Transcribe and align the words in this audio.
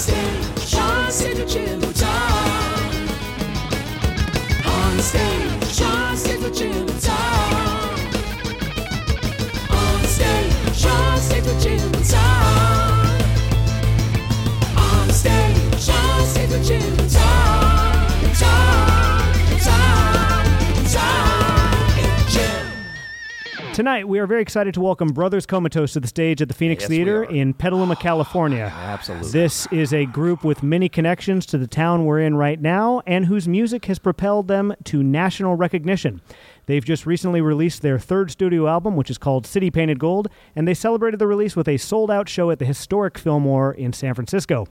stage, 0.00 0.66
Sean 0.66 1.10
Signature 1.10 1.76
Time. 1.92 2.09
Tonight, 23.80 24.06
we 24.06 24.18
are 24.18 24.26
very 24.26 24.42
excited 24.42 24.74
to 24.74 24.80
welcome 24.82 25.08
Brothers 25.08 25.46
Comatose 25.46 25.94
to 25.94 26.00
the 26.00 26.06
stage 26.06 26.42
at 26.42 26.48
the 26.48 26.54
Phoenix 26.54 26.82
Yes, 26.82 26.90
Theater 26.90 27.24
in 27.24 27.54
Petaluma, 27.54 27.96
California. 27.96 28.70
Absolutely. 28.76 29.30
This 29.30 29.66
is 29.72 29.94
a 29.94 30.04
group 30.04 30.44
with 30.44 30.62
many 30.62 30.90
connections 30.90 31.46
to 31.46 31.56
the 31.56 31.66
town 31.66 32.04
we're 32.04 32.20
in 32.20 32.34
right 32.34 32.60
now 32.60 33.00
and 33.06 33.24
whose 33.24 33.48
music 33.48 33.86
has 33.86 33.98
propelled 33.98 34.48
them 34.48 34.74
to 34.84 35.02
national 35.02 35.54
recognition. 35.54 36.20
They've 36.66 36.84
just 36.84 37.06
recently 37.06 37.40
released 37.40 37.80
their 37.80 37.98
third 37.98 38.30
studio 38.30 38.68
album, 38.68 38.96
which 38.96 39.08
is 39.08 39.16
called 39.16 39.46
City 39.46 39.70
Painted 39.70 39.98
Gold, 39.98 40.28
and 40.54 40.68
they 40.68 40.74
celebrated 40.74 41.18
the 41.18 41.26
release 41.26 41.56
with 41.56 41.66
a 41.66 41.78
sold 41.78 42.10
out 42.10 42.28
show 42.28 42.50
at 42.50 42.58
the 42.58 42.66
historic 42.66 43.16
Fillmore 43.16 43.72
in 43.72 43.94
San 43.94 44.12
Francisco. 44.12 44.66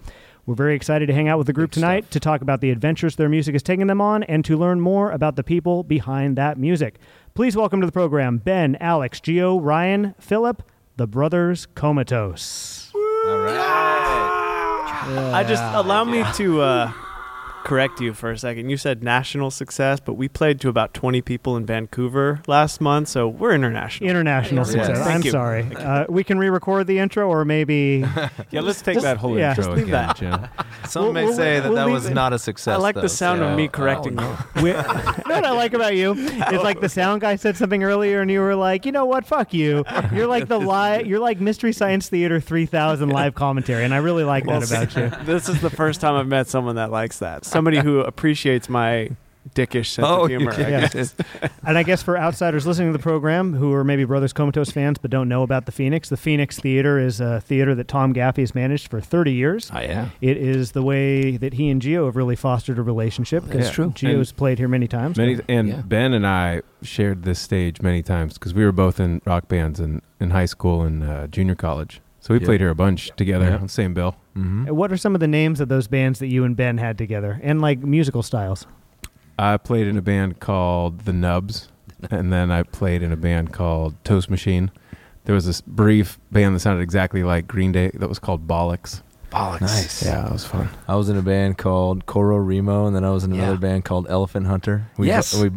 We're 0.45 0.55
very 0.55 0.75
excited 0.75 1.07
to 1.07 1.13
hang 1.13 1.27
out 1.27 1.37
with 1.37 1.47
the 1.47 1.53
group 1.53 1.71
tonight 1.71 2.09
to 2.11 2.19
talk 2.19 2.41
about 2.41 2.61
the 2.61 2.71
adventures 2.71 3.15
their 3.15 3.29
music 3.29 3.53
has 3.53 3.63
taken 3.63 3.87
them 3.87 4.01
on 4.01 4.21
and 4.23 4.45
to 4.45 4.55
learn 4.57 4.79
more 4.81 5.11
about 5.11 5.35
the 5.35 5.43
people 5.43 5.83
behind 5.83 6.37
that 6.37 6.57
music. 6.57 6.99
Please 7.33 7.55
welcome 7.55 7.79
to 7.79 7.85
the 7.85 7.91
program 7.91 8.37
Ben, 8.37 8.75
Alex, 8.81 9.19
Gio, 9.19 9.59
Ryan, 9.63 10.13
Philip, 10.19 10.63
the 10.97 11.07
Brothers 11.07 11.67
Comatose. 11.75 12.91
All 12.93 13.39
right. 13.39 15.31
I 15.33 15.43
just 15.47 15.63
allow 15.63 16.03
me 16.03 16.23
to 16.35 16.61
uh, 16.61 16.91
correct 17.63 17.99
you 18.01 18.13
for 18.13 18.31
a 18.31 18.37
second. 18.37 18.69
You 18.69 18.77
said 18.77 19.03
national 19.03 19.51
success, 19.51 19.99
but 19.99 20.13
we 20.13 20.27
played 20.27 20.59
to 20.61 20.69
about 20.69 20.93
20 20.93 21.21
people 21.21 21.55
in 21.57 21.65
Vancouver 21.65 22.41
last 22.47 22.81
month, 22.81 23.07
so 23.09 23.27
we're 23.27 23.53
international. 23.53 24.09
International 24.09 24.59
Yes. 24.65 24.71
success. 24.71 24.97
Thank 24.99 25.09
I'm 25.15 25.23
you. 25.23 25.31
sorry. 25.31 25.75
Uh, 25.75 26.05
we 26.09 26.23
can 26.23 26.39
re-record 26.39 26.87
the 26.87 26.99
intro, 26.99 27.27
or 27.29 27.45
maybe 27.45 28.03
yeah, 28.51 28.61
let's 28.61 28.81
take 28.81 28.95
Just- 28.95 29.03
that. 29.03 29.17
whole 29.17 29.37
yeah, 29.37 29.49
intro 29.51 29.63
just 29.65 29.75
leave 29.75 29.87
again, 29.87 30.07
that. 30.07 30.15
Jim. 30.17 30.47
Some 30.87 31.03
We'll- 31.05 31.13
may 31.13 31.25
we'll- 31.25 31.33
say 31.35 31.59
that 31.59 31.65
we'll 31.67 31.75
that 31.75 31.85
leave 31.85 31.93
was 31.93 32.05
it- 32.07 32.13
not 32.13 32.33
a 32.33 32.39
success. 32.39 32.75
I 32.75 32.77
like 32.77 32.95
though, 32.95 33.01
the 33.01 33.09
sound 33.09 33.39
so- 33.39 33.47
of 33.49 33.57
me 33.57 33.65
I 33.65 33.67
correcting 33.67 34.15
don't 34.15 34.25
know. 34.55 34.61
what 35.25 35.45
I 35.45 35.51
like 35.51 35.73
about 35.73 35.95
you 35.95 36.13
is 36.13 36.61
like 36.63 36.79
the 36.81 36.89
sound 36.89 37.21
guy 37.21 37.35
said 37.35 37.57
something 37.57 37.83
earlier, 37.83 38.21
and 38.21 38.31
you 38.31 38.39
were 38.39 38.55
like, 38.55 38.85
you 38.85 38.91
know 38.91 39.05
what, 39.05 39.25
fuck 39.25 39.53
you. 39.53 39.83
You're 40.13 40.27
like 40.27 40.47
the 40.47 40.59
live. 40.59 41.05
You're 41.05 41.19
like 41.19 41.39
Mystery 41.39 41.73
Science 41.73 42.09
Theater 42.09 42.39
3000 42.39 43.09
live 43.09 43.35
commentary, 43.35 43.83
and 43.83 43.93
I 43.93 43.97
really 43.97 44.23
like 44.23 44.45
that 44.45 44.69
about 44.69 44.95
you. 44.95 45.09
this 45.25 45.49
is 45.49 45.61
the 45.61 45.69
first 45.69 46.01
time 46.01 46.15
I've 46.15 46.27
met 46.27 46.47
someone 46.47 46.75
that 46.75 46.91
likes 46.91 47.19
that. 47.19 47.45
Somebody 47.59 47.79
who 47.79 47.99
appreciates 47.99 48.69
my 48.69 49.09
dickish 49.53 49.87
sense 49.87 50.07
Oh, 50.07 50.23
of 50.25 50.31
you 50.31 50.37
humor. 50.37 50.53
I 50.53 50.59
Yeah. 50.61 50.87
guess. 50.87 51.13
And 51.65 51.77
I 51.77 51.83
guess 51.83 52.01
for 52.01 52.17
outsiders 52.17 52.65
listening 52.65 52.87
to 52.93 52.97
the 52.97 53.01
program 53.03 53.53
who 53.53 53.73
are 53.73 53.83
maybe 53.83 54.05
Brothers 54.05 54.31
Comatose 54.31 54.71
fans 54.71 54.97
but 54.97 55.11
don't 55.11 55.27
know 55.27 55.43
about 55.43 55.65
the 55.65 55.71
Phoenix, 55.73 56.07
the 56.07 56.15
Phoenix 56.15 56.57
Theater 56.57 56.97
is 56.99 57.19
a 57.19 57.41
theater 57.41 57.75
that 57.75 57.89
Tom 57.89 58.13
Gaffey 58.13 58.37
has 58.39 58.55
managed 58.55 58.89
for 58.89 59.01
30 59.01 59.33
years. 59.33 59.69
Oh, 59.73 59.79
yeah. 59.81 60.09
It 60.21 60.37
is 60.37 60.71
the 60.71 60.83
way 60.83 61.35
that 61.35 61.53
he 61.55 61.69
and 61.69 61.81
Gio 61.81 62.05
have 62.05 62.15
really 62.15 62.37
fostered 62.37 62.79
a 62.79 62.81
relationship. 62.81 63.43
That's 63.47 63.67
Yeah. 63.67 63.73
true. 63.73 63.89
Gio's 63.91 64.31
played 64.31 64.57
here 64.57 64.69
many 64.69 64.87
times. 64.87 65.17
Many 65.17 65.37
and 65.49 65.67
Yeah. 65.67 65.81
Ben 65.85 66.13
and 66.13 66.25
I 66.25 66.61
shared 66.81 67.23
this 67.23 67.39
stage 67.39 67.81
many 67.81 68.01
times 68.01 68.35
because 68.35 68.53
we 68.53 68.63
were 68.63 68.71
both 68.71 69.01
in 69.01 69.21
rock 69.25 69.49
bands 69.49 69.81
in, 69.81 70.01
in 70.21 70.29
high 70.29 70.45
school 70.45 70.81
and 70.83 71.03
uh, 71.03 71.27
junior 71.27 71.55
college. 71.55 71.99
So 72.21 72.33
we 72.33 72.39
Yeah. 72.39 72.45
played 72.45 72.59
here 72.59 72.69
a 72.69 72.75
bunch 72.75 73.11
together 73.15 73.45
Yeah. 73.45 73.55
on 73.55 73.61
the 73.63 73.69
same 73.69 73.93
bill. 73.93 74.15
Mm-hmm. 74.37 74.65
What 74.75 74.91
are 74.91 74.97
some 74.97 75.15
of 75.15 75.21
the 75.21 75.27
names 75.27 75.59
of 75.61 75.69
those 75.69 75.87
bands 75.87 76.19
that 76.19 76.27
you 76.27 76.43
and 76.43 76.55
Ben 76.55 76.77
had 76.77 76.97
together, 76.97 77.39
and 77.43 77.61
like 77.61 77.79
musical 77.83 78.23
styles? 78.23 78.65
I 79.37 79.57
played 79.57 79.87
in 79.87 79.97
a 79.97 80.01
band 80.01 80.39
called 80.39 81.01
The 81.01 81.13
Nubs, 81.13 81.69
and 82.11 82.31
then 82.31 82.51
I 82.51 82.63
played 82.63 83.01
in 83.03 83.11
a 83.11 83.17
band 83.17 83.53
called 83.53 83.95
Toast 84.03 84.29
Machine. 84.29 84.69
There 85.25 85.35
was 85.35 85.45
this 85.45 85.61
brief 85.61 86.19
band 86.31 86.55
that 86.55 86.59
sounded 86.59 86.81
exactly 86.81 87.23
like 87.23 87.47
Green 87.47 87.71
Day 87.71 87.91
that 87.93 88.09
was 88.09 88.19
called 88.19 88.47
Bollocks. 88.47 89.01
Bollocks. 89.31 89.61
Nice. 89.61 90.03
Yeah, 90.03 90.25
it 90.25 90.31
was 90.31 90.43
fun. 90.43 90.69
I 90.87 90.95
was 90.95 91.07
in 91.07 91.15
a 91.17 91.21
band 91.21 91.57
called 91.57 92.05
Coro 92.07 92.37
Remo, 92.37 92.87
and 92.87 92.95
then 92.95 93.05
I 93.05 93.11
was 93.11 93.23
in 93.23 93.31
another 93.33 93.51
Yeah. 93.53 93.57
band 93.59 93.85
called 93.85 94.07
Elephant 94.09 94.47
Hunter. 94.47 94.87
We, 94.97 95.07
Yes. 95.07 95.39
we, 95.39 95.51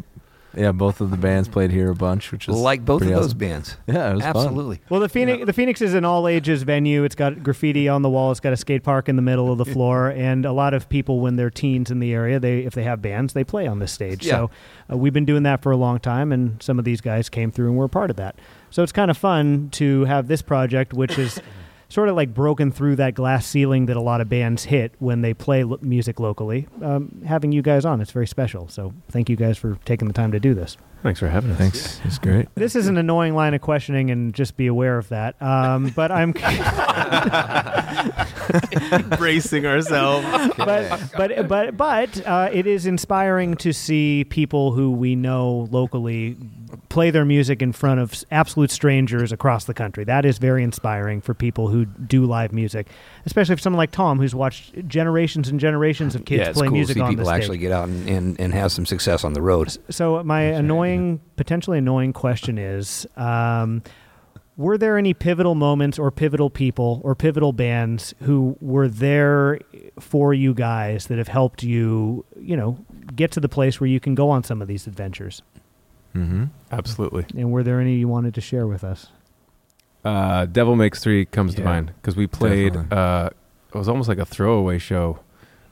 yeah, 0.54 0.72
both 0.72 1.00
of 1.00 1.10
the 1.10 1.16
bands 1.16 1.48
played 1.48 1.70
here 1.70 1.90
a 1.90 1.94
bunch, 1.94 2.30
which 2.32 2.48
is 2.48 2.54
Like 2.54 2.84
both 2.84 3.02
of 3.02 3.08
pretty 3.08 3.20
those 3.20 3.34
bands. 3.34 3.76
Yeah, 3.86 4.10
it 4.10 4.14
was 4.14 4.22
fun. 4.22 4.36
Absolutely. 4.36 4.80
Well, 4.88 5.00
the 5.00 5.08
Phoenix, 5.08 5.46
the 5.46 5.52
Phoenix 5.52 5.80
is 5.80 5.94
an 5.94 6.04
all 6.04 6.28
ages 6.28 6.62
venue. 6.62 7.04
It's 7.04 7.14
got 7.14 7.42
graffiti 7.42 7.88
on 7.88 8.02
the 8.02 8.10
wall. 8.10 8.30
It's 8.30 8.40
got 8.40 8.52
a 8.52 8.56
skate 8.56 8.82
park 8.82 9.08
in 9.08 9.16
the 9.16 9.22
middle 9.22 9.50
of 9.50 9.58
the 9.58 9.64
floor, 9.64 10.08
and 10.10 10.44
a 10.44 10.52
lot 10.52 10.74
of 10.74 10.88
people, 10.88 11.20
when 11.20 11.36
they're 11.36 11.50
teens 11.50 11.90
in 11.90 11.98
the 12.00 12.12
area, 12.12 12.38
they 12.38 12.60
if 12.60 12.74
they 12.74 12.84
have 12.84 13.00
bands, 13.00 13.32
they 13.32 13.44
play 13.44 13.66
on 13.66 13.78
this 13.78 13.92
stage. 13.92 14.26
Yeah. 14.26 14.32
So 14.32 14.50
uh, 14.90 14.96
we've 14.96 15.12
been 15.12 15.24
doing 15.24 15.42
that 15.44 15.62
for 15.62 15.72
a 15.72 15.76
long 15.76 15.98
time, 15.98 16.32
and 16.32 16.62
some 16.62 16.78
of 16.78 16.84
these 16.84 17.00
guys 17.00 17.28
came 17.28 17.50
through 17.50 17.68
and 17.68 17.76
were 17.76 17.86
a 17.86 17.88
part 17.88 18.10
of 18.10 18.16
that. 18.16 18.36
So 18.70 18.82
it's 18.82 18.92
kind 18.92 19.10
of 19.10 19.16
fun 19.18 19.70
to 19.72 20.04
have 20.04 20.28
this 20.28 20.42
project, 20.42 20.92
which 20.94 21.18
is 21.18 21.40
sort 21.92 22.08
of 22.08 22.16
like 22.16 22.32
broken 22.32 22.72
through 22.72 22.96
that 22.96 23.14
glass 23.14 23.46
ceiling 23.46 23.84
that 23.86 23.96
a 23.98 24.00
lot 24.00 24.22
of 24.22 24.28
bands 24.28 24.64
hit 24.64 24.94
when 24.98 25.20
they 25.20 25.34
play 25.34 25.62
lo- 25.62 25.78
music 25.82 26.18
locally. 26.18 26.66
Um, 26.80 27.22
having 27.26 27.52
you 27.52 27.60
guys 27.60 27.84
on, 27.84 28.00
it's 28.00 28.12
very 28.12 28.26
special. 28.26 28.66
So 28.68 28.94
thank 29.10 29.28
you 29.28 29.36
guys 29.36 29.58
for 29.58 29.78
taking 29.84 30.08
the 30.08 30.14
time 30.14 30.32
to 30.32 30.40
do 30.40 30.54
this. 30.54 30.78
Thanks 31.02 31.20
for 31.20 31.28
having 31.28 31.50
us. 31.50 31.58
Thanks. 31.58 32.00
It's 32.04 32.18
great. 32.18 32.48
This 32.54 32.76
is 32.76 32.86
an 32.86 32.96
annoying 32.96 33.34
line 33.34 33.54
of 33.54 33.60
questioning, 33.60 34.10
and 34.10 34.32
just 34.32 34.56
be 34.56 34.68
aware 34.68 34.96
of 34.98 35.08
that. 35.08 35.40
Um, 35.42 35.92
but 35.96 36.12
I'm, 36.12 36.32
Bracing 39.18 39.66
ourselves. 39.66 40.54
but 40.56 41.10
but 41.16 41.48
but 41.48 41.76
but 41.76 42.26
uh, 42.26 42.50
it 42.52 42.68
is 42.68 42.86
inspiring 42.86 43.56
to 43.56 43.72
see 43.72 44.24
people 44.30 44.72
who 44.72 44.92
we 44.92 45.16
know 45.16 45.68
locally 45.72 46.36
play 46.92 47.10
their 47.10 47.24
music 47.24 47.62
in 47.62 47.72
front 47.72 47.98
of 47.98 48.22
absolute 48.30 48.70
strangers 48.70 49.32
across 49.32 49.64
the 49.64 49.72
country. 49.72 50.04
That 50.04 50.26
is 50.26 50.36
very 50.36 50.62
inspiring 50.62 51.22
for 51.22 51.32
people 51.32 51.68
who 51.68 51.86
do 51.86 52.26
live 52.26 52.52
music, 52.52 52.86
especially 53.24 53.56
for 53.56 53.62
someone 53.62 53.78
like 53.78 53.92
Tom, 53.92 54.18
who's 54.18 54.34
watched 54.34 54.86
generations 54.88 55.48
and 55.48 55.58
generations 55.58 56.14
of 56.14 56.26
kids 56.26 56.40
yeah, 56.40 56.48
it's 56.50 56.58
play 56.58 56.66
cool 56.66 56.74
to 56.74 56.78
music 56.78 56.96
see 56.96 57.00
on 57.00 57.08
people 57.16 57.30
actually 57.30 57.56
get 57.56 57.72
out 57.72 57.88
and, 57.88 58.06
and, 58.10 58.38
and 58.38 58.52
have 58.52 58.72
some 58.72 58.84
success 58.84 59.24
on 59.24 59.32
the 59.32 59.40
road. 59.40 59.74
So 59.88 60.22
my 60.22 60.42
annoying, 60.42 61.22
potentially 61.36 61.78
annoying 61.78 62.12
question 62.12 62.58
is: 62.58 63.06
um, 63.16 63.82
Were 64.58 64.76
there 64.76 64.98
any 64.98 65.14
pivotal 65.14 65.54
moments, 65.54 65.98
or 65.98 66.10
pivotal 66.10 66.50
people, 66.50 67.00
or 67.04 67.14
pivotal 67.14 67.54
bands 67.54 68.12
who 68.20 68.54
were 68.60 68.86
there 68.86 69.60
for 69.98 70.34
you 70.34 70.52
guys 70.52 71.06
that 71.06 71.16
have 71.16 71.28
helped 71.28 71.62
you, 71.62 72.26
you 72.38 72.54
know, 72.54 72.76
get 73.16 73.30
to 73.30 73.40
the 73.40 73.48
place 73.48 73.80
where 73.80 73.88
you 73.88 73.98
can 73.98 74.14
go 74.14 74.28
on 74.28 74.44
some 74.44 74.60
of 74.60 74.68
these 74.68 74.86
adventures? 74.86 75.40
Mm-hmm. 76.14 76.44
Absolutely. 76.70 77.26
And 77.36 77.50
were 77.52 77.62
there 77.62 77.80
any 77.80 77.96
you 77.96 78.08
wanted 78.08 78.34
to 78.34 78.40
share 78.40 78.66
with 78.66 78.84
us? 78.84 79.08
Uh, 80.04 80.46
Devil 80.46 80.76
Makes 80.76 81.00
Three 81.00 81.24
comes 81.24 81.54
to 81.54 81.60
Yeah, 81.62 81.66
mind 81.68 81.92
because 82.00 82.16
we 82.16 82.26
played. 82.26 82.72
definitely. 82.74 82.96
Uh, 82.98 83.30
it 83.74 83.78
was 83.78 83.88
almost 83.88 84.08
like 84.08 84.18
a 84.18 84.24
throwaway 84.26 84.78
show 84.78 85.20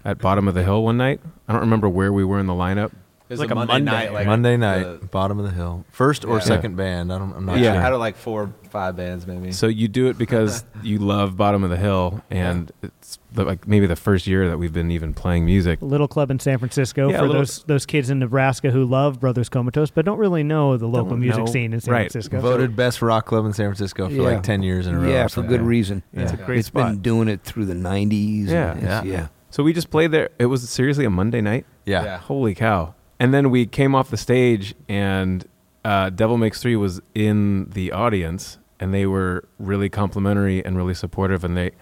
at 0.04 0.18
Bottom 0.18 0.48
of 0.48 0.54
the 0.54 0.62
Hill 0.62 0.82
one 0.84 0.96
night. 0.96 1.20
I 1.48 1.52
don't 1.52 1.60
remember 1.60 1.88
where 1.88 2.12
we 2.12 2.24
were 2.24 2.38
in 2.38 2.46
the 2.46 2.52
lineup. 2.54 2.92
It 3.30 3.34
was 3.34 3.40
Like 3.40 3.50
a 3.50 3.52
a 3.52 3.54
Monday, 3.54 3.72
Monday, 3.74 3.90
night, 3.92 4.12
like 4.12 4.26
Monday 4.26 4.56
night, 4.56 4.82
the- 5.02 5.06
bottom 5.06 5.38
of 5.38 5.44
the 5.44 5.52
hill, 5.52 5.84
first 5.92 6.24
or 6.24 6.38
Yeah. 6.38 6.40
second 6.42 6.74
band. 6.76 7.12
I 7.12 7.18
don't. 7.18 7.32
I'm 7.36 7.46
not 7.46 7.58
Yeah. 7.58 7.74
sure. 7.74 7.82
out 7.82 7.92
of 7.92 8.00
like 8.00 8.16
four, 8.16 8.50
five 8.70 8.96
bands 8.96 9.24
maybe. 9.24 9.52
So 9.52 9.68
you 9.68 9.86
do 9.86 10.08
it 10.08 10.18
because 10.18 10.64
you 10.82 10.98
love 10.98 11.36
Bottom 11.36 11.62
of 11.62 11.70
the 11.70 11.76
Hill, 11.76 12.22
and 12.28 12.72
it's 12.82 13.20
the, 13.32 13.44
like 13.44 13.68
maybe 13.68 13.86
the 13.86 13.94
first 13.94 14.26
year 14.26 14.48
that 14.48 14.58
we've 14.58 14.72
been 14.72 14.90
even 14.90 15.14
playing 15.14 15.44
music. 15.44 15.80
A 15.80 15.84
little 15.84 16.08
club 16.08 16.32
in 16.32 16.40
San 16.40 16.58
Francisco 16.58 17.08
Yeah, 17.08 17.18
for 17.18 17.26
little- 17.28 17.42
those 17.42 17.62
those 17.68 17.86
kids 17.86 18.10
in 18.10 18.18
Nebraska 18.18 18.72
who 18.72 18.84
love 18.84 19.20
Brothers 19.20 19.48
Comatose 19.48 19.92
but 19.92 20.04
don't 20.04 20.18
really 20.18 20.42
know 20.42 20.76
the 20.76 20.88
local 20.88 21.16
music 21.16 21.44
know- 21.44 21.46
scene 21.46 21.72
in 21.72 21.78
San 21.80 21.94
right. 21.94 22.10
Francisco. 22.10 22.40
Voted 22.40 22.74
best 22.74 23.00
rock 23.00 23.26
club 23.26 23.46
in 23.46 23.52
San 23.52 23.66
Francisco 23.66 24.08
for 24.08 24.12
Yeah. 24.12 24.22
like 24.22 24.42
ten 24.42 24.64
years 24.64 24.88
in 24.88 24.96
a 24.96 24.98
row. 24.98 25.08
Yeah, 25.08 25.20
or 25.20 25.22
for 25.28 25.34
something. 25.36 25.50
good 25.56 25.62
reason. 25.64 26.02
Yeah. 26.12 26.22
It's 26.22 26.32
a 26.32 26.36
great 26.36 26.58
It's 26.58 26.66
spot. 26.66 26.94
been 26.94 26.98
doing 27.02 27.28
it 27.28 27.44
through 27.44 27.66
the 27.66 27.74
90s. 27.76 28.48
Yeah. 28.48 28.72
and 28.72 28.82
Yeah. 28.82 29.02
yeah. 29.04 29.26
So 29.50 29.62
we 29.62 29.72
just 29.72 29.90
played 29.90 30.10
there. 30.10 30.30
It 30.40 30.46
was 30.46 30.68
seriously 30.68 31.04
a 31.04 31.10
Monday 31.10 31.40
night. 31.40 31.64
Yeah. 31.86 32.02
Yeah. 32.04 32.18
Holy 32.18 32.56
cow! 32.56 32.94
And 33.20 33.34
then 33.34 33.50
we 33.50 33.66
came 33.66 33.94
off 33.94 34.10
the 34.10 34.16
stage, 34.16 34.74
and 34.88 35.46
uh, 35.84 36.08
Devil 36.10 36.38
Makes 36.38 36.62
Three 36.62 36.74
was 36.74 37.00
in 37.14 37.68
the 37.70 37.92
audience, 37.92 38.58
and 38.80 38.94
they 38.94 39.06
were 39.06 39.44
really 39.58 39.90
complimentary 39.90 40.64
and 40.64 40.76
really 40.76 40.94
supportive, 40.94 41.44
and 41.44 41.56
they 41.56 41.72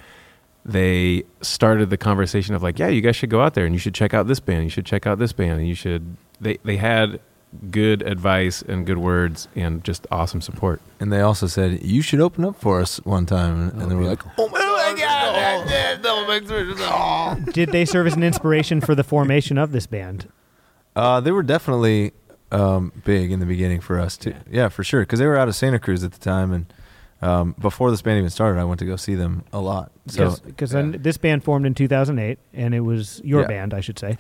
they 0.65 1.23
started 1.41 1.89
the 1.89 1.97
conversation 1.97 2.55
of 2.55 2.63
like, 2.63 2.79
yeah, 2.79 2.89
you 2.89 3.01
guys 3.01 3.17
should 3.17 3.31
go 3.31 3.41
out 3.41 3.55
there 3.55 3.65
and 3.65 3.75
you 3.75 3.79
should 3.79 3.95
check 3.95 4.13
out 4.13 4.27
this 4.27 4.41
band, 4.41 4.65
you 4.65 4.69
should 4.69 4.85
check 4.85 5.07
out 5.07 5.19
this 5.19 5.33
band, 5.33 5.59
and 5.61 5.69
you 5.69 5.75
should. 5.75 6.17
They 6.41 6.59
they 6.65 6.77
had 6.77 7.21
good 7.71 8.03
advice 8.03 8.61
and 8.61 8.85
good 8.85 8.99
words 8.99 9.49
and 9.57 9.83
just 9.83 10.07
awesome 10.11 10.43
support. 10.43 10.83
And 11.01 11.11
they 11.11 11.21
also 11.21 11.47
said 11.47 11.83
you 11.83 12.03
should 12.03 12.21
open 12.21 12.45
up 12.45 12.61
for 12.61 12.81
us 12.81 12.99
one 13.05 13.27
time, 13.27 13.71
and, 13.71 13.83
and 13.83 13.91
they 13.91 13.95
were 13.95 14.05
like, 14.05 14.23
"Oh 14.37 14.49
my 14.49 14.59
god, 14.59 15.67
Did 17.53 17.71
they 17.71 17.85
serve 17.85 18.09
as 18.09 18.15
an 18.15 18.25
inspiration 18.25 18.81
for 18.81 18.97
the 18.97 19.05
formation 19.05 19.57
of 19.57 19.71
this 19.71 19.87
band? 19.87 20.29
Uh, 20.97 21.21
they 21.21 21.31
were 21.31 21.43
definitely 21.43 22.13
um, 22.51 22.93
big 23.05 23.31
in 23.31 23.41
the 23.41 23.47
beginning 23.47 23.81
for 23.81 23.99
us 24.01 24.17
too. 24.17 24.35
Yeah, 24.51 24.69
for 24.69 24.83
sure, 24.85 25.03
because 25.03 25.19
they 25.19 25.27
were 25.27 25.37
out 25.37 25.49
of 25.49 25.55
Santa 25.57 25.79
Cruz 25.79 26.03
at 26.05 26.13
the 26.13 26.19
time, 26.19 26.53
and 26.53 26.67
Um, 27.21 27.57
before 27.59 27.91
this 27.91 28.01
band 28.01 28.19
even 28.19 28.31
started, 28.31 28.61
I 28.61 28.65
went 28.65 28.79
to 28.79 28.85
go 28.87 28.95
see 28.95 29.17
them 29.17 29.43
a 29.53 29.59
lot. 29.61 29.91
So 30.07 30.37
because 30.47 30.73
yeah. 30.73 30.93
this 30.97 31.17
band 31.17 31.43
formed 31.43 31.67
in 31.67 31.75
2008, 31.75 32.39
and 32.55 32.73
it 32.77 32.81
was 32.83 33.21
your 33.25 33.41
Yeah. 33.41 33.47
band, 33.49 33.75
I 33.75 33.81
should 33.81 33.99
say. 33.99 34.17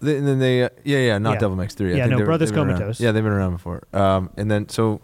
They, 0.00 0.16
and 0.16 0.26
then 0.26 0.38
they, 0.38 0.62
uh, 0.64 0.70
yeah, 0.82 0.96
yeah, 0.98 1.18
not 1.18 1.34
Yeah. 1.34 1.40
Devil 1.40 1.56
Makes 1.58 1.74
Three. 1.74 1.92
I 1.92 1.96
Yeah, 1.98 2.02
think 2.04 2.12
no, 2.12 2.18
were- 2.20 2.24
Brothers 2.24 2.50
been 2.50 2.60
around- 2.60 2.68
Comatose. 2.78 3.00
Yeah, 3.00 3.12
they've 3.12 3.22
been 3.22 3.34
around 3.34 3.52
before. 3.52 3.82
Um, 3.92 4.30
and 4.38 4.50
then 4.50 4.66
so 4.70 5.02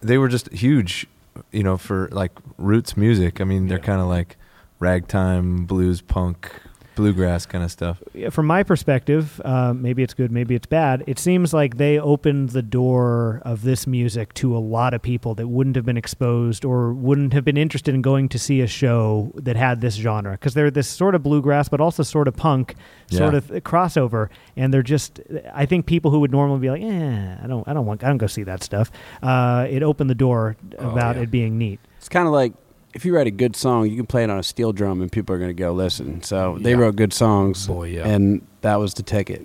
they 0.00 0.18
were 0.18 0.28
just 0.28 0.52
huge, 0.52 1.08
you 1.50 1.64
know, 1.64 1.76
for 1.76 2.08
like 2.12 2.30
roots 2.58 2.96
music. 2.96 3.40
I 3.40 3.44
mean, 3.44 3.66
they're 3.66 3.78
Yeah. 3.78 3.82
kind 3.84 4.00
of 4.00 4.06
like 4.06 4.36
ragtime, 4.78 5.64
blues, 5.64 6.00
punk, 6.00 6.48
bluegrass 6.98 7.46
kind 7.46 7.64
of 7.64 7.70
stuff. 7.70 8.02
From 8.30 8.46
my 8.46 8.62
perspective, 8.62 9.40
uh, 9.44 9.72
maybe 9.72 10.02
it's 10.02 10.12
good, 10.14 10.30
maybe 10.30 10.54
it's 10.54 10.66
bad. 10.66 11.04
It 11.06 11.18
seems 11.18 11.54
like 11.54 11.76
they 11.78 11.98
opened 11.98 12.50
the 12.50 12.62
door 12.62 13.40
of 13.44 13.62
this 13.62 13.86
music 13.86 14.34
to 14.34 14.56
a 14.56 14.58
lot 14.58 14.92
of 14.94 15.00
people 15.00 15.34
that 15.36 15.48
wouldn't 15.48 15.76
have 15.76 15.84
been 15.86 15.96
exposed 15.96 16.64
or 16.64 16.92
wouldn't 16.92 17.32
have 17.32 17.44
been 17.44 17.56
interested 17.56 17.94
in 17.94 18.02
going 18.02 18.28
to 18.30 18.38
see 18.38 18.60
a 18.60 18.66
show 18.66 19.32
that 19.36 19.56
had 19.56 19.80
this 19.80 19.94
genre 19.94 20.32
because 20.32 20.54
they're 20.54 20.70
this 20.70 20.88
sort 20.88 21.14
of 21.14 21.22
bluegrass, 21.22 21.68
but 21.68 21.80
also 21.80 22.02
sort 22.02 22.28
of 22.28 22.36
punk, 22.36 22.74
sort 23.10 23.32
Yeah. 23.32 23.38
of 23.38 23.46
crossover, 23.64 24.28
and 24.56 24.74
they're 24.74 24.82
just. 24.82 25.20
I 25.54 25.64
think 25.66 25.86
people 25.86 26.10
who 26.10 26.20
would 26.20 26.32
normally 26.32 26.60
be 26.60 26.70
like, 26.70 26.82
"Eh, 26.82 27.36
I 27.42 27.46
don't, 27.46 27.66
I 27.68 27.72
don't 27.72 27.86
want, 27.86 28.02
I 28.04 28.08
don't 28.08 28.18
go 28.18 28.26
see 28.26 28.42
that 28.42 28.62
stuff." 28.62 28.90
Uh, 29.22 29.66
it 29.70 29.82
opened 29.82 30.10
the 30.10 30.14
door 30.14 30.56
Oh, 30.78 30.90
about 30.90 31.16
yeah. 31.16 31.22
it 31.22 31.30
being 31.30 31.56
neat. 31.58 31.78
It's 31.98 32.08
kind 32.08 32.26
of 32.26 32.32
like 32.32 32.52
if 32.94 33.04
you 33.04 33.14
write 33.14 33.26
a 33.26 33.30
good 33.32 33.54
song, 33.56 33.88
you 33.88 33.96
can 33.96 34.06
play 34.06 34.24
it 34.24 34.30
on 34.30 34.38
a 34.38 34.42
steel 34.42 34.72
drum 34.72 35.00
and 35.02 35.10
people 35.12 35.34
are 35.34 35.38
going 35.38 35.50
to 35.50 35.54
go 35.54 35.72
listen. 35.72 36.22
So 36.22 36.58
they 36.60 36.70
Yeah. 36.70 36.76
wrote 36.78 36.96
good 36.96 37.12
songs, 37.12 37.66
Boy, 37.66 37.88
yeah. 37.90 38.06
and 38.08 38.42
that 38.62 38.76
was 38.76 38.94
the 38.94 39.02
ticket. 39.02 39.42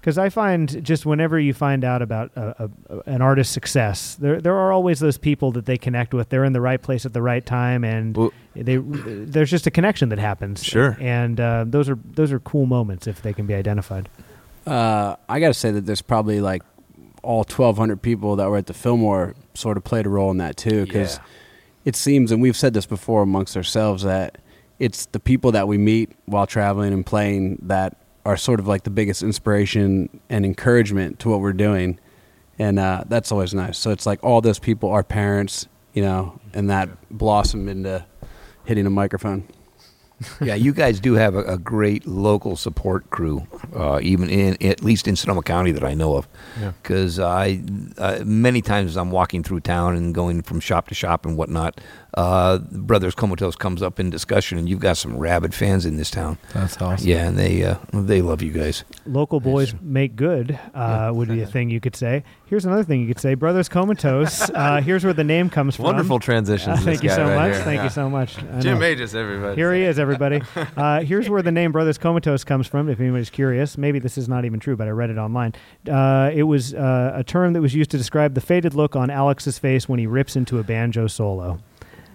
Because 0.00 0.18
I 0.18 0.28
find 0.28 0.84
just 0.84 1.06
whenever 1.06 1.40
you 1.40 1.54
find 1.54 1.82
out 1.82 2.02
about 2.02 2.30
a, 2.36 2.68
a, 2.90 2.98
an 3.10 3.22
artist's 3.22 3.54
success, 3.54 4.16
there 4.16 4.38
there 4.38 4.54
are 4.54 4.70
always 4.70 4.98
those 5.00 5.16
people 5.16 5.50
that 5.52 5.64
they 5.64 5.78
connect 5.78 6.12
with. 6.12 6.28
They're 6.28 6.44
in 6.44 6.52
the 6.52 6.60
right 6.60 6.82
place 6.82 7.06
at 7.06 7.14
the 7.14 7.22
right 7.22 7.44
time, 7.46 7.84
and 7.84 8.14
Well- 8.14 8.32
they 8.54 8.76
there's 8.76 9.50
just 9.50 9.66
a 9.66 9.70
connection 9.70 10.10
that 10.10 10.18
happens. 10.18 10.62
Sure. 10.62 10.98
and 11.00 11.40
uh, 11.40 11.64
those 11.66 11.88
are 11.88 11.98
those 12.12 12.32
are 12.32 12.38
cool 12.40 12.66
moments 12.66 13.06
if 13.06 13.22
they 13.22 13.32
can 13.32 13.46
be 13.46 13.54
identified. 13.54 14.10
Uh, 14.66 15.16
I 15.26 15.40
got 15.40 15.48
to 15.48 15.54
say 15.54 15.70
that 15.70 15.86
there's 15.86 16.02
probably 16.02 16.40
like 16.42 16.62
all 17.22 17.38
1,200 17.44 18.02
people 18.02 18.36
that 18.36 18.50
were 18.50 18.58
at 18.58 18.66
the 18.66 18.74
Fillmore 18.74 19.34
sort 19.54 19.78
of 19.78 19.84
played 19.84 20.04
a 20.04 20.10
role 20.10 20.30
in 20.30 20.36
that 20.36 20.58
too. 20.58 20.84
Because 20.84 21.16
Yeah. 21.16 21.22
It 21.84 21.96
seems, 21.96 22.32
and 22.32 22.40
we've 22.40 22.56
said 22.56 22.74
this 22.74 22.86
before 22.86 23.22
amongst 23.22 23.56
ourselves, 23.56 24.02
that 24.02 24.38
it's 24.78 25.06
the 25.06 25.20
people 25.20 25.52
that 25.52 25.68
we 25.68 25.78
meet 25.78 26.12
while 26.26 26.46
traveling 26.46 26.92
and 26.92 27.04
playing 27.04 27.58
that 27.62 27.96
are 28.24 28.36
sort 28.36 28.58
of 28.58 28.66
like 28.66 28.84
the 28.84 28.90
biggest 28.90 29.22
inspiration 29.22 30.20
and 30.30 30.44
encouragement 30.44 31.18
to 31.20 31.28
what 31.28 31.40
we're 31.40 31.52
doing. 31.52 31.98
And 32.58 32.78
uh, 32.78 33.04
that's 33.06 33.30
always 33.30 33.52
nice. 33.52 33.78
So 33.78 33.90
it's 33.90 34.06
like 34.06 34.22
all 34.24 34.40
those 34.40 34.58
people 34.58 34.90
our 34.90 35.04
parents, 35.04 35.68
you 35.92 36.02
know, 36.02 36.40
and 36.54 36.70
that 36.70 36.88
blossom 37.10 37.68
into 37.68 38.04
hitting 38.64 38.86
a 38.86 38.90
microphone. 38.90 39.46
yeah, 40.40 40.54
you 40.54 40.72
guys 40.72 41.00
do 41.00 41.14
have 41.14 41.34
a, 41.34 41.42
a 41.44 41.58
great 41.58 42.06
local 42.06 42.56
support 42.56 43.08
crew, 43.10 43.46
uh, 43.74 43.98
even 44.02 44.28
in 44.30 44.56
at 44.62 44.82
least 44.82 45.06
in 45.08 45.16
Sonoma 45.16 45.42
County 45.42 45.72
that 45.72 45.84
I 45.84 45.94
know 45.94 46.16
of. 46.16 46.28
Yeah. 46.60 46.72
Because 46.82 47.18
I 47.18 47.60
uh, 47.98 48.20
many 48.24 48.62
times 48.62 48.90
as 48.92 48.96
I'm 48.96 49.10
walking 49.10 49.42
through 49.42 49.60
town 49.60 49.96
and 49.96 50.14
going 50.14 50.42
from 50.42 50.60
shop 50.60 50.88
to 50.88 50.94
shop 50.94 51.24
and 51.26 51.36
whatnot, 51.36 51.80
uh, 52.14 52.58
Brothers 52.58 53.14
Comatose 53.14 53.56
comes 53.56 53.82
up 53.82 53.98
in 53.98 54.10
discussion, 54.10 54.56
and 54.58 54.68
you've 54.68 54.80
got 54.80 54.96
some 54.96 55.16
rabid 55.18 55.52
fans 55.54 55.84
in 55.84 55.96
this 55.96 56.10
town. 56.10 56.38
That's 56.52 56.80
awesome. 56.80 57.06
Yeah, 57.08 57.26
and 57.26 57.38
they 57.38 57.64
uh, 57.64 57.76
they 57.92 58.22
love 58.22 58.42
you 58.42 58.52
guys. 58.52 58.84
Local 59.06 59.40
boys 59.40 59.74
make 59.80 60.14
good 60.16 60.58
uh, 60.74 61.10
would 61.14 61.28
be 61.28 61.40
a 61.42 61.46
thing 61.54 61.70
you 61.70 61.80
could 61.80 61.96
say. 61.96 62.22
Here's 62.46 62.64
another 62.64 62.84
thing 62.84 63.00
you 63.00 63.08
could 63.08 63.20
say: 63.20 63.34
Brothers 63.34 63.68
Comatose. 63.68 64.50
Uh, 64.64 64.80
here's 64.80 65.04
where 65.04 65.12
the 65.12 65.24
name 65.24 65.50
comes 65.50 65.74
from. 65.76 65.84
Wonderful 65.86 66.18
transitions. 66.20 66.78
Uh, 66.78 66.82
thank 66.82 67.02
you 67.02 67.08
so 67.10 67.24
right 67.24 67.34
much. 67.34 67.54
here. 67.54 67.64
Thank 67.64 67.76
Yeah. 67.78 67.84
you 67.84 67.90
so 67.90 68.08
much. 68.08 68.38
I 68.38 68.60
Jim 68.60 68.78
know. 68.78 68.86
Aegis, 68.86 69.14
everybody. 69.14 69.56
Here 69.56 69.74
he 69.74 69.82
is, 69.82 69.98
everybody. 69.98 70.13
Uh, 70.76 71.00
here's 71.00 71.28
where 71.30 71.42
the 71.42 71.52
name 71.52 71.72
Brothers 71.72 71.98
Comatose 71.98 72.44
comes 72.44 72.66
from, 72.66 72.88
if 72.88 72.98
anybody's 73.00 73.30
curious. 73.30 73.78
Maybe 73.78 73.98
this 73.98 74.18
is 74.18 74.28
not 74.28 74.44
even 74.44 74.60
true, 74.60 74.76
but 74.76 74.86
I 74.88 74.90
read 74.90 75.10
it 75.10 75.18
online. 75.18 75.54
Uh, 75.88 76.30
it 76.34 76.42
was 76.44 76.74
uh, 76.74 77.12
a 77.14 77.22
term 77.24 77.52
that 77.52 77.60
was 77.60 77.74
used 77.74 77.90
to 77.92 77.98
describe 77.98 78.34
the 78.34 78.40
faded 78.40 78.74
look 78.74 78.96
on 78.96 79.10
Alex's 79.10 79.58
face 79.58 79.88
when 79.88 79.98
he 79.98 80.06
rips 80.06 80.36
into 80.36 80.58
a 80.58 80.62
banjo 80.64 81.06
solo. 81.06 81.58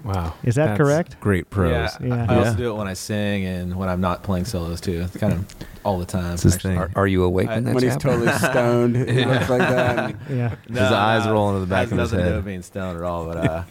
Wow. 0.03 0.33
Is 0.43 0.55
that 0.55 0.67
That's 0.67 0.77
correct? 0.77 1.19
Great 1.19 1.49
prose. 1.49 1.71
Yeah, 1.99 2.07
Yeah. 2.07 2.25
I 2.29 2.35
also 2.37 2.51
Yeah. 2.51 2.55
do 2.57 2.71
it 2.71 2.77
when 2.77 2.87
I 2.87 2.93
sing 2.93 3.45
and 3.45 3.75
when 3.75 3.89
I'm 3.89 3.99
not 4.01 4.23
playing 4.23 4.45
solos 4.45 4.79
too. 4.79 5.01
It's 5.01 5.17
kind 5.17 5.33
of 5.33 5.45
all 5.83 5.99
the 5.99 6.05
time. 6.05 6.33
It's 6.33 6.43
his 6.43 6.55
actually. 6.55 6.75
thing. 6.75 6.79
Are, 6.79 6.91
are 6.95 7.07
you 7.07 7.23
awake 7.23 7.49
when 7.49 7.65
when 7.65 7.73
that's 7.73 7.75
when 7.75 7.83
he's 7.83 7.93
happening? 7.93 8.25
totally 8.25 8.37
stoned, 8.51 8.95
he 8.95 9.25
looks 9.25 9.49
like 9.49 9.59
that. 9.59 10.15
Yeah. 10.29 10.55
His 10.69 10.79
eyes 10.79 11.27
roll 11.27 11.49
into 11.49 11.59
the 11.61 11.65
back 11.67 11.91
of 11.91 11.97
his 11.97 11.97
nothing 11.97 12.17
to 12.19 12.23
do 12.23 12.29
head. 12.29 12.35
with 12.37 12.45
being 12.45 12.61
stoned 12.61 12.97
at 12.97 13.03
all. 13.03 13.25
But 13.25 13.37
uh, 13.37 13.63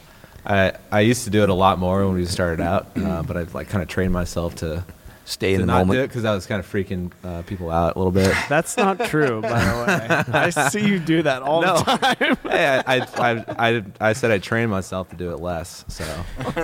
I 0.48 0.72
I 0.90 1.00
used 1.00 1.24
to 1.24 1.30
do 1.30 1.42
it 1.42 1.48
a 1.50 1.54
lot 1.54 1.78
more 1.78 2.04
when 2.06 2.14
we 2.14 2.24
started 2.24 2.60
out, 2.62 2.88
uh, 2.96 3.22
but 3.22 3.36
I've 3.36 3.54
like 3.54 3.68
kind 3.68 3.82
of 3.82 3.88
trained 3.88 4.12
myself 4.12 4.54
to, 4.56 4.84
Stay 5.26 5.52
in 5.52 5.60
to 5.60 5.66
the 5.66 5.72
not 5.72 5.78
do 5.80 5.82
it 5.82 5.86
moment. 5.88 6.08
because 6.08 6.24
I 6.24 6.34
was 6.34 6.46
kind 6.46 6.58
of 6.58 6.66
freaking 6.72 7.12
uh, 7.22 7.42
people 7.42 7.70
out 7.70 7.96
a 7.96 7.98
little 7.98 8.10
bit. 8.12 8.34
That's 8.48 8.78
not 8.78 8.98
true, 9.04 9.42
by 9.42 9.62
the 9.62 9.84
way. 9.86 10.32
I 10.32 10.48
see 10.48 10.80
you 10.88 10.98
do 10.98 11.20
that 11.22 11.42
all 11.42 11.60
No. 11.60 11.76
the 11.76 11.82
time. 11.84 12.36
hey, 12.50 12.82
I, 12.86 12.96
I, 12.96 13.06
I, 13.18 13.44
I, 13.76 13.84
I 14.00 14.12
said 14.14 14.30
I 14.30 14.38
trained 14.38 14.70
myself 14.70 15.10
to 15.10 15.16
do 15.16 15.30
it 15.32 15.40
less, 15.40 15.84
so 15.88 16.04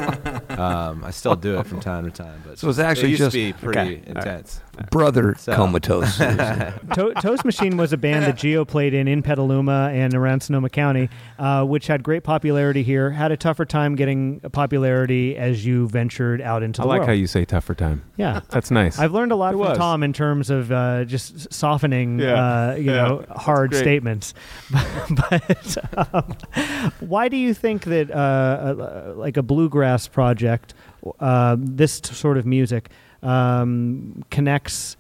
um, 0.56 1.04
I 1.04 1.10
still 1.10 1.36
do 1.36 1.58
it 1.58 1.66
from 1.66 1.80
time 1.80 2.04
to 2.04 2.10
time. 2.10 2.42
But 2.46 2.58
So 2.58 2.70
it's 2.70 2.78
actually 2.78 3.08
it 3.08 3.10
used 3.10 3.20
just- 3.20 3.32
to 3.34 3.38
be 3.38 3.52
pretty 3.52 3.78
Okay, 3.80 4.02
intense. 4.06 4.60
Brother 4.90 5.34
So- 5.38 5.54
Comatose. 5.54 6.16
To- 6.94 7.14
Toast 7.20 7.44
Machine 7.44 7.76
was 7.76 7.92
a 7.92 7.96
band 7.96 8.24
that 8.26 8.36
Gio 8.36 8.66
played 8.66 8.94
in 8.94 9.08
in 9.08 9.22
Petaluma 9.22 9.90
and 9.92 10.14
around 10.14 10.40
Sonoma 10.40 10.68
County, 10.68 11.08
uh, 11.38 11.64
which 11.64 11.86
had 11.86 12.02
great 12.02 12.22
popularity 12.24 12.82
here. 12.82 13.10
Had 13.10 13.32
a 13.32 13.36
tougher 13.36 13.64
time 13.64 13.94
getting 13.96 14.40
popularity 14.40 15.36
as 15.36 15.64
you 15.66 15.88
ventured 15.88 16.40
out 16.40 16.62
into 16.62 16.82
I 16.82 16.84
the 16.84 16.88
like 16.88 16.98
world. 17.00 17.08
how 17.08 17.14
you 17.14 17.26
say 17.26 17.44
tougher 17.44 17.74
time. 17.74 18.02
yeah. 18.16 18.40
That's 18.50 18.70
nice. 18.70 18.98
I've 18.98 19.12
learned 19.12 19.32
a 19.32 19.36
lot 19.36 19.54
It 19.54 19.58
from 19.58 19.60
was. 19.68 19.78
Tom 19.78 20.02
in 20.02 20.12
terms 20.12 20.50
of 20.50 20.70
uh, 20.70 21.04
just 21.04 21.52
softening, 21.52 22.18
Yeah. 22.18 22.34
uh, 22.70 22.74
you 22.76 22.84
Yeah. 22.92 23.02
know, 23.08 23.24
hard 23.34 23.70
great. 23.70 23.80
statements. 23.80 24.34
but 25.30 25.76
um, 26.12 26.36
why 27.00 27.28
do 27.28 27.36
you 27.36 27.54
think 27.54 27.84
that 27.84 28.10
uh, 28.10 28.14
uh, 28.14 29.12
like 29.16 29.36
a 29.36 29.42
bluegrass 29.42 30.08
project, 30.08 30.74
uh, 31.20 31.56
this 31.58 32.00
t- 32.00 32.14
sort 32.14 32.36
of 32.38 32.46
music, 32.46 32.90
um, 33.24 34.24
connects? 34.30 34.96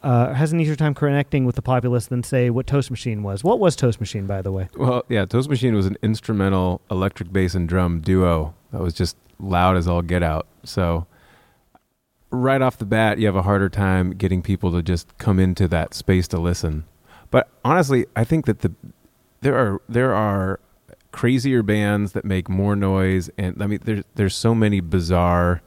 Uh, 0.00 0.32
has 0.32 0.52
an 0.52 0.60
easier 0.60 0.76
time 0.76 0.94
connecting 0.94 1.44
with 1.44 1.56
the 1.56 1.62
populace 1.62 2.06
than 2.06 2.22
say 2.22 2.50
what 2.50 2.68
Toast 2.68 2.88
Machine 2.88 3.24
was. 3.24 3.42
What 3.42 3.58
was 3.58 3.74
Toast 3.74 3.98
Machine, 3.98 4.26
by 4.26 4.42
the 4.42 4.52
way? 4.52 4.68
Well, 4.76 5.04
yeah, 5.08 5.24
Toast 5.24 5.48
Machine 5.48 5.74
was 5.74 5.86
an 5.86 5.96
instrumental 6.02 6.80
electric 6.88 7.32
bass 7.32 7.54
and 7.54 7.68
drum 7.68 8.00
duo 8.00 8.54
that 8.70 8.80
was 8.80 8.94
just 8.94 9.16
loud 9.40 9.76
as 9.76 9.88
all 9.88 10.02
get 10.02 10.22
out. 10.22 10.46
So 10.62 11.06
right 12.30 12.62
off 12.62 12.78
the 12.78 12.84
bat, 12.84 13.18
you 13.18 13.26
have 13.26 13.36
a 13.36 13.42
harder 13.42 13.68
time 13.68 14.10
getting 14.10 14.42
people 14.42 14.70
to 14.72 14.82
just 14.82 15.16
come 15.18 15.38
into 15.38 15.66
that 15.68 15.94
space 15.94 16.28
to 16.28 16.38
listen. 16.38 16.84
But 17.30 17.48
honestly, 17.64 18.06
I 18.16 18.24
think 18.24 18.46
that 18.46 18.60
the 18.60 18.72
there 19.40 19.56
are 19.56 19.80
there 19.88 20.14
are 20.14 20.60
crazier 21.10 21.62
bands 21.62 22.12
that 22.12 22.24
make 22.24 22.48
more 22.48 22.76
noise 22.76 23.30
and 23.38 23.62
I 23.62 23.66
mean 23.66 23.80
there's 23.84 24.04
there's 24.14 24.34
so 24.34 24.54
many 24.54 24.80
bizarre 24.80 25.62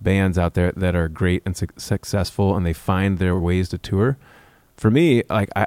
bands 0.00 0.38
out 0.38 0.54
there 0.54 0.72
that 0.72 0.94
are 0.94 1.08
great 1.08 1.42
and 1.46 1.56
suc 1.56 1.72
successful 1.76 2.56
and 2.56 2.64
they 2.64 2.72
find 2.72 3.18
their 3.18 3.36
ways 3.38 3.68
to 3.70 3.78
tour. 3.78 4.16
For 4.76 4.90
me, 4.90 5.22
like 5.30 5.50
I 5.54 5.66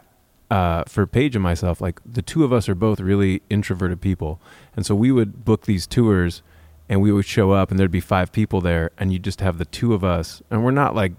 uh, 0.50 0.84
for 0.88 1.06
Paige 1.06 1.36
and 1.36 1.44
myself, 1.44 1.82
like 1.82 2.00
the 2.06 2.22
two 2.22 2.44
of 2.44 2.54
us 2.54 2.70
are 2.70 2.76
both 2.76 3.00
really 3.00 3.42
introverted 3.50 4.02
people, 4.02 4.40
and 4.76 4.86
so 4.86 4.96
we 4.96 5.12
would 5.12 5.44
book 5.44 5.66
these 5.66 5.86
tours, 5.86 6.42
and 6.88 7.02
we 7.02 7.12
would 7.12 7.26
show 7.26 7.52
up, 7.52 7.70
and 7.70 7.80
there'd 7.80 7.92
be 7.92 8.00
five 8.00 8.32
people 8.32 8.62
there, 8.62 8.92
and 8.98 9.12
you 9.12 9.20
just 9.20 9.42
have 9.42 9.58
the 9.58 9.66
two 9.66 9.94
of 9.94 10.04
us, 10.04 10.42
and 10.50 10.64
we're 10.64 10.72
not 10.72 10.96
like, 10.96 11.14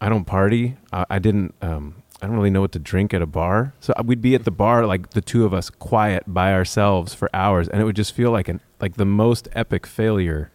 I 0.00 0.08
don't 0.08 0.24
party, 0.24 0.76
I, 0.92 1.04
I 1.10 1.18
didn't, 1.18 1.54
um, 1.60 2.02
I 2.22 2.26
don't 2.26 2.36
really 2.36 2.50
know 2.50 2.60
what 2.60 2.72
to 2.72 2.78
drink 2.78 3.12
at 3.12 3.22
a 3.22 3.26
bar, 3.26 3.74
so 3.80 3.92
we'd 4.04 4.22
be 4.22 4.36
at 4.36 4.44
the 4.44 4.52
bar 4.52 4.86
like 4.86 5.10
the 5.10 5.20
two 5.20 5.44
of 5.44 5.52
us, 5.52 5.68
quiet 5.68 6.22
by 6.28 6.52
ourselves 6.52 7.12
for 7.12 7.28
hours, 7.34 7.68
and 7.68 7.80
it 7.80 7.84
would 7.84 7.96
just 7.96 8.14
feel 8.14 8.30
like 8.30 8.48
an 8.48 8.60
like 8.80 8.94
the 8.94 9.04
most 9.04 9.48
epic 9.52 9.86
failure 9.86 10.50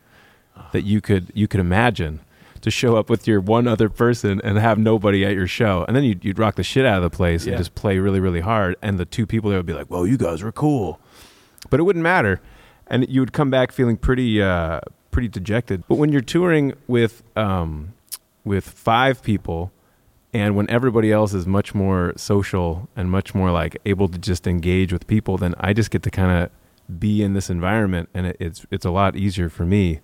that 0.72 0.82
you 0.84 1.02
could 1.02 1.32
you 1.34 1.48
could 1.48 1.60
imagine 1.60 2.20
to 2.62 2.72
show 2.72 2.96
up 2.98 3.10
with 3.10 3.28
your 3.28 3.40
one 3.40 3.68
other 3.68 3.90
person 3.90 4.42
and 4.44 4.58
have 4.58 4.80
nobody 4.80 5.24
at 5.24 5.34
your 5.34 5.46
show. 5.46 5.86
And 5.88 5.96
then 5.96 6.04
you'd, 6.04 6.26
you'd 6.26 6.40
rock 6.40 6.56
the 6.56 6.64
shit 6.64 6.84
out 6.84 6.98
of 6.98 7.04
the 7.04 7.16
place 7.16 7.46
Yeah. 7.46 7.52
and 7.54 7.58
just 7.60 7.76
play 7.76 8.00
really, 8.00 8.20
really 8.20 8.40
hard. 8.40 8.76
And 8.82 8.98
the 8.98 9.06
two 9.06 9.28
people 9.28 9.52
there 9.52 9.60
would 9.60 9.68
be 9.68 9.74
like, 9.74 9.92
well, 9.92 10.08
you 10.08 10.18
guys 10.18 10.42
were 10.42 10.52
cool. 10.52 11.00
But 11.70 11.80
it 11.80 11.84
wouldn't 11.84 12.02
matter. 12.02 12.42
And 12.88 13.08
you 13.08 13.20
would 13.22 13.34
come 13.34 13.52
back 13.52 13.72
feeling 13.72 13.98
pretty, 13.98 14.42
uh, 14.42 14.80
pretty 15.12 15.28
dejected. 15.28 15.84
But 15.88 16.00
when 16.00 16.12
you're 16.12 16.22
touring 16.22 16.74
with, 16.88 17.22
um, 17.38 17.94
with 18.44 18.68
five 18.68 19.22
people 19.22 19.72
and 20.34 20.56
when 20.56 20.68
everybody 20.68 21.12
else 21.12 21.36
is 21.36 21.46
much 21.46 21.76
more 21.76 22.14
social 22.18 22.90
and 22.96 23.12
much 23.12 23.36
more 23.36 23.52
like 23.52 23.78
able 23.86 24.08
to 24.08 24.18
just 24.18 24.48
engage 24.48 24.92
with 24.92 25.06
people, 25.06 25.38
then 25.38 25.54
I 25.60 25.74
just 25.74 25.92
get 25.92 26.02
to 26.04 26.10
kind 26.10 26.44
of 26.46 27.00
be 27.00 27.22
in 27.22 27.34
this 27.34 27.50
environment 27.52 28.10
and 28.16 28.26
it, 28.26 28.38
it's, 28.40 28.66
it's 28.72 28.86
a 28.86 28.92
lot 28.92 29.16
easier 29.16 29.50
for 29.50 29.66
me 29.68 30.00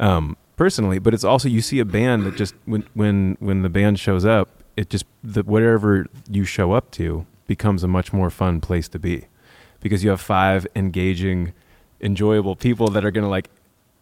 um, 0.00 0.36
personally. 0.56 0.98
But 0.98 1.14
it's 1.14 1.22
also 1.24 1.48
you 1.48 1.60
see 1.60 1.78
a 1.78 1.84
band 1.84 2.24
that 2.24 2.34
just 2.36 2.54
when 2.64 2.84
when 2.94 3.36
when 3.38 3.62
the 3.62 3.68
band 3.68 4.00
shows 4.00 4.24
up, 4.24 4.48
it 4.76 4.90
just 4.90 5.04
the 5.22 5.42
whatever 5.44 6.06
you 6.28 6.44
show 6.44 6.72
up 6.72 6.90
to 6.92 7.26
becomes 7.46 7.84
a 7.84 7.88
much 7.88 8.12
more 8.12 8.30
fun 8.30 8.60
place 8.60 8.88
to 8.88 8.98
be 8.98 9.26
because 9.80 10.02
you 10.02 10.10
have 10.10 10.20
five 10.20 10.66
engaging, 10.74 11.52
enjoyable 12.00 12.56
people 12.56 12.88
that 12.88 13.04
are 13.04 13.10
gonna 13.12 13.28
like 13.28 13.48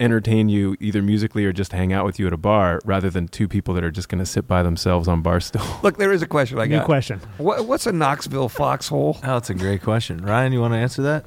entertain 0.01 0.49
you 0.49 0.77
either 0.79 1.03
musically 1.03 1.45
or 1.45 1.53
just 1.53 1.73
hang 1.73 1.93
out 1.93 2.05
with 2.05 2.21
you 2.21 2.27
at 2.29 2.33
a 2.33 2.37
bar 2.37 2.81
rather 2.85 3.11
than 3.11 3.27
two 3.27 3.49
people 3.49 3.75
that 3.75 3.83
are 3.83 3.91
just 3.91 4.09
going 4.09 4.21
to 4.21 4.25
sit 4.25 4.47
by 4.47 4.63
themselves 4.63 5.09
on 5.09 5.23
bar 5.23 5.41
stool. 5.49 5.61
Look, 5.83 5.97
there 5.97 6.13
is 6.13 6.23
a 6.23 6.27
question 6.29 6.57
I 6.61 6.67
New 6.67 6.77
got. 6.77 6.85
question. 6.85 7.21
What, 7.39 7.67
what's 7.67 7.85
a 7.85 7.91
Knoxville 7.91 8.49
foxhole? 8.49 9.19
Oh, 9.25 9.27
that's 9.27 9.51
a 9.51 9.55
great 9.55 9.83
question. 9.83 10.19
Ryan, 10.25 10.53
you 10.53 10.61
want 10.61 10.73
to 10.75 10.79
answer 10.79 11.03
that? 11.03 11.25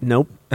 Nope. 0.00 0.30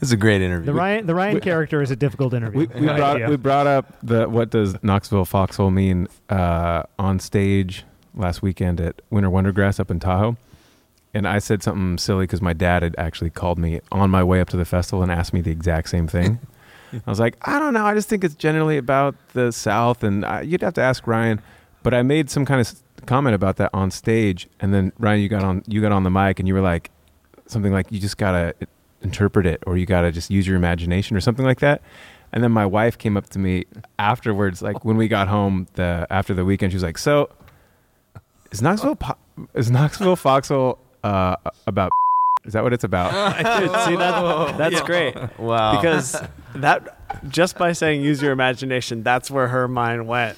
It's 0.00 0.12
a 0.12 0.16
great 0.16 0.42
interview. 0.42 0.66
The 0.66 0.74
Ryan 0.74 1.06
the 1.06 1.14
Ryan 1.14 1.40
character 1.40 1.80
is 1.82 1.90
a 1.90 1.96
difficult 1.96 2.34
interview. 2.34 2.60
We, 2.60 2.80
we 2.80 2.86
Right, 2.86 2.96
brought 2.96 3.18
yeah. 3.20 3.28
we 3.28 3.36
brought 3.36 3.66
up 3.66 3.96
the 4.02 4.28
what 4.28 4.50
does 4.50 4.76
Knoxville 4.82 5.24
Foxhole 5.24 5.70
mean 5.70 6.08
uh, 6.28 6.82
on 6.98 7.18
stage 7.18 7.84
last 8.14 8.42
weekend 8.42 8.80
at 8.80 9.00
Winter 9.10 9.30
Wondergrass 9.30 9.80
up 9.80 9.90
in 9.90 10.00
Tahoe, 10.00 10.36
and 11.14 11.26
I 11.26 11.38
said 11.38 11.62
something 11.62 11.98
silly 11.98 12.24
because 12.24 12.42
my 12.42 12.52
dad 12.52 12.82
had 12.82 12.94
actually 12.98 13.30
called 13.30 13.58
me 13.58 13.80
on 13.90 14.10
my 14.10 14.22
way 14.22 14.40
up 14.40 14.48
to 14.50 14.56
the 14.56 14.64
festival 14.64 15.02
and 15.02 15.10
asked 15.12 15.32
me 15.32 15.40
the 15.40 15.50
exact 15.50 15.88
same 15.88 16.06
thing. 16.08 16.38
I 16.92 17.10
was 17.10 17.18
like, 17.20 17.36
I 17.42 17.58
don't 17.58 17.74
know. 17.74 17.84
I 17.84 17.94
just 17.94 18.08
think 18.08 18.22
it's 18.24 18.34
generally 18.36 18.78
about 18.78 19.16
the 19.32 19.50
South, 19.50 20.02
and 20.04 20.24
I, 20.24 20.42
you'd 20.42 20.62
have 20.62 20.74
to 20.74 20.80
ask 20.82 21.06
Ryan. 21.06 21.40
But 21.82 21.94
I 21.94 22.02
made 22.02 22.30
some 22.30 22.44
kind 22.46 22.60
of 22.60 22.72
comment 23.06 23.34
about 23.34 23.56
that 23.56 23.70
on 23.72 23.90
stage, 23.90 24.48
and 24.60 24.72
then 24.72 24.92
Ryan, 24.98 25.20
you 25.20 25.28
got 25.28 25.42
on 25.42 25.62
you 25.66 25.80
got 25.80 25.92
on 25.92 26.04
the 26.04 26.10
mic, 26.10 26.38
and 26.38 26.46
you 26.48 26.54
were 26.54 26.60
like 26.60 26.90
something 27.46 27.72
like, 27.72 27.90
"You 27.90 28.00
just 28.00 28.18
gotta 28.18 28.54
interpret 29.06 29.46
it, 29.46 29.62
or 29.66 29.76
you 29.76 29.86
gotta 29.86 30.10
just 30.12 30.30
use 30.30 30.46
your 30.46 30.56
imagination, 30.56 31.16
or 31.16 31.20
something 31.20 31.44
like 31.44 31.60
that." 31.60 31.80
And 32.32 32.42
then 32.42 32.52
my 32.52 32.66
wife 32.66 32.98
came 32.98 33.16
up 33.16 33.28
to 33.30 33.38
me 33.38 33.64
afterwards, 33.98 34.60
like 34.60 34.84
when 34.84 34.96
we 34.96 35.08
got 35.08 35.28
home 35.28 35.66
the 35.74 36.06
after 36.10 36.34
the 36.34 36.44
weekend. 36.44 36.72
She 36.72 36.76
was 36.76 36.82
like, 36.82 36.98
"So, 36.98 37.30
is 38.50 38.60
Knoxville 38.60 38.96
po- 38.96 39.16
is 39.54 39.70
Knoxville 39.70 40.16
Foxhole 40.16 40.78
uh, 41.04 41.36
about? 41.66 41.90
Is 42.44 42.52
that 42.52 42.62
what 42.62 42.72
it's 42.72 42.84
about?" 42.84 43.10
Dude, 43.60 43.70
see 43.86 43.96
that 43.96 44.58
that's 44.58 44.80
great 44.90 45.14
wow. 45.38 45.76
because 45.76 46.20
that 46.56 46.98
just 47.28 47.56
by 47.56 47.72
saying 47.72 48.02
use 48.02 48.20
your 48.20 48.32
imagination, 48.32 49.02
that's 49.02 49.30
where 49.30 49.48
her 49.48 49.68
mind 49.68 50.06
went. 50.08 50.36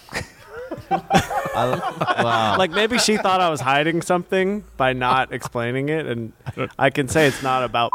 I, 0.91 2.23
wow. 2.23 2.57
Like 2.59 2.71
maybe 2.71 2.99
she 2.99 3.17
thought 3.17 3.41
I 3.41 3.49
was 3.51 3.61
hiding 3.61 4.03
something 4.03 4.65
by 4.77 4.93
not 4.93 5.33
explaining 5.33 5.89
it, 5.89 6.07
and 6.07 6.33
I 6.79 6.91
can 6.91 7.09
say 7.09 7.27
it's 7.27 7.43
not 7.43 7.65
about, 7.65 7.93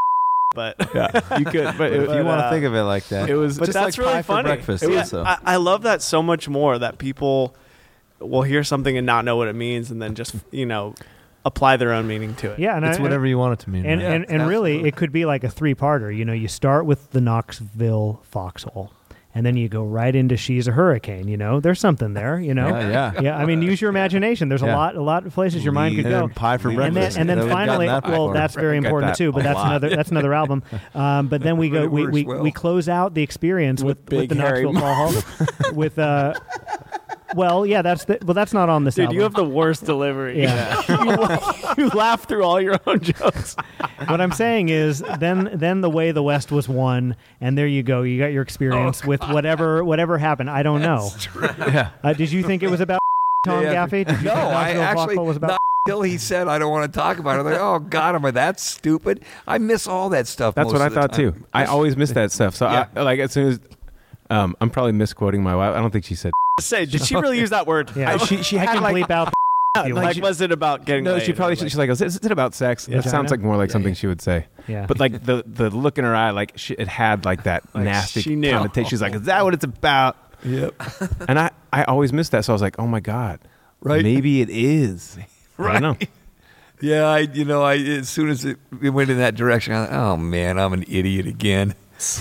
but 0.54 0.76
yeah, 0.96 1.38
you 1.38 1.46
could, 1.46 1.78
but 1.78 1.92
if 1.92 2.02
you 2.02 2.08
but, 2.08 2.26
want 2.26 2.40
to 2.40 2.46
uh, 2.46 2.52
think 2.52 2.66
of 2.66 2.76
it 2.76 2.84
like 2.84 3.08
that, 3.10 3.30
it 3.30 3.36
was 3.36 3.58
but 3.58 3.66
just 3.66 3.74
that's 3.74 3.98
like 3.98 4.06
really 4.06 4.14
pie 4.18 4.22
for 4.22 4.34
funny. 4.34 4.48
breakfast. 4.48 4.84
It 4.84 4.90
was- 4.90 5.14
also. 5.14 5.24
I, 5.24 5.38
I 5.44 5.56
love 5.58 5.84
that 5.84 6.02
so 6.02 6.22
much 6.24 6.48
more 6.48 6.78
that 6.80 6.98
people 6.98 7.56
will 8.20 8.44
hear 8.44 8.64
something 8.64 8.98
and 8.98 9.06
not 9.06 9.26
know 9.26 9.36
what 9.36 9.48
it 9.48 9.56
means, 9.56 9.92
and 9.92 10.02
then 10.02 10.16
just 10.16 10.36
you 10.52 10.66
know 10.66 10.96
apply 11.46 11.76
their 11.78 11.92
own 11.92 12.08
meaning 12.08 12.36
to 12.36 12.52
it. 12.52 12.60
yeah, 12.60 12.76
and 12.78 12.86
it's 12.86 13.00
I, 13.00 13.02
whatever 13.02 13.26
you 13.26 13.38
want 13.38 13.60
it 13.60 13.64
to 13.66 13.70
mean. 13.70 13.86
And 13.86 14.02
man. 14.02 14.12
and, 14.14 14.30
and 14.30 14.48
really, 14.48 14.88
it 14.88 14.96
could 14.96 15.12
be 15.12 15.26
like 15.26 15.44
a 15.44 15.50
three-parter. 15.50 16.16
You 16.16 16.26
know, 16.26 16.34
you 16.34 16.48
start 16.48 16.86
with 16.86 17.12
the 17.12 17.20
Knoxville 17.20 18.22
foxhole, 18.24 18.94
and 19.36 19.46
then 19.46 19.58
you 19.58 19.68
go 19.68 19.84
right 19.84 20.16
into 20.16 20.38
she's 20.38 20.68
a 20.68 20.72
hurricane. 20.72 21.28
You 21.28 21.38
know, 21.38 21.60
there's 21.60 21.80
something 21.80 22.14
there. 22.14 22.40
You 22.40 22.54
know, 22.54 22.68
yeah, 22.68 22.90
yeah. 22.90 23.22
yeah. 23.22 23.38
I 23.38 23.46
mean, 23.46 23.62
use 23.62 23.82
your 23.82 23.90
imagination. 23.90 24.50
There's 24.50 24.62
a 24.62 24.68
lot, 24.68 24.96
a 24.96 25.02
lot 25.02 25.26
of 25.26 25.34
places 25.34 25.64
your 25.64 25.74
mind 25.74 25.96
could 25.96 26.06
go. 26.06 26.28
pie 26.30 26.58
for 26.58 26.70
and 26.70 26.80
then, 26.80 26.94
breakfast. 26.94 27.18
and 27.18 27.30
then 27.30 27.50
finally, 27.50 27.88
that 27.88 28.08
well, 28.08 28.30
that's 28.30 28.56
very 28.56 28.78
important 28.78 29.12
that 29.12 29.18
too. 29.18 29.32
But 29.32 29.44
that's 29.44 29.56
lot. 29.56 29.68
another 29.68 29.96
that's 29.96 30.12
another 30.12 30.34
album. 30.34 30.64
Um, 30.94 31.28
but 31.28 31.42
then 31.42 31.58
we 31.58 31.70
go, 31.70 31.88
we 31.88 32.08
we, 32.08 32.24
well. 32.24 32.42
we 32.42 32.52
close 32.52 32.88
out 32.88 33.14
the 33.14 33.24
experience 33.24 33.82
with 33.82 33.98
With 34.10 34.12
with, 34.12 34.30
the 34.30 34.36
Big 34.36 34.44
Knoxville 34.44 34.74
Fall 34.74 35.12
Hall 35.12 35.74
with 35.74 35.98
uh, 35.98 36.34
well, 37.36 37.66
yeah, 37.66 37.82
that's 37.82 38.06
the 38.06 38.18
well, 38.24 38.34
that's 38.34 38.54
not 38.54 38.70
on 38.70 38.84
this 38.84 38.96
Dude, 38.96 39.06
album. 39.06 39.16
you 39.18 39.24
have 39.24 39.34
the 39.34 39.44
worst 39.46 39.86
delivery. 39.86 40.42
Yeah. 40.42 40.82
you, 41.78 41.84
you 41.86 41.90
laugh 41.90 42.28
through 42.28 42.44
all 42.44 42.60
your 42.62 42.78
own 42.88 43.00
jokes. 43.02 43.56
what 44.08 44.22
I'm 44.22 44.32
saying 44.32 44.70
is, 44.70 45.04
then 45.20 45.50
then 45.54 45.82
the 45.82 45.90
way 45.90 46.12
the 46.12 46.24
West 46.24 46.52
was 46.52 46.68
won, 46.70 47.16
and 47.42 47.58
there 47.58 47.68
you 47.68 47.84
go. 47.84 48.04
You 48.04 48.20
got 48.20 48.28
your 48.34 48.44
experience 48.44 49.04
with 49.04 49.22
whatever 49.30 49.84
whatever 49.84 50.18
happened. 50.18 50.50
I 50.50 50.64
don't 50.64 50.82
know. 50.82 51.10
yeah. 51.60 51.90
Uh, 52.04 52.14
did 52.14 52.32
you 52.32 52.44
think 52.44 52.64
it 52.64 52.70
was 52.70 52.82
about 52.82 53.00
Tom 53.46 53.64
Yeah. 53.64 53.74
Gaffey? 53.88 54.06
Did 54.06 54.18
you 54.20 54.26
No, 54.26 54.34
think 54.36 54.38
I 54.54 54.72
actually 54.78 55.18
was 55.18 55.38
about 55.38 55.50
not 55.52 55.58
until 55.86 56.02
he 56.02 56.18
said 56.18 56.48
I 56.48 56.60
don't 56.60 56.72
want 56.72 56.92
to 56.92 56.98
talk 56.98 57.18
about 57.20 57.36
it. 57.38 57.40
I'm 57.40 57.46
like, 57.46 57.60
oh 57.60 57.80
God, 57.80 58.16
am 58.16 58.24
I 58.26 58.32
that 58.32 58.60
stupid? 58.60 59.24
I 59.48 59.58
miss 59.58 59.86
all 59.88 60.10
that 60.10 60.28
stuff. 60.28 60.56
That's 60.56 60.68
most 60.68 60.74
what 60.74 60.82
I 60.82 60.90
the 60.90 60.96
thought 60.96 61.12
time. 61.14 61.34
too. 61.34 61.46
I 61.54 61.66
always 61.66 61.98
miss 61.98 62.12
that 62.12 62.32
stuff. 62.32 62.56
So 62.56 62.70
Yeah. 62.70 62.88
I, 62.96 63.02
like 63.02 63.20
as 63.20 63.32
soon 63.34 63.48
as 63.50 63.60
um, 64.34 64.56
I'm 64.62 64.70
probably 64.70 64.92
misquoting 64.94 65.44
my 65.44 65.56
wife. 65.56 65.76
I 65.76 65.80
don't 65.80 65.92
think 65.92 66.06
she 66.06 66.16
said. 66.16 66.32
Say, 66.60 66.86
did 66.86 67.02
she 67.06 67.16
really 67.16 67.40
use 67.44 67.50
that 67.52 67.68
word? 67.68 67.92
Yeah, 67.96 68.14
I- 68.14 68.18
she- 68.18 68.44
she 68.44 68.58
I 68.60 68.66
had 68.66 68.74
can 68.76 68.84
like- 68.84 68.96
bleep 68.96 69.10
out. 69.12 69.34
The 69.76 69.88
you 69.88 69.96
Like, 69.96 70.04
want. 70.18 70.22
was 70.22 70.40
it 70.42 70.52
about 70.52 70.86
getting? 70.86 71.04
No, 71.04 71.14
laid 71.14 71.24
she 71.24 71.34
probably 71.34 71.56
like- 71.56 71.64
she's 71.68 71.76
like, 71.78 71.90
is 71.90 72.00
it, 72.00 72.06
is 72.06 72.18
it 72.18 72.32
about 72.32 72.54
sex? 72.54 72.88
Yeah. 72.88 73.00
It 73.00 73.06
sounds 73.06 73.32
like 73.32 73.40
more 73.40 73.58
like 73.58 73.70
Yeah, 73.70 73.74
something 73.74 73.94
yeah. 73.94 73.96
she 73.96 74.06
would 74.08 74.22
say. 74.22 74.46
yeah, 74.68 74.86
But 74.86 75.00
like 75.00 75.24
the 75.26 75.44
the 75.48 75.72
look 75.72 75.98
in 75.98 76.04
her 76.06 76.16
eye, 76.16 76.30
like 76.30 76.52
she, 76.58 76.76
it 76.76 76.88
had 76.88 77.26
like 77.26 77.44
that 77.46 77.64
Like, 77.74 77.86
nasty 77.86 78.22
she 78.22 78.36
knew. 78.36 78.52
connotation. 78.52 78.90
She's 78.92 79.02
like, 79.02 79.16
is 79.16 79.24
that 79.24 79.44
what 79.44 79.56
it's 79.56 79.64
about? 79.64 80.16
Yep. 80.46 80.76
And 81.28 81.40
I 81.40 81.50
I 81.72 81.86
always 81.86 82.14
missed 82.14 82.34
that. 82.34 82.46
So 82.46 82.54
I 82.54 82.56
was 82.56 82.62
like, 82.62 82.78
oh 82.78 82.86
my 82.86 83.00
god, 83.00 83.40
Right. 83.82 84.04
Maybe 84.04 84.42
it 84.42 84.50
is. 84.52 85.18
I 85.58 85.80
don't 85.80 85.82
know. 85.82 86.08
Yeah, 86.80 87.06
I 87.08 87.20
you 87.20 87.44
know 87.46 87.64
I 87.64 87.78
as 87.78 88.10
soon 88.10 88.30
as 88.30 88.46
it, 88.46 88.58
it 88.80 88.90
went 88.92 89.10
in 89.10 89.18
that 89.18 89.34
direction, 89.34 89.74
I 89.74 89.88
thought, 89.88 89.94
oh 90.14 90.18
man, 90.18 90.60
I'm 90.60 90.74
an 90.74 90.84
idiot 90.88 91.26
again. 91.26 91.74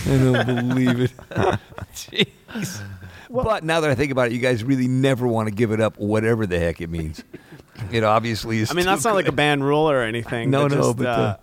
I 0.06 0.18
don't 0.18 0.46
believe 0.68 1.00
it. 1.00 1.12
Jeez. 1.94 2.82
but 3.30 3.64
now 3.64 3.80
that 3.80 3.90
I 3.90 3.94
think 3.94 4.12
about 4.12 4.28
it, 4.28 4.32
you 4.32 4.38
guys 4.38 4.62
really 4.64 4.88
never 4.88 5.26
want 5.26 5.48
to 5.48 5.54
give 5.54 5.72
it 5.72 5.80
up, 5.80 5.98
whatever 5.98 6.46
the 6.46 6.58
heck 6.58 6.80
it 6.80 6.90
means. 6.90 7.22
It 7.90 8.04
obviously 8.04 8.58
is. 8.58 8.70
I 8.70 8.74
mean, 8.74 8.84
too 8.84 8.90
that's 8.90 9.04
not 9.04 9.14
like 9.14 9.28
a 9.28 9.32
band 9.32 9.64
rule 9.64 9.90
or 9.90 10.02
anything. 10.02 10.50
No, 10.50 10.68
but 10.68 10.74
no, 10.74 10.82
just, 10.82 10.96
but, 10.98 11.06
uh, 11.06 11.10
uh, 11.10 11.36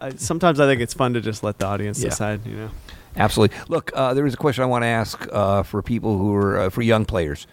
I, 0.00 0.10
sometimes 0.16 0.60
I 0.60 0.66
think 0.66 0.80
it's 0.80 0.94
fun 0.94 1.14
to 1.14 1.20
just 1.20 1.42
let 1.42 1.58
the 1.58 1.66
audience 1.66 2.00
Yeah. 2.02 2.10
decide. 2.10 2.44
You 2.46 2.56
know, 2.56 2.70
Absolutely. 3.16 3.56
Look, 3.68 3.90
uh, 3.94 4.14
there 4.14 4.26
is 4.26 4.34
a 4.34 4.36
question 4.36 4.62
I 4.64 4.66
want 4.66 4.82
to 4.82 4.88
ask 4.88 5.26
uh, 5.32 5.62
for 5.62 5.82
people 5.82 6.18
who 6.18 6.34
are 6.34 6.58
uh, 6.60 6.70
for 6.70 6.82
young 6.82 7.04
players. 7.04 7.46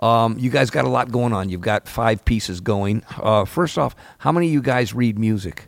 Um, 0.00 0.38
you 0.38 0.50
guys 0.50 0.70
got 0.70 0.84
a 0.84 0.88
lot 0.88 1.10
going 1.10 1.32
on. 1.32 1.48
You've 1.48 1.60
got 1.60 1.88
five 1.88 2.24
pieces 2.24 2.60
going. 2.60 3.02
Uh, 3.20 3.44
first 3.44 3.78
off, 3.78 3.96
how 4.18 4.30
many 4.30 4.46
of 4.46 4.52
you 4.52 4.62
guys 4.62 4.94
read 4.94 5.18
music? 5.18 5.66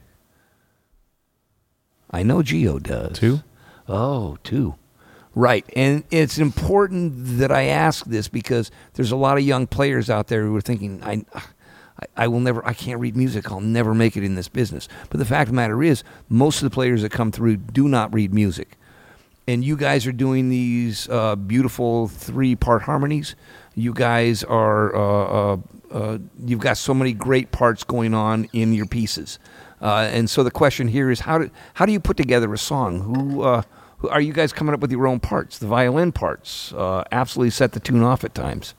I 2.13 2.23
know 2.23 2.39
Gio 2.39 2.81
does. 2.83 3.19
Two? 3.19 3.41
Oh, 3.91 4.39
two. 4.45 4.77
Right. 5.35 5.65
And 5.75 6.05
it's 6.11 6.39
important 6.39 7.39
that 7.39 7.51
I 7.51 7.65
ask 7.65 8.07
this 8.07 8.29
because 8.29 8.71
there's 8.95 9.11
a 9.11 9.17
lot 9.17 9.37
of 9.37 9.45
young 9.45 9.67
players 9.67 10.09
out 10.09 10.29
there 10.29 10.45
who 10.45 10.55
are 10.55 10.61
thinking, 10.61 11.03
I, 11.03 11.25
I, 12.17 12.29
will 12.29 12.39
never, 12.39 12.65
I 12.65 12.73
can't 12.73 13.01
read 13.01 13.17
music. 13.17 13.51
I'll 13.51 13.61
never 13.61 13.93
make 13.93 14.17
it 14.17 14.23
in 14.23 14.37
this 14.37 14.49
business. 14.49 14.89
But 15.09 15.19
the 15.19 15.25
fact 15.25 15.49
of 15.49 15.53
the 15.53 15.57
matter 15.57 15.83
is, 15.83 16.05
most 16.29 16.63
of 16.63 16.71
the 16.71 16.75
players 16.75 17.03
that 17.03 17.11
come 17.11 17.33
through 17.33 17.57
do 17.57 17.89
not 17.89 18.15
read 18.15 18.33
music. 18.33 18.77
And 19.49 19.65
you 19.65 19.77
guys 19.77 20.07
are 20.07 20.13
doing 20.13 20.51
these 20.51 21.09
uh, 21.09 21.35
beautiful 21.35 22.07
three 22.07 22.55
part 22.55 22.83
harmonies. 22.83 23.35
You 23.75 23.93
guys 23.93 24.45
are, 24.45 24.95
uh, 24.95 25.25
uh, 25.25 25.57
uh, 25.91 26.19
you've 26.45 26.61
got 26.61 26.77
so 26.77 26.95
many 26.95 27.13
great 27.13 27.51
parts 27.51 27.83
going 27.83 28.15
on 28.15 28.49
in 28.53 28.73
your 28.73 28.87
pieces. 28.87 29.41
Uh, 29.81 30.09
and 30.13 30.31
so 30.31 30.45
the 30.45 30.51
question 30.51 30.87
here 30.87 31.11
is 31.11 31.21
how 31.21 31.39
do, 31.39 31.51
how 31.75 31.87
do 31.87 31.93
you 31.93 31.99
put 31.99 32.17
together 32.17 32.53
a 32.55 32.59
song? 32.59 33.01
Who, 33.01 33.43
uh, 33.43 33.63
are 34.09 34.21
you 34.21 34.33
guys 34.33 34.53
coming 34.53 34.75
up 34.75 34.81
with 34.81 34.93
your 34.93 35.07
own 35.07 35.21
parts? 35.21 35.59
The 35.59 35.67
violin 35.67 36.13
parts 36.13 36.73
uh, 36.73 37.05
absolutely 37.13 37.51
set 37.51 37.73
the 37.73 37.81
tune 37.81 38.03
off 38.03 38.25
at 38.25 38.35
times. 38.35 38.75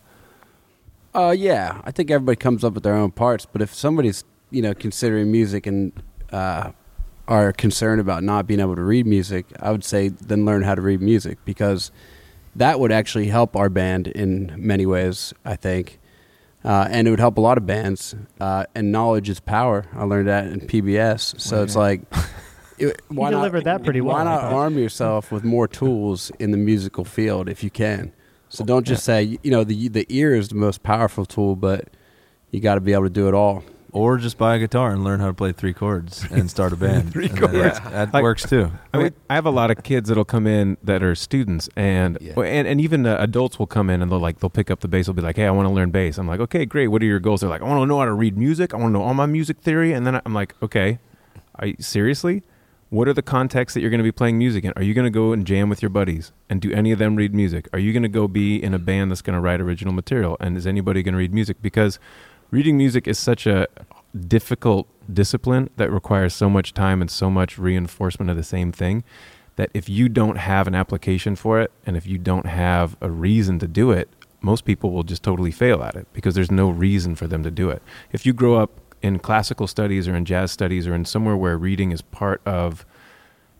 Uh, 1.13 1.36
yeah, 1.38 1.82
I 1.84 1.92
think 1.92 2.10
everybody 2.10 2.38
comes 2.38 2.63
up 2.63 2.74
with 2.74 2.84
their 2.84 2.96
own 2.96 3.12
parts. 3.12 3.46
But 3.46 3.62
if 3.62 3.74
somebody's 3.74 4.24
you 4.50 4.62
know 4.62 4.74
considering 4.74 5.32
music 5.32 5.68
and 5.68 5.92
uh, 6.32 6.72
are 7.28 7.51
concerned 7.51 8.01
about 8.01 8.24
not 8.24 8.48
being 8.48 8.60
able 8.60 8.75
to 8.75 8.84
read 8.84 9.06
music, 9.06 9.46
I 9.60 9.72
would 9.72 9.84
say 9.84 10.08
then 10.10 10.46
learn 10.46 10.63
how 10.63 10.75
to 10.75 10.82
read 10.82 11.01
music 11.01 11.38
because 11.46 11.92
that 12.56 12.80
would 12.80 12.92
actually 12.92 13.28
help 13.28 13.56
our 13.56 13.70
band 13.70 14.08
in 14.08 14.54
many 14.58 14.86
ways. 14.86 15.34
I 15.46 15.56
think, 15.56 16.00
uh, 16.63 16.88
and 16.90 17.08
it 17.08 17.12
would 17.12 17.20
help 17.20 17.38
a 17.38 17.42
lot 17.42 17.58
of 17.58 17.66
bands. 17.66 18.16
Uh, 18.40 18.66
and 18.74 18.92
knowledge 18.92 19.30
is 19.30 19.40
power. 19.40 19.86
I 19.94 20.04
learned 20.06 20.30
that 20.30 20.48
in 20.48 20.62
PBS. 20.62 21.40
So 21.40 21.63
it's 21.63 21.75
like. 21.75 22.01
it- 22.90 23.02
why 23.10 23.30
not- 23.30 23.38
delivered 23.38 23.64
that 23.66 23.84
pretty 23.84 24.02
well, 24.02 24.16
Why 24.16 24.24
not 24.24 24.44
arm 24.44 24.78
yourself 24.78 25.32
with 25.32 25.44
more 25.44 25.68
tools 25.68 26.32
in 26.40 26.52
the 26.52 26.58
musical 26.58 27.06
field 27.06 27.48
if 27.50 27.64
you 27.64 27.70
can? 27.70 28.12
So 28.50 28.66
don't 28.66 28.86
just 28.86 29.04
say 29.06 29.38
you 29.44 29.52
know 29.52 29.64
the 29.64 29.88
the 29.88 30.06
ear 30.10 30.36
is 30.36 30.50
the 30.50 30.56
most 30.56 30.84
powerful 30.84 31.26
tool, 31.26 31.56
but 31.56 31.88
you 32.52 32.60
got 32.60 32.76
to 32.76 32.82
be 32.82 32.92
able 32.94 33.04
to 33.04 33.10
do 33.10 33.28
it 33.30 33.34
all. 33.34 33.64
Or 33.94 34.18
just 34.18 34.38
buy 34.38 34.56
a 34.56 34.60
guitar 34.60 34.92
and 34.92 35.04
learn 35.04 35.20
how 35.20 35.28
to 35.28 35.34
play 35.34 35.52
three 35.52 35.74
chords 35.74 36.26
and 36.32 36.50
start 36.50 36.72
a 36.72 36.76
band. 36.86 37.12
three 37.12 37.28
chords. 37.28 37.78
That 37.92 38.14
Like- 38.14 38.24
works 38.24 38.44
too. 38.48 38.72
I 38.94 38.98
mean, 39.00 39.12
I 39.30 39.36
have 39.36 39.46
a 39.46 39.50
lot 39.52 39.70
of 39.70 39.84
kids 39.84 40.08
that'll 40.08 40.24
come 40.24 40.48
in 40.48 40.78
that 40.82 41.04
are 41.04 41.14
students, 41.14 41.68
and 41.76 42.18
Yeah. 42.22 42.40
and, 42.40 42.68
and 42.70 42.80
even 42.80 43.06
uh, 43.06 43.18
adults 43.20 43.60
will 43.60 43.68
come 43.68 43.90
in 43.90 44.02
and 44.02 44.10
they'll 44.10 44.18
like 44.20 44.40
they'll 44.40 44.50
pick 44.50 44.72
up 44.72 44.80
the 44.80 44.88
bass. 44.88 45.08
They'll 45.08 45.14
be 45.14 45.22
like, 45.22 45.36
"Hey, 45.36 45.46
I 45.46 45.52
want 45.52 45.68
to 45.68 45.74
learn 45.74 45.92
bass." 45.92 46.18
I'm 46.18 46.28
like, 46.28 46.40
"Okay, 46.40 46.66
great. 46.66 46.88
What 46.88 47.02
are 47.02 47.06
your 47.06 47.20
goals?" 47.20 47.42
They're 47.42 47.50
like, 47.50 47.62
"I 47.62 47.66
want 47.66 47.82
to 47.82 47.86
know 47.86 48.00
how 48.00 48.06
to 48.06 48.14
read 48.14 48.38
music. 48.38 48.74
I 48.74 48.78
want 48.78 48.90
to 48.94 49.00
know 49.00 49.04
all 49.04 49.14
my 49.14 49.26
music 49.26 49.60
theory." 49.60 49.92
And 49.92 50.08
then 50.08 50.22
I'm 50.26 50.34
like, 50.34 50.56
"Okay, 50.64 51.00
are 51.56 51.68
you, 51.68 51.76
seriously? 51.80 52.44
What 52.91 53.07
are 53.07 53.13
the 53.13 53.21
contexts 53.21 53.74
that 53.74 53.79
you're 53.79 53.89
going 53.89 54.00
to 54.00 54.03
be 54.03 54.12
playing 54.12 54.38
music 54.38 54.65
in? 54.65 54.74
Are 54.75 54.83
you 54.83 54.93
going 54.93 55.05
to 55.05 55.10
go 55.10 55.31
and 55.31 55.48
jam 55.48 55.69
with 55.69 55.81
your 55.81 55.88
buddies? 55.88 56.33
And 56.50 56.60
do 56.60 56.74
any 56.74 56.91
of 56.91 57.00
them 57.00 57.15
read 57.15 57.33
music? 57.33 57.69
Are 57.71 57.79
you 57.79 57.93
going 57.93 58.03
to 58.03 58.10
go 58.10 58.27
be 58.27 58.62
in 58.62 58.74
a 58.74 58.79
band 58.79 59.10
that's 59.10 59.21
going 59.21 59.33
to 59.33 59.39
write 59.39 59.62
original 59.62 59.93
material? 59.93 60.36
And 60.41 60.57
is 60.57 60.67
anybody 60.67 61.01
going 61.01 61.13
to 61.13 61.17
read 61.17 61.33
music? 61.33 61.62
Because 61.62 62.00
reading 62.51 62.77
music 62.77 63.07
is 63.07 63.17
such 63.17 63.48
a 63.48 63.65
difficult 64.27 64.89
discipline 65.12 65.69
that 65.77 65.89
requires 65.89 66.33
so 66.33 66.50
much 66.50 66.74
time 66.74 67.00
and 67.00 67.10
so 67.10 67.29
much 67.29 67.57
reinforcement 67.57 68.29
of 68.29 68.36
the 68.36 68.43
same 68.43 68.74
thing 68.74 69.05
that 69.55 69.69
if 69.74 69.88
you 69.88 70.10
don't 70.10 70.36
have 70.36 70.67
an 70.67 70.75
application 70.75 71.38
for 71.38 71.62
it 71.62 71.71
and 71.86 71.95
if 71.95 72.05
you 72.05 72.17
don't 72.17 72.45
have 72.45 72.98
a 73.00 73.10
reason 73.10 73.57
to 73.60 73.69
do 73.69 73.91
it, 73.91 74.10
most 74.41 74.65
people 74.65 74.91
will 74.91 75.03
just 75.03 75.24
totally 75.24 75.51
fail 75.51 75.81
at 75.81 75.95
it 75.95 76.07
because 76.12 76.36
there's 76.36 76.51
no 76.51 76.69
reason 76.69 77.15
for 77.15 77.25
them 77.25 77.41
to 77.41 77.51
do 77.51 77.69
it. 77.69 77.81
If 78.12 78.25
you 78.25 78.33
grow 78.33 78.55
up 78.55 78.81
in 79.01 79.20
classical 79.20 79.67
studies 79.67 80.08
or 80.08 80.15
in 80.15 80.25
jazz 80.25 80.51
studies 80.51 80.88
or 80.88 80.93
in 80.93 81.05
somewhere 81.05 81.36
where 81.38 81.58
reading 81.58 81.91
is 81.91 82.01
part 82.01 82.41
of 82.46 82.86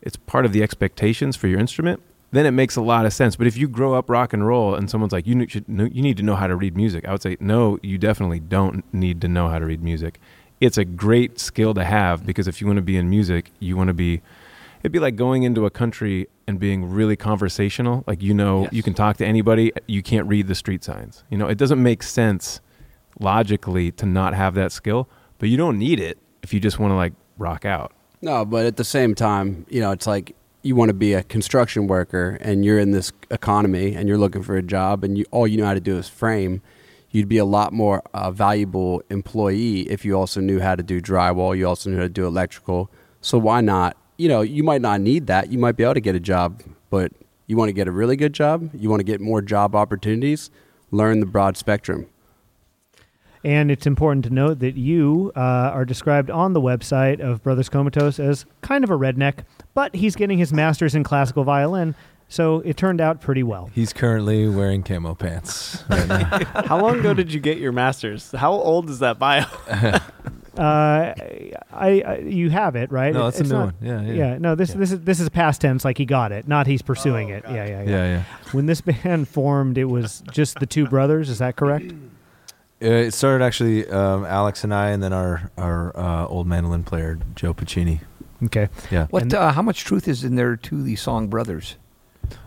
it's 0.00 0.16
part 0.16 0.44
of 0.44 0.52
the 0.52 0.62
expectations 0.62 1.36
for 1.36 1.46
your 1.46 1.60
instrument, 1.60 2.02
then 2.32 2.44
it 2.46 2.50
makes 2.50 2.74
a 2.76 2.80
lot 2.80 3.06
of 3.06 3.12
sense. 3.12 3.36
But 3.36 3.46
if 3.46 3.56
you 3.56 3.68
grow 3.68 3.94
up 3.94 4.10
rock 4.10 4.32
and 4.32 4.44
roll 4.46 4.74
and 4.74 4.90
someone's 4.90 5.12
like, 5.12 5.26
you 5.26 5.46
should 5.48 5.68
know, 5.68 5.84
you 5.84 6.02
need 6.02 6.16
to 6.16 6.22
know 6.24 6.34
how 6.34 6.46
to 6.48 6.56
read 6.56 6.76
music, 6.76 7.06
I 7.06 7.12
would 7.12 7.22
say, 7.22 7.36
no, 7.40 7.78
you 7.82 7.98
definitely 7.98 8.40
don't 8.40 8.84
need 8.92 9.20
to 9.20 9.28
know 9.28 9.48
how 9.48 9.58
to 9.60 9.66
read 9.66 9.82
music. 9.82 10.18
It's 10.60 10.78
a 10.78 10.84
great 10.84 11.38
skill 11.38 11.74
to 11.74 11.84
have 11.84 12.24
because 12.26 12.48
if 12.48 12.60
you 12.60 12.66
want 12.66 12.78
to 12.78 12.82
be 12.82 12.96
in 12.96 13.08
music, 13.10 13.50
you 13.60 13.76
want 13.76 13.88
to 13.88 13.94
be. 13.94 14.22
It'd 14.80 14.90
be 14.90 14.98
like 14.98 15.14
going 15.14 15.44
into 15.44 15.64
a 15.64 15.70
country 15.70 16.26
and 16.48 16.58
being 16.58 16.90
really 16.90 17.14
conversational. 17.14 18.02
Like 18.06 18.20
you 18.20 18.34
know, 18.34 18.62
Yes. 18.62 18.72
you 18.72 18.82
can 18.82 18.94
talk 18.94 19.16
to 19.18 19.26
anybody. 19.26 19.70
You 19.86 20.02
can't 20.02 20.26
read 20.26 20.48
the 20.48 20.56
street 20.56 20.82
signs. 20.82 21.22
You 21.30 21.38
know, 21.38 21.46
it 21.46 21.56
doesn't 21.58 21.80
make 21.80 22.02
sense 22.02 22.60
logically 23.20 23.92
to 23.92 24.06
not 24.06 24.34
have 24.34 24.54
that 24.54 24.72
skill, 24.72 25.08
but 25.42 25.48
you 25.48 25.56
don't 25.56 25.76
need 25.76 25.98
it 25.98 26.18
if 26.44 26.54
you 26.54 26.60
just 26.60 26.78
want 26.78 26.92
to 26.92 26.94
like 26.94 27.14
rock 27.36 27.64
out. 27.64 27.90
No, 28.20 28.44
but 28.44 28.64
at 28.64 28.76
the 28.76 28.84
same 28.84 29.12
time, 29.12 29.66
you 29.68 29.80
know, 29.80 29.90
it's 29.90 30.06
like 30.06 30.36
you 30.62 30.76
want 30.76 30.90
to 30.90 30.94
be 30.94 31.14
a 31.14 31.24
construction 31.24 31.88
worker 31.88 32.38
and 32.40 32.64
you're 32.64 32.78
in 32.78 32.92
this 32.92 33.10
economy 33.28 33.96
and 33.96 34.08
you're 34.08 34.18
looking 34.18 34.44
for 34.44 34.56
a 34.56 34.62
job 34.62 35.02
and 35.02 35.18
you 35.18 35.24
all 35.32 35.48
you 35.48 35.58
know 35.58 35.66
how 35.66 35.74
to 35.74 35.80
do 35.80 35.98
is 35.98 36.08
frame. 36.08 36.62
You'd 37.10 37.28
be 37.28 37.38
a 37.38 37.44
lot 37.44 37.72
more 37.72 38.04
uh, 38.14 38.30
valuable 38.30 39.02
employee 39.10 39.80
if 39.90 40.04
you 40.04 40.16
also 40.16 40.40
knew 40.40 40.60
how 40.60 40.76
to 40.76 40.82
do 40.84 41.00
drywall. 41.00 41.58
You 41.58 41.66
also 41.66 41.90
knew 41.90 41.96
how 41.96 42.04
to 42.04 42.08
do 42.08 42.24
electrical. 42.24 42.88
So 43.20 43.36
why 43.36 43.62
not? 43.62 43.96
You 44.18 44.28
know, 44.28 44.42
you 44.42 44.62
might 44.62 44.80
not 44.80 45.00
need 45.00 45.26
that. 45.26 45.50
You 45.50 45.58
might 45.58 45.76
be 45.76 45.82
able 45.82 45.94
to 45.94 46.00
get 46.00 46.14
a 46.14 46.20
job, 46.20 46.62
but 46.88 47.10
you 47.48 47.56
want 47.56 47.68
to 47.68 47.72
get 47.72 47.88
a 47.88 47.92
really 47.92 48.14
good 48.14 48.32
job. 48.32 48.70
You 48.74 48.88
want 48.88 49.00
to 49.00 49.04
get 49.04 49.20
more 49.20 49.42
job 49.42 49.74
opportunities. 49.74 50.50
Learn 50.92 51.18
the 51.18 51.26
broad 51.26 51.56
spectrum. 51.56 52.06
And 53.44 53.70
it's 53.72 53.86
important 53.86 54.24
to 54.26 54.30
note 54.30 54.60
that 54.60 54.76
you 54.76 55.32
uh, 55.34 55.40
are 55.40 55.84
described 55.84 56.30
on 56.30 56.52
the 56.52 56.60
website 56.60 57.18
of 57.20 57.42
Brothers 57.42 57.68
Comatose 57.68 58.20
as 58.20 58.46
kind 58.60 58.84
of 58.84 58.90
a 58.90 58.96
redneck, 58.96 59.38
but 59.74 59.94
he's 59.96 60.14
getting 60.14 60.38
his 60.38 60.52
master's 60.52 60.94
in 60.94 61.02
classical 61.02 61.42
violin, 61.42 61.96
so 62.28 62.60
it 62.60 62.76
turned 62.76 63.00
out 63.00 63.20
pretty 63.20 63.42
well. 63.42 63.68
He's 63.74 63.92
currently 63.92 64.48
wearing 64.48 64.84
camo 64.84 65.14
pants. 65.16 65.82
Right 65.90 66.06
now. 66.06 66.24
How 66.66 66.80
long 66.80 67.00
ago 67.00 67.14
did 67.14 67.32
you 67.32 67.40
get 67.40 67.58
your 67.58 67.72
master's? 67.72 68.30
How 68.30 68.52
old 68.52 68.88
is 68.88 69.00
that 69.00 69.18
bio? 69.18 69.44
Uh, 70.54 71.14
I, 71.72 72.02
I 72.06 72.18
you 72.26 72.50
have 72.50 72.76
it 72.76 72.92
right. 72.92 73.14
no, 73.14 73.24
It- 73.24 73.28
it's, 73.28 73.40
a 73.40 73.42
new 73.44 73.48
not- 73.48 73.64
one. 73.64 73.74
Yeah, 73.80 74.02
yeah, 74.02 74.38
no, 74.38 74.54
this 74.54 74.72
Yeah. 74.72 74.76
this 74.76 74.92
is 74.92 75.00
this 75.00 75.18
is 75.18 75.30
past 75.30 75.62
tense, 75.62 75.82
like 75.82 75.96
he 75.96 76.04
got 76.04 76.30
it, 76.30 76.46
not 76.46 76.66
he's 76.66 76.82
pursuing 76.82 77.32
Oh, 77.32 77.36
it. 77.36 77.44
Yeah, 77.48 77.54
yeah, 77.54 77.64
yeah, 77.64 77.82
yeah, 77.84 78.04
yeah. 78.06 78.22
When 78.52 78.66
this 78.66 78.80
band 78.82 79.28
formed, 79.28 79.78
it 79.78 79.86
was 79.86 80.22
just 80.30 80.60
the 80.60 80.66
two 80.66 80.86
brothers. 80.86 81.30
Is 81.30 81.38
that 81.38 81.56
correct? 81.56 81.94
Uh, 82.82 83.06
It 83.06 83.14
started 83.14 83.44
actually 83.44 83.88
um, 83.88 84.24
Alex 84.24 84.64
and 84.64 84.74
I, 84.74 84.90
and 84.90 85.02
then 85.02 85.12
our 85.12 85.50
our 85.56 85.96
uh, 85.96 86.26
old 86.26 86.46
mandolin 86.46 86.84
player 86.84 87.18
Joe 87.34 87.54
Pacini. 87.54 88.00
Okay. 88.44 88.68
Yeah, 88.90 89.06
What? 89.10 89.22
And- 89.22 89.34
uh, 89.34 89.52
how 89.52 89.62
much 89.62 89.84
truth 89.84 90.08
is 90.08 90.24
in 90.24 90.34
there 90.34 90.56
to 90.56 90.82
the 90.82 90.96
song 90.96 91.28
"Brothers"? 91.28 91.76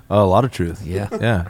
oh, 0.09 0.23
a 0.23 0.27
lot 0.27 0.43
of 0.43 0.51
truth. 0.51 0.85
Yeah. 0.85 1.07
yeah. 1.21 1.47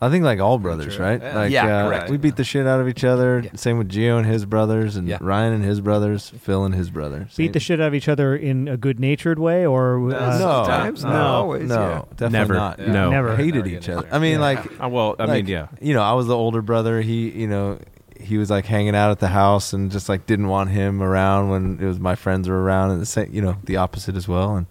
I 0.00 0.08
think 0.10 0.24
like 0.24 0.40
all 0.40 0.58
brothers, 0.58 0.96
True. 0.96 1.04
right? 1.04 1.22
Yeah. 1.22 1.34
Like, 1.36 1.52
Yeah, 1.52 1.66
uh, 1.84 1.86
correct. 1.88 2.10
We 2.10 2.16
beat 2.16 2.34
the 2.34 2.42
shit 2.42 2.66
out 2.66 2.80
of 2.80 2.88
each 2.88 3.04
other. 3.04 3.42
Yeah. 3.44 3.50
Same 3.54 3.78
with 3.78 3.88
Gio 3.88 4.18
and 4.18 4.26
his 4.26 4.44
brothers, 4.44 4.96
and 4.96 5.06
Yeah. 5.06 5.18
Ryan 5.20 5.52
and 5.52 5.64
his 5.64 5.80
brothers, 5.80 6.30
Phil 6.40 6.64
and 6.64 6.74
his 6.74 6.90
brothers. 6.90 7.34
Beat 7.36 7.52
the 7.52 7.60
shit 7.60 7.80
out 7.80 7.86
of 7.86 7.94
each 7.94 8.08
other 8.08 8.34
in 8.34 8.66
a 8.66 8.76
good-natured 8.76 9.38
way, 9.38 9.64
or 9.64 9.98
uh, 10.12 10.38
no, 10.38 10.64
Sometimes, 10.64 11.04
no, 11.04 11.10
not 11.10 11.26
always, 11.26 11.68
no, 11.68 11.74
yeah. 11.76 12.02
definitely 12.16 12.30
Never. 12.38 12.54
not. 12.54 12.78
Yeah. 12.80 12.92
No. 12.92 13.10
Never. 13.10 13.36
hated 13.36 13.64
Never 13.66 13.68
each 13.68 13.88
other. 13.88 14.06
it. 14.08 14.12
I 14.12 14.18
mean, 14.18 14.32
Yeah. 14.34 14.38
like, 14.40 14.80
Uh, 14.82 14.88
well, 14.88 15.14
I 15.20 15.24
like, 15.26 15.44
mean, 15.44 15.52
yeah. 15.52 15.66
you 15.80 15.94
know, 15.94 16.02
I 16.02 16.14
was 16.14 16.26
the 16.26 16.36
older 16.36 16.62
brother. 16.62 17.00
He, 17.00 17.30
you 17.30 17.46
know, 17.46 17.78
he 18.22 18.38
was 18.38 18.50
like 18.50 18.64
hanging 18.66 18.94
out 18.96 19.10
at 19.10 19.18
the 19.18 19.28
house 19.28 19.72
and 19.72 19.90
just 19.90 20.08
like 20.08 20.26
didn't 20.26 20.48
want 20.48 20.70
him 20.70 21.02
around 21.02 21.50
when 21.50 21.78
it 21.80 21.86
was 21.86 21.98
my 21.98 22.14
friends 22.14 22.48
were 22.48 22.62
around, 22.62 22.90
and 22.92 23.00
the 23.00 23.06
same, 23.06 23.28
you 23.32 23.42
know, 23.42 23.56
the 23.64 23.76
opposite 23.76 24.16
as 24.16 24.26
well. 24.28 24.56
And 24.56 24.66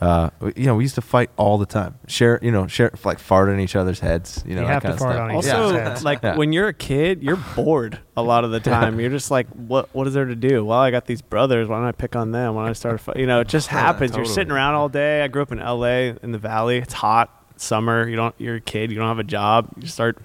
uh, 0.00 0.30
you 0.56 0.66
know, 0.66 0.74
we 0.74 0.82
used 0.82 0.96
to 0.96 1.00
fight 1.00 1.30
all 1.36 1.58
the 1.58 1.66
time. 1.66 1.96
Share, 2.08 2.40
you 2.42 2.50
know, 2.50 2.66
share 2.66 2.90
like 3.04 3.20
fart 3.20 3.48
in 3.50 3.60
each 3.60 3.76
other's 3.76 4.00
heads. 4.00 4.42
You 4.44 4.56
know, 4.56 4.62
You 4.62 4.66
that 4.66 4.72
have 4.72 4.82
to 4.82 4.88
kind 4.88 4.94
of 4.94 4.98
fart 4.98 5.14
stuff. 5.14 5.22
on 5.22 5.30
each 5.30 5.36
Also, 5.36 5.68
other's 5.76 5.88
heads. 5.88 6.04
like 6.04 6.22
Yeah. 6.24 6.36
when 6.36 6.52
you're 6.52 6.66
a 6.66 6.74
kid, 6.74 7.22
you're 7.22 7.38
bored 7.54 8.00
a 8.16 8.22
lot 8.22 8.42
of 8.44 8.50
the 8.50 8.58
time. 8.58 8.98
You're 8.98 9.10
just 9.10 9.30
like, 9.30 9.46
what 9.50 9.88
What 9.94 10.08
is 10.08 10.14
there 10.14 10.24
to 10.24 10.34
do? 10.34 10.64
Well, 10.64 10.80
I 10.80 10.90
got 10.90 11.06
these 11.06 11.22
brothers. 11.22 11.68
Why 11.68 11.76
don't 11.78 11.86
I 11.86 11.92
pick 11.92 12.16
on 12.16 12.32
them? 12.32 12.56
Why 12.56 12.62
don't 12.62 12.70
I 12.70 12.72
start? 12.72 12.96
A 12.96 12.98
fight? 12.98 13.16
You 13.16 13.26
know, 13.28 13.40
it 13.42 13.46
just 13.48 13.68
happens. 13.68 14.16
You're 14.16 14.24
sitting 14.24 14.50
around 14.52 14.74
all 14.74 14.88
day. 14.88 15.22
I 15.22 15.28
grew 15.28 15.42
up 15.42 15.52
in 15.52 15.60
L.A. 15.60 16.16
in 16.20 16.32
the 16.32 16.38
Valley. 16.38 16.78
It's 16.78 16.94
hot, 16.94 17.30
summer. 17.56 18.08
You 18.08 18.16
don't. 18.16 18.34
You're 18.38 18.56
a 18.56 18.60
kid. 18.60 18.90
You 18.90 18.98
don't 18.98 19.06
have 19.08 19.20
a 19.20 19.24
job. 19.24 19.68
You 19.80 19.86
start. 19.86 20.18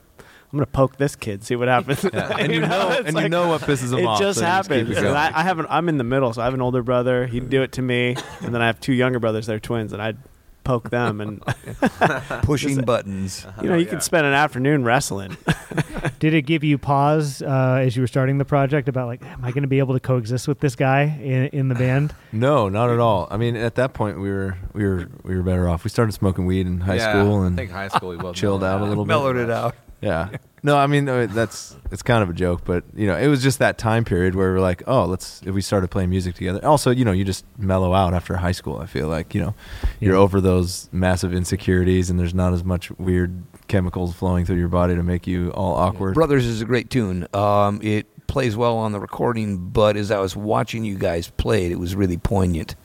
I'm 0.51 0.59
gonna 0.59 0.65
poke 0.65 0.95
this 0.97 1.15
kid. 1.15 1.43
See 1.43 1.55
what 1.55 1.67
happens. 1.67 2.03
Yeah. 2.03 2.35
And 2.39 2.51
you 2.53 2.61
know, 2.61 2.89
it's 2.91 3.09
and 3.09 3.17
you 3.19 3.27
know 3.29 3.49
what 3.49 3.61
pisses 3.61 3.91
him 3.91 3.99
it 3.99 4.05
off. 4.05 4.19
just 4.19 4.39
so 4.39 4.45
you 4.45 4.47
keep 4.47 4.53
happens. 4.53 4.89
it 4.91 4.97
And 4.97 5.03
going. 5.07 5.15
I, 5.15 5.39
I 5.39 5.43
have 5.43 5.59
an, 5.59 5.65
I'm 5.69 5.89
in 5.89 5.97
the 5.97 6.03
middle, 6.05 6.31
so 6.33 6.41
I 6.41 6.45
have 6.45 6.53
an 6.53 6.61
older 6.61 6.83
brother. 6.83 7.25
He'd 7.27 7.49
do 7.49 7.63
it 7.63 7.73
to 7.73 7.81
me, 7.81 8.15
and 8.41 8.55
then 8.55 8.61
I 8.61 8.67
have 8.67 8.79
two 8.79 8.93
younger 8.93 9.19
brothers. 9.19 9.45
They're 9.45 9.59
twins, 9.59 9.91
and 9.93 10.01
I'd 10.01 10.17
poke 10.63 10.89
them. 10.89 11.19
And 11.21 11.41
Pushing 12.43 12.81
buttons. 12.81 13.45
you 13.61 13.69
know, 13.69 13.75
you 13.75 13.85
can 13.85 14.01
spend 14.01 14.25
an 14.25 14.33
afternoon 14.33 14.83
wrestling. 14.83 15.35
Did 16.19 16.33
it 16.33 16.43
give 16.43 16.63
you 16.63 16.77
pause 16.77 17.41
uh, 17.41 17.79
as 17.81 17.95
you 17.95 18.01
were 18.03 18.07
starting 18.07 18.37
the 18.37 18.45
project 18.45 18.87
about 18.89 19.07
like, 19.07 19.23
am 19.23 19.43
I 19.43 19.51
going 19.51 19.63
to 19.63 19.67
be 19.67 19.79
able 19.79 19.93
to 19.93 19.99
coexist 19.99 20.47
with 20.47 20.59
this 20.59 20.75
guy 20.75 21.03
in, 21.21 21.47
in 21.47 21.67
the 21.69 21.75
band? 21.75 22.13
No, 22.33 22.69
not 22.69 22.89
at 22.89 22.99
all. 22.99 23.27
I 23.31 23.37
mean, 23.37 23.55
at 23.55 23.75
that 23.75 23.93
point, 23.93 24.19
we 24.19 24.29
were 24.29 24.57
we 24.73 24.85
were 24.85 25.07
we 25.23 25.35
were 25.35 25.43
better 25.43 25.67
off. 25.67 25.83
We 25.83 25.89
started 25.89 26.11
smoking 26.11 26.45
weed 26.45 26.67
in 26.67 26.81
high 26.81 26.95
Yeah, 26.95 27.11
school 27.23 27.41
I 27.41 27.47
and 27.47 27.55
think 27.55 27.71
high 27.71 27.87
school 27.87 28.09
we 28.09 28.17
both 28.17 28.35
chilled 28.35 28.61
mellowed 28.61 28.81
out 28.81 28.85
a 28.85 28.89
little 28.89 29.05
bit. 29.05 29.07
Mellowed 29.09 29.37
it 29.37 29.49
out. 29.49 29.73
Yeah. 30.01 30.29
No, 30.63 30.75
I 30.75 30.87
mean 30.87 31.07
uh, 31.07 31.27
that's 31.29 31.77
it's 31.91 32.01
kind 32.01 32.23
of 32.23 32.29
a 32.29 32.33
joke, 32.33 32.63
but 32.65 32.83
you 32.93 33.05
know, 33.07 33.15
it 33.15 33.27
was 33.27 33.41
just 33.43 33.59
that 33.59 33.77
time 33.77 34.03
period 34.03 34.33
where 34.35 34.51
we're 34.51 34.59
like, 34.59 34.81
oh, 34.87 35.05
let's 35.05 35.41
if 35.43 35.53
we 35.53 35.61
started 35.61 35.89
playing 35.91 36.09
music 36.09 36.35
together. 36.35 36.65
Also, 36.65 36.89
you 36.89 37.05
know, 37.05 37.11
you 37.13 37.23
just 37.23 37.45
mellow 37.59 37.93
out 37.93 38.13
after 38.15 38.35
high 38.35 38.51
school. 38.51 38.79
I 38.79 38.87
feel 38.87 39.07
like 39.07 39.33
you 39.35 39.39
know, 39.39 39.55
you're 40.01 40.15
Yeah. 40.15 40.19
over 40.19 40.41
those 40.41 40.89
massive 40.91 41.31
insecurities, 41.33 42.09
and 42.09 42.19
there's 42.19 42.33
not 42.33 42.53
as 42.53 42.63
much 42.65 42.89
weird 42.97 43.43
chemicals 43.67 44.15
flowing 44.15 44.45
through 44.45 44.57
your 44.57 44.67
body 44.67 44.95
to 44.95 45.03
make 45.03 45.27
you 45.27 45.51
all 45.51 45.75
awkward. 45.75 46.15
Brothers 46.15 46.45
is 46.47 46.59
a 46.59 46.65
great 46.65 46.89
tune. 46.89 47.27
Um, 47.33 47.79
it 47.83 48.07
plays 48.27 48.57
well 48.57 48.77
on 48.77 48.91
the 48.91 48.99
recording, 48.99 49.69
but 49.69 49.95
as 49.95 50.09
I 50.11 50.19
was 50.19 50.35
watching 50.35 50.83
you 50.83 50.97
guys 50.97 51.29
play 51.37 51.67
it, 51.67 51.71
it 51.71 51.79
was 51.79 51.95
really 51.95 52.17
poignant. 52.17 52.75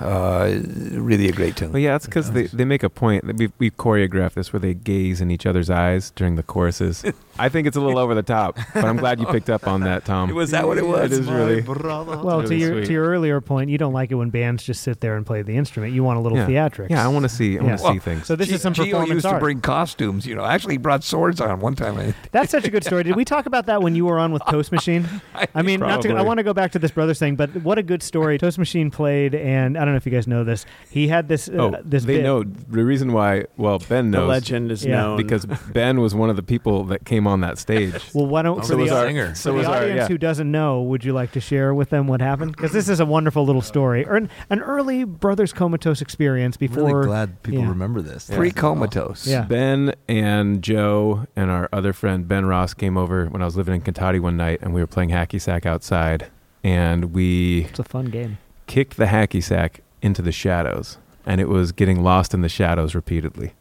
Uh, 0.00 0.60
really 0.92 1.28
a 1.28 1.32
great 1.32 1.56
tune. 1.56 1.72
Well, 1.72 1.80
yeah, 1.82 1.96
it's 1.96 2.06
because 2.06 2.32
they, 2.32 2.44
they 2.46 2.64
make 2.64 2.82
a 2.82 2.90
point. 2.90 3.26
that 3.26 3.36
We 3.36 3.52
we 3.58 3.70
choreograph 3.70 4.34
this 4.34 4.52
where 4.52 4.60
they 4.60 4.74
gaze 4.74 5.20
in 5.20 5.30
each 5.30 5.46
other's 5.46 5.70
eyes 5.70 6.10
during 6.10 6.36
the 6.36 6.42
choruses. 6.42 7.04
I 7.38 7.48
think 7.48 7.66
it's 7.66 7.76
a 7.76 7.80
little 7.80 7.98
over 7.98 8.14
the 8.14 8.22
top, 8.22 8.58
but 8.74 8.84
I'm 8.84 8.96
glad 8.96 9.20
you 9.20 9.26
picked 9.26 9.50
up 9.50 9.66
on 9.66 9.80
that, 9.82 10.04
Tom. 10.04 10.30
Was 10.34 10.50
that 10.52 10.66
what 10.66 10.78
it 10.78 10.86
was? 10.86 11.12
It 11.12 11.20
is 11.20 11.26
really. 11.26 11.60
Well, 11.62 12.42
to 12.42 12.54
your 12.54 12.72
sweet. 12.72 12.86
to 12.86 12.92
your 12.92 13.06
earlier 13.06 13.40
point, 13.40 13.70
you 13.70 13.78
don't 13.78 13.92
like 13.92 14.10
it 14.10 14.14
when 14.14 14.30
bands 14.30 14.62
just 14.62 14.82
sit 14.82 15.00
there 15.00 15.16
and 15.16 15.24
play 15.26 15.42
the 15.42 15.56
instrument. 15.56 15.92
You 15.94 16.02
want 16.04 16.18
a 16.18 16.22
little 16.22 16.38
Yeah. 16.38 16.46
theatrics. 16.46 16.90
Yeah, 16.90 17.04
I 17.04 17.08
want 17.08 17.24
to 17.24 17.28
see. 17.28 17.58
I 17.58 17.62
want 17.62 17.78
to 17.78 17.84
Well, 17.84 17.92
see 17.94 17.98
things. 17.98 18.26
So 18.26 18.36
this 18.36 18.48
G- 18.48 18.54
is 18.54 18.62
some 18.62 18.74
Gio 18.74 18.84
performance 18.84 19.10
used 19.10 19.26
art. 19.26 19.36
to 19.36 19.40
bring 19.40 19.60
costumes. 19.60 20.26
You 20.26 20.34
know, 20.34 20.44
actually 20.44 20.74
he 20.74 20.78
brought 20.78 21.04
swords 21.04 21.40
on 21.40 21.60
one 21.60 21.74
time. 21.74 21.98
I- 21.98 22.14
That's 22.32 22.50
such 22.50 22.64
a 22.66 22.70
good 22.70 22.84
story. 22.84 23.02
Did 23.04 23.16
we 23.16 23.24
talk 23.24 23.46
about 23.46 23.66
that 23.66 23.82
when 23.82 23.94
you 23.94 24.04
were 24.06 24.18
on 24.18 24.32
with 24.32 24.42
Toast 24.48 24.72
Machine? 24.76 25.06
I 25.54 25.62
mean, 25.62 25.80
not 25.80 26.02
to, 26.02 26.14
I 26.14 26.22
want 26.22 26.38
to 26.38 26.42
go 26.44 26.52
back 26.54 26.72
to 26.72 26.78
this 26.78 26.90
brothers 26.90 27.18
thing, 27.18 27.36
but 27.36 27.50
what 27.62 27.78
a 27.78 27.82
good 27.82 28.02
story. 28.02 28.38
Toast 28.38 28.58
Machine 28.58 28.90
played, 28.90 29.34
and 29.34 29.76
I 29.82 29.84
don't 29.84 29.94
know 29.94 29.96
if 29.98 30.06
you 30.06 30.12
guys 30.12 30.28
know 30.28 30.44
this. 30.44 30.64
He 30.90 31.08
had 31.08 31.26
this. 31.26 31.48
Uh, 31.48 31.52
oh, 31.54 31.82
this 31.84 32.04
they 32.04 32.18
bit. 32.18 32.22
know 32.22 32.44
the 32.44 32.84
reason 32.84 33.12
why. 33.12 33.46
Well, 33.56 33.80
Ben 33.80 34.12
knows. 34.12 34.20
the 34.20 34.26
legend 34.26 34.70
is 34.70 34.84
Yeah. 34.84 34.92
known 35.02 35.16
because 35.16 35.44
Ben 35.72 36.00
was 36.00 36.14
one 36.14 36.30
of 36.30 36.36
the 36.36 36.42
people 36.44 36.84
that 36.84 37.04
came 37.04 37.26
on 37.26 37.40
that 37.40 37.58
stage. 37.58 37.92
Well, 38.14 38.26
why 38.26 38.42
don't 38.42 38.62
So 38.64 38.68
for 38.70 38.76
the, 38.76 38.82
was 38.82 38.92
au- 38.92 38.96
our 38.98 39.06
singer. 39.08 39.34
for 39.34 39.42
the 39.48 39.52
was 39.54 39.66
our- 39.66 39.76
audience 39.78 39.96
yeah. 40.02 40.06
who 40.08 40.18
doesn't 40.18 40.50
know, 40.50 40.82
would 40.82 41.04
you 41.04 41.12
like 41.12 41.32
to 41.32 41.40
share 41.40 41.74
with 41.74 41.90
them 41.90 42.06
what 42.06 42.20
happened? 42.20 42.52
Because 42.52 42.72
this 42.72 42.88
is 42.88 43.00
a 43.00 43.06
wonderful 43.06 43.44
little 43.44 43.60
story, 43.62 44.04
or 44.06 44.14
an, 44.16 44.30
an 44.50 44.60
early 44.60 45.02
Brothers 45.04 45.52
Comatose 45.52 46.00
experience 46.00 46.56
I'm 46.60 46.66
before. 46.68 46.84
really 46.84 47.06
glad 47.06 47.42
people 47.42 47.62
yeah. 47.62 47.68
remember 47.68 48.00
this. 48.02 48.30
Pre-comatose. 48.32 49.26
Yeah. 49.26 49.42
Ben 49.42 49.94
and 50.08 50.62
Joe 50.62 51.26
and 51.34 51.50
our 51.50 51.68
other 51.72 51.92
friend 51.92 52.28
Ben 52.28 52.46
Ross 52.46 52.74
came 52.74 52.96
over 52.96 53.26
when 53.26 53.42
I 53.42 53.44
was 53.46 53.56
living 53.56 53.74
in 53.74 53.80
Kentucky 53.80 54.20
one 54.20 54.36
night, 54.36 54.60
and 54.62 54.72
we 54.72 54.80
were 54.80 54.86
playing 54.86 55.10
hacky 55.10 55.40
sack 55.40 55.66
outside, 55.66 56.30
and 56.62 57.12
we 57.14 57.64
It's 57.64 57.78
a 57.78 57.84
fun 57.84 58.06
game. 58.06 58.38
Kicked 58.72 58.96
the 58.96 59.04
hacky 59.04 59.42
sack 59.42 59.82
into 60.00 60.22
the 60.22 60.32
shadows, 60.32 60.96
and 61.26 61.42
it 61.42 61.48
was 61.50 61.72
getting 61.72 62.02
lost 62.02 62.32
in 62.32 62.40
the 62.40 62.48
shadows 62.48 62.94
repeatedly, 62.94 63.52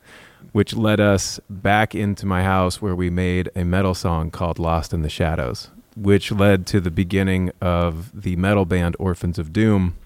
which 0.54 0.74
led 0.74 1.02
us 1.02 1.38
back 1.50 1.94
into 1.94 2.26
my 2.26 2.44
house 2.44 2.82
where 2.82 2.96
we 2.96 3.10
made 3.10 3.50
a 3.54 3.66
metal 3.66 3.94
song 3.94 4.32
called 4.32 4.58
Lost 4.58 4.94
in 4.94 5.02
the 5.02 5.10
Shadows, 5.10 5.70
which 5.98 6.32
led 6.32 6.66
to 6.68 6.80
the 6.80 6.90
beginning 6.90 7.52
of 7.60 8.22
the 8.22 8.38
metal 8.38 8.64
band 8.64 8.96
Orphans 9.00 9.38
of 9.38 9.52
Doom, 9.52 9.98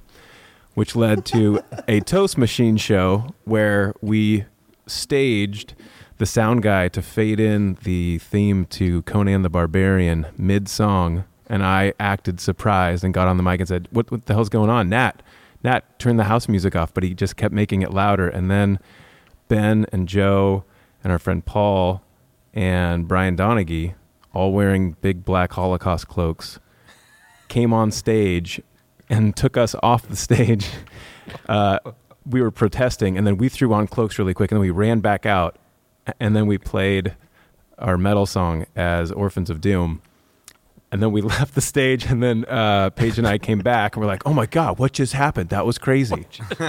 which 0.74 0.96
led 0.96 1.24
to 1.26 1.62
a 1.88 2.00
Toast 2.00 2.36
Machine 2.36 2.76
show 2.76 3.28
where 3.44 3.94
we 4.02 4.46
staged 4.88 5.76
the 6.18 6.26
sound 6.26 6.64
guy 6.64 6.88
to 6.88 7.04
fade 7.04 7.40
in 7.40 7.78
the 7.84 8.18
theme 8.18 8.66
to 8.72 9.04
Conan 9.04 9.44
the 9.44 9.52
Barbarian 9.52 10.26
mid 10.36 10.68
song, 10.68 11.26
and 11.48 11.64
I 11.64 11.94
acted 12.00 12.40
surprised 12.40 13.04
and 13.04 13.14
got 13.14 13.28
on 13.28 13.38
the 13.38 13.44
mic 13.44 13.60
and 13.60 13.68
said, 13.68 13.88
"What, 13.92 14.12
what 14.12 14.26
the 14.26 14.34
hell's 14.34 14.50
going 14.50 14.70
on, 14.70 14.90
Nat?" 14.90 15.22
Nat 15.64 16.00
turned 16.00 16.20
the 16.20 16.26
house 16.26 16.48
music 16.48 16.76
off, 16.76 16.94
but 16.94 17.04
he 17.04 17.14
just 17.14 17.36
kept 17.36 17.54
making 17.54 17.82
it 17.82 17.92
louder. 17.92 18.28
And 18.28 18.52
then 18.52 18.80
Ben 19.48 19.86
and 19.92 20.08
Joe 20.08 20.64
and 21.04 21.12
our 21.12 21.20
friend 21.20 21.44
Paul 21.44 22.04
and 22.54 23.08
Brian 23.08 23.36
Donaghy, 23.36 23.96
all 24.34 24.54
wearing 24.54 24.96
big 25.02 25.26
black 25.26 25.54
Holocaust 25.54 26.08
cloaks, 26.08 26.60
came 27.48 27.74
on 27.74 27.92
stage 27.92 28.62
and 29.10 29.36
took 29.36 29.58
us 29.58 29.76
off 29.82 30.08
the 30.08 30.16
stage. 30.16 30.70
Uh, 31.50 31.80
we 32.30 32.40
were 32.40 32.52
protesting, 32.52 33.18
and 33.18 33.26
then 33.26 33.36
we 33.38 33.50
threw 33.50 33.74
on 33.74 33.88
cloaks 33.88 34.20
really 34.20 34.36
quick, 34.36 34.52
and 34.52 34.58
then 34.58 34.62
we 34.62 34.70
ran 34.70 35.00
back 35.00 35.26
out, 35.26 35.58
and 36.20 36.36
then 36.36 36.46
we 36.46 36.60
played 36.60 37.16
our 37.80 37.98
metal 37.98 38.28
song 38.28 38.68
as 38.76 39.12
Orphans 39.12 39.50
of 39.50 39.60
Doom. 39.60 40.04
And 40.96 41.04
then 41.04 41.12
we 41.12 41.20
left 41.36 41.56
the 41.56 41.62
stage, 41.62 42.06
and 42.06 42.24
then 42.24 42.46
uh, 42.46 42.90
Paige 42.92 43.18
and 43.18 43.28
I 43.28 43.38
came 43.38 43.60
back, 43.60 43.96
and 43.98 44.02
we're 44.02 44.08
like, 44.08 44.26
"Oh 44.26 44.32
my 44.32 44.46
god, 44.46 44.80
what 44.80 44.94
just 44.94 45.12
happened? 45.12 45.50
That 45.50 45.66
was 45.66 45.78
crazy." 45.78 46.26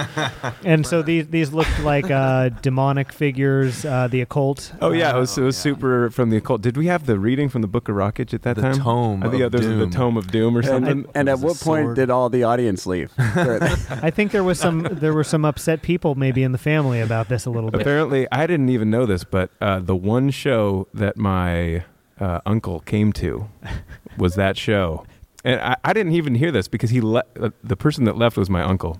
And 0.65 0.85
so 0.85 1.01
these 1.01 1.27
these 1.27 1.53
looked 1.53 1.79
like 1.79 2.11
uh, 2.11 2.49
demonic 2.49 3.13
figures, 3.13 3.85
uh, 3.85 4.09
the 4.09 4.19
occult. 4.19 4.73
Oh 4.81 4.91
yeah, 4.91 5.15
it 5.15 5.19
was 5.19 5.37
it 5.37 5.43
was 5.43 5.55
super 5.55 6.09
from 6.09 6.29
the 6.29 6.35
occult. 6.37 6.61
Did 6.61 6.75
we 6.75 6.87
have 6.87 7.05
the 7.05 7.17
reading 7.17 7.47
from 7.47 7.61
the 7.61 7.69
Book 7.69 7.87
of 7.87 7.95
Rockage 7.95 8.33
at 8.33 8.41
that 8.41 8.57
The 8.57 8.63
time? 8.63 8.73
Tome 8.75 9.23
I 9.23 9.29
think 9.29 9.43
of 9.43 9.51
there's 9.53 9.65
Doom. 9.65 9.79
the 9.79 9.95
Tome 9.95 10.17
of 10.17 10.27
Doom 10.29 10.57
or 10.57 10.63
something. 10.63 10.91
And, 10.91 11.07
and 11.15 11.29
at 11.29 11.35
was 11.39 11.43
a 11.43 11.45
what 11.47 11.57
point 11.61 11.85
sword. 11.85 11.95
did 11.95 12.09
all 12.09 12.29
the 12.29 12.43
audience 12.43 12.85
leave? 12.85 13.13
I 13.17 14.11
think 14.11 14.33
there 14.33 14.43
was 14.43 14.59
some 14.59 14.83
there 14.91 15.13
were 15.13 15.23
some 15.23 15.45
upset 15.45 15.81
people 15.81 16.15
maybe 16.15 16.43
in 16.43 16.51
the 16.51 16.57
family 16.57 16.99
about 16.99 17.29
this 17.29 17.45
a 17.45 17.49
little 17.49 17.71
bit. 17.71 17.79
Apparently, 17.79 18.27
I 18.29 18.45
didn't 18.45 18.69
even 18.69 18.89
know 18.89 19.05
this, 19.05 19.23
but 19.23 19.51
uh, 19.61 19.79
the 19.79 19.95
one 19.95 20.31
show 20.31 20.87
that 20.93 21.15
my 21.15 21.85
uh, 22.19 22.41
uncle 22.45 22.81
came 22.81 23.13
to 23.13 23.47
was 24.17 24.35
that 24.35 24.57
show, 24.57 25.05
and 25.43 25.59
I, 25.61 25.75
I 25.83 25.93
didn't 25.93 26.13
even 26.13 26.35
hear 26.35 26.51
this 26.51 26.67
because 26.67 26.89
he 26.89 27.01
le- 27.01 27.23
uh, 27.39 27.49
the 27.63 27.75
person 27.75 28.03
that 28.05 28.17
left 28.17 28.37
was 28.37 28.49
my 28.49 28.61
uncle, 28.61 28.99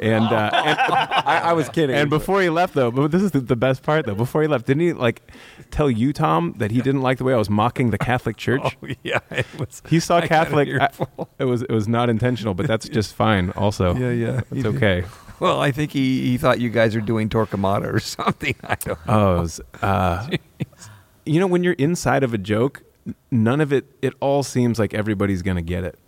and, 0.00 0.24
uh, 0.26 0.50
and 0.64 0.78
I, 0.80 1.40
I 1.44 1.52
was 1.52 1.68
kidding. 1.68 1.94
and 1.96 2.10
before 2.10 2.42
he 2.42 2.50
left 2.50 2.74
though, 2.74 2.90
but 2.90 3.10
this 3.10 3.22
is 3.22 3.30
the, 3.30 3.40
the 3.40 3.56
best 3.56 3.82
part 3.82 4.06
though. 4.06 4.14
Before 4.14 4.42
he 4.42 4.48
left, 4.48 4.66
didn't 4.66 4.82
he 4.82 4.92
like 4.92 5.22
tell 5.70 5.90
you, 5.90 6.12
Tom, 6.12 6.54
that 6.58 6.70
he 6.70 6.80
didn't 6.82 7.02
like 7.02 7.18
the 7.18 7.24
way 7.24 7.32
I 7.34 7.38
was 7.38 7.48
mocking 7.50 7.90
the 7.90 7.98
Catholic 7.98 8.36
Church? 8.46 8.76
yeah, 9.02 9.20
it 9.30 9.46
was. 9.58 9.82
He 9.88 10.00
saw 10.00 10.16
I 10.16 10.20
got 10.20 10.24
an 10.24 10.28
Catholic. 10.28 10.68
I- 10.68 10.84
earful. 10.84 11.28
it 11.38 11.44
was 11.44 11.62
it 11.62 11.70
was 11.70 11.88
not 11.88 12.10
intentional, 12.10 12.54
but 12.54 12.66
that's 12.66 12.88
just 12.88 13.14
fine. 13.14 13.50
Also, 13.50 13.94
Yeah, 14.02 14.10
yeah. 14.10 14.40
it's 14.50 14.66
okay. 14.66 15.04
Well, 15.40 15.60
I 15.60 15.72
think 15.72 15.90
he, 15.90 16.22
he 16.22 16.38
thought 16.38 16.60
you 16.60 16.70
guys 16.70 16.94
are 16.94 17.00
doing 17.00 17.28
Torquemada 17.28 17.92
or 17.92 17.98
something. 17.98 18.54
I 18.62 18.76
don't 18.76 19.06
know. 19.06 19.12
Oh, 19.12 19.36
it 19.38 19.40
was, 19.40 19.60
uh, 19.82 20.28
you 21.26 21.40
know, 21.40 21.48
when 21.48 21.64
you're 21.64 21.72
inside 21.74 22.22
of 22.22 22.32
a 22.32 22.38
joke, 22.38 22.82
none 23.30 23.60
of 23.60 23.72
it. 23.72 23.86
It 24.02 24.14
all 24.20 24.42
seems 24.42 24.78
like 24.78 24.94
everybody's 24.94 25.42
gonna 25.42 25.62
get 25.62 25.84
it. 25.84 25.98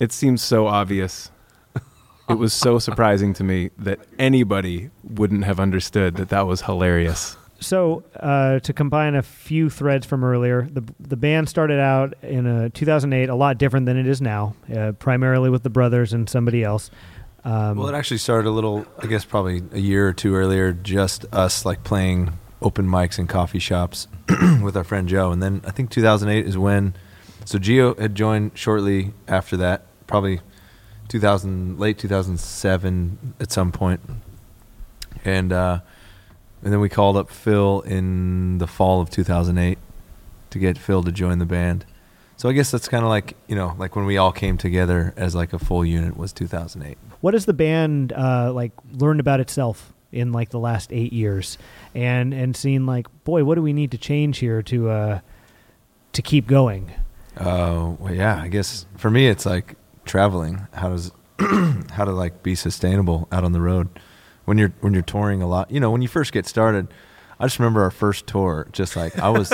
It 0.00 0.12
seems 0.12 0.42
so 0.42 0.66
obvious. 0.66 1.30
It 2.28 2.38
was 2.38 2.52
so 2.52 2.80
surprising 2.80 3.34
to 3.34 3.44
me 3.44 3.70
that 3.78 4.00
anybody 4.18 4.90
wouldn't 5.04 5.44
have 5.44 5.60
understood 5.60 6.16
that 6.16 6.28
that 6.30 6.44
was 6.48 6.62
hilarious. 6.62 7.36
So, 7.60 8.02
uh, 8.18 8.58
to 8.58 8.72
combine 8.72 9.14
a 9.14 9.22
few 9.22 9.70
threads 9.70 10.04
from 10.06 10.24
earlier, 10.24 10.62
the 10.62 10.82
the 10.98 11.16
band 11.16 11.48
started 11.48 11.78
out 11.78 12.14
in 12.22 12.46
uh, 12.48 12.68
2008, 12.74 13.28
a 13.28 13.34
lot 13.36 13.58
different 13.58 13.86
than 13.86 13.96
it 13.96 14.08
is 14.08 14.20
now, 14.20 14.56
uh, 14.76 14.90
primarily 14.98 15.50
with 15.50 15.62
the 15.62 15.70
brothers 15.70 16.12
and 16.12 16.28
somebody 16.28 16.64
else. 16.64 16.90
Um, 17.44 17.78
Well, 17.78 17.86
it 17.88 17.94
actually 17.94 18.18
started 18.18 18.48
a 18.48 18.50
little, 18.50 18.84
I 18.98 19.06
guess, 19.06 19.24
probably 19.24 19.62
a 19.72 19.78
year 19.78 20.08
or 20.08 20.12
two 20.12 20.34
earlier. 20.34 20.72
Just 20.72 21.24
us 21.32 21.64
like 21.64 21.84
playing 21.84 22.32
open 22.62 22.86
mics 22.86 23.18
and 23.18 23.28
coffee 23.28 23.58
shops 23.58 24.08
with 24.62 24.76
our 24.76 24.84
friend 24.84 25.08
Joe, 25.08 25.30
and 25.30 25.42
then 25.42 25.62
I 25.66 25.70
think 25.70 25.90
2008 25.90 26.46
is 26.46 26.56
when. 26.56 26.94
So 27.44 27.58
Gio 27.58 27.98
had 27.98 28.14
joined 28.14 28.52
shortly 28.54 29.12
after 29.28 29.56
that, 29.58 29.86
probably 30.06 30.40
2000, 31.08 31.78
late 31.78 31.98
2007 31.98 33.34
at 33.38 33.52
some 33.52 33.70
point, 33.70 34.00
and 35.24 35.52
uh, 35.52 35.80
and 36.62 36.72
then 36.72 36.80
we 36.80 36.88
called 36.88 37.16
up 37.16 37.30
Phil 37.30 37.82
in 37.82 38.58
the 38.58 38.66
fall 38.66 39.00
of 39.00 39.10
2008 39.10 39.78
to 40.50 40.58
get 40.58 40.78
Phil 40.78 41.02
to 41.02 41.12
join 41.12 41.38
the 41.38 41.46
band. 41.46 41.84
So 42.38 42.48
I 42.48 42.52
guess 42.52 42.70
that's 42.70 42.88
kind 42.88 43.04
of 43.04 43.08
like 43.08 43.36
you 43.46 43.54
know, 43.54 43.74
like 43.78 43.94
when 43.94 44.06
we 44.06 44.16
all 44.16 44.32
came 44.32 44.58
together 44.58 45.14
as 45.16 45.34
like 45.34 45.52
a 45.52 45.58
full 45.58 45.84
unit 45.84 46.16
was 46.16 46.32
2008. 46.32 46.98
what 47.20 47.34
has 47.34 47.46
the 47.46 47.54
band 47.54 48.12
uh, 48.12 48.52
like 48.52 48.72
learned 48.92 49.20
about 49.20 49.40
itself 49.40 49.92
in 50.12 50.32
like 50.32 50.50
the 50.50 50.58
last 50.58 50.92
eight 50.92 51.12
years, 51.12 51.58
and 51.94 52.32
and 52.32 52.56
seen 52.56 52.86
like, 52.86 53.06
boy, 53.24 53.44
what 53.44 53.56
do 53.56 53.62
we 53.62 53.72
need 53.72 53.90
to 53.92 53.98
change 53.98 54.38
here 54.38 54.62
to 54.62 54.90
uh, 54.90 55.20
to 56.12 56.22
keep 56.22 56.46
going? 56.46 56.92
Oh 57.38 57.96
well, 58.00 58.14
yeah. 58.14 58.40
I 58.40 58.48
guess 58.48 58.86
for 58.96 59.10
me, 59.10 59.28
it's 59.28 59.46
like 59.46 59.76
traveling. 60.04 60.66
How 60.72 60.90
does 60.90 61.12
how 61.38 62.04
to 62.04 62.12
like 62.12 62.42
be 62.42 62.54
sustainable 62.54 63.28
out 63.30 63.44
on 63.44 63.52
the 63.52 63.60
road 63.60 63.88
when 64.46 64.56
you're 64.58 64.72
when 64.80 64.94
you're 64.94 65.02
touring 65.02 65.42
a 65.42 65.46
lot. 65.46 65.70
You 65.70 65.80
know, 65.80 65.90
when 65.90 66.02
you 66.02 66.08
first 66.08 66.32
get 66.32 66.46
started. 66.46 66.88
I 67.38 67.44
just 67.44 67.58
remember 67.58 67.82
our 67.82 67.90
first 67.90 68.26
tour. 68.26 68.66
Just 68.72 68.96
like 68.96 69.18
I 69.18 69.28
was, 69.28 69.52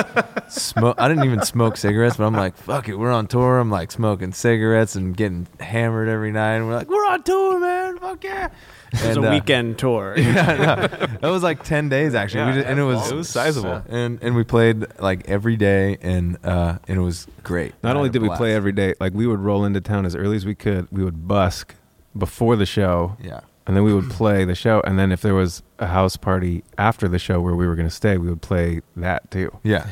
smoke. 0.49 0.97
I 1.01 1.09
didn't 1.09 1.25
even 1.25 1.42
smoke 1.42 1.77
cigarettes, 1.77 2.16
but 2.16 2.25
I'm 2.25 2.35
like, 2.35 2.57
fuck 2.57 2.88
it, 2.88 2.95
we're 2.97 3.11
on 3.11 3.27
tour. 3.27 3.59
I'm 3.59 3.71
like 3.71 3.90
smoking 3.90 4.33
cigarettes 4.33 4.95
and 4.95 5.16
getting 5.16 5.49
hammered 5.59 6.09
every 6.09 6.31
night. 6.31 6.55
And 6.57 6.68
we're 6.68 6.75
like, 6.75 6.88
we're 6.88 7.07
on 7.07 7.23
tour, 7.25 7.59
man. 7.59 7.99
Fuck 7.99 8.23
yeah. 8.25 8.51
It 8.92 9.01
was 9.07 9.16
And, 9.16 9.25
a 9.25 9.29
uh, 9.29 9.33
weekend 9.33 9.79
tour. 9.79 10.14
yeah, 10.18 10.87
no, 10.90 11.07
that 11.23 11.29
was 11.31 11.42
like 11.42 11.64
ten 11.64 11.88
days 11.88 12.14
actually, 12.14 12.42
we 12.42 12.49
Yeah, 12.51 12.57
did, 12.57 12.66
and 12.66 12.79
it 12.79 12.85
was 12.85 13.11
it 13.11 13.14
was 13.14 13.29
sizable. 13.29 13.83
and 13.88 14.18
and 14.23 14.37
we 14.37 14.45
played 14.45 14.85
like 15.01 15.29
every 15.31 15.57
day, 15.57 15.97
and 16.03 16.37
uh, 16.45 16.77
and 16.87 16.99
it 16.99 17.01
was 17.01 17.27
great. 17.42 17.73
Not 17.83 17.97
only 17.97 18.11
did 18.11 18.21
we 18.21 18.29
play 18.29 18.55
every 18.55 18.73
day, 18.73 18.92
like 19.01 19.14
we 19.14 19.27
would 19.27 19.40
roll 19.40 19.64
into 19.64 19.81
town 19.81 20.05
as 20.05 20.14
early 20.14 20.37
as 20.37 20.45
we 20.45 20.55
could. 20.55 20.88
We 20.92 21.03
would 21.05 21.27
busk 21.27 21.75
before 22.16 22.55
the 22.57 22.66
show, 22.66 23.16
yeah, 23.18 23.40
and 23.66 23.77
then 23.77 23.85
we 23.85 23.94
would 23.94 24.11
play 24.11 24.44
the 24.44 24.55
show. 24.55 24.81
And 24.85 24.98
then 24.98 25.12
if 25.12 25.20
there 25.22 25.35
was 25.35 25.62
a 25.79 25.87
house 25.87 26.16
party 26.16 26.64
after 26.79 27.09
the 27.09 27.18
show 27.18 27.40
where 27.40 27.55
we 27.55 27.66
were 27.66 27.75
going 27.77 27.88
to 27.88 27.94
stay, 27.94 28.16
we 28.18 28.29
would 28.29 28.42
play 28.42 28.81
that 28.96 29.31
too. 29.31 29.57
yeah, 29.62 29.87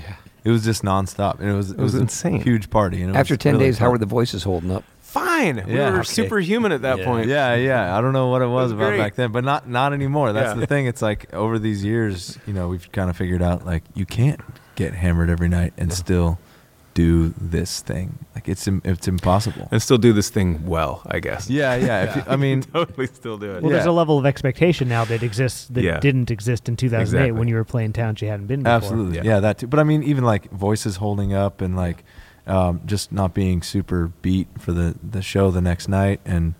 it 0.44 0.50
was 0.50 0.64
just 0.64 0.82
nonstop, 0.82 1.38
and 1.40 1.48
it 1.50 1.54
was 1.54 1.70
it, 1.70 1.76
was 1.78 1.92
was, 1.92 2.02
insane. 2.02 2.36
a 2.36 2.42
huge 2.42 2.70
party. 2.70 3.02
And 3.02 3.14
it 3.14 3.18
After 3.18 3.34
was 3.34 3.38
10 3.38 3.54
really 3.54 3.66
days, 3.66 3.78
how 3.78 3.86
fun. 3.86 3.92
were 3.92 3.98
the 3.98 4.06
voices 4.06 4.42
holding 4.42 4.70
up? 4.70 4.84
Fine, 5.00 5.64
we 5.66 5.74
Yeah. 5.74 5.90
were 5.90 5.98
Okay. 6.00 6.04
superhuman 6.04 6.70
at 6.72 6.82
that 6.82 6.98
Yeah. 7.00 7.04
point. 7.04 7.26
Yeah, 7.28 7.54
yeah. 7.56 7.96
I 7.96 8.00
don't 8.00 8.12
know 8.12 8.28
what 8.28 8.42
it 8.42 8.46
was, 8.46 8.66
was 8.66 8.72
about 8.72 8.88
great. 8.90 8.98
back 8.98 9.14
then, 9.16 9.32
but 9.32 9.42
not 9.44 9.68
not 9.68 9.92
anymore. 9.92 10.32
That's 10.32 10.54
Yeah. 10.54 10.60
the 10.60 10.66
thing. 10.66 10.86
It's 10.86 11.02
like 11.02 11.32
over 11.34 11.58
these 11.58 11.84
years, 11.84 12.38
you 12.46 12.52
know, 12.54 12.68
we've 12.68 12.90
kind 12.92 13.10
of 13.10 13.16
figured 13.16 13.42
out 13.42 13.66
like 13.66 13.82
you 13.94 14.06
can't 14.06 14.40
get 14.76 14.94
hammered 14.94 15.28
every 15.28 15.48
night 15.48 15.72
and 15.76 15.92
still 15.92 16.38
do 16.94 17.28
this 17.40 17.80
thing. 17.82 18.18
Like 18.34 18.48
it's 18.48 18.66
it's 18.84 19.06
impossible. 19.08 19.68
and 19.70 19.80
still 19.80 19.98
do 19.98 20.12
this 20.12 20.28
thing 20.30 20.66
well, 20.66 21.02
I 21.06 21.20
guess. 21.20 21.48
Yeah, 21.48 21.74
yeah. 21.76 22.02
If 22.04 22.16
you, 22.16 22.22
I 22.28 22.36
mean, 22.36 22.62
totally 22.74 23.06
still 23.06 23.38
do 23.38 23.52
it. 23.54 23.62
Well, 23.62 23.70
there's 23.72 23.86
a 23.86 23.92
level 23.92 24.18
of 24.18 24.26
expectation 24.26 24.88
now 24.88 25.04
that 25.04 25.22
exists 25.22 25.68
that 25.68 25.82
Yeah. 25.84 26.00
didn't 26.00 26.30
exist 26.30 26.68
in 26.68 26.76
2008 26.76 27.02
Exactly. 27.02 27.32
when 27.38 27.48
you 27.48 27.54
were 27.54 27.64
playing 27.64 27.92
towns 27.92 28.20
you 28.20 28.28
hadn't 28.28 28.46
been 28.46 28.62
before. 28.62 28.74
Absolutely, 28.76 29.16
Yeah. 29.18 29.24
yeah. 29.24 29.40
that 29.40 29.58
too. 29.58 29.66
But 29.66 29.78
I 29.78 29.84
mean, 29.84 30.02
even 30.02 30.24
like 30.24 30.50
voices 30.50 30.96
holding 30.96 31.32
up 31.32 31.60
and 31.60 31.76
like 31.76 32.04
um, 32.46 32.80
just 32.86 33.12
not 33.12 33.34
being 33.34 33.62
super 33.62 34.08
beat 34.22 34.48
for 34.58 34.72
the 34.72 34.96
the 35.08 35.22
show 35.22 35.50
the 35.50 35.60
next 35.60 35.88
night, 35.88 36.20
and 36.24 36.54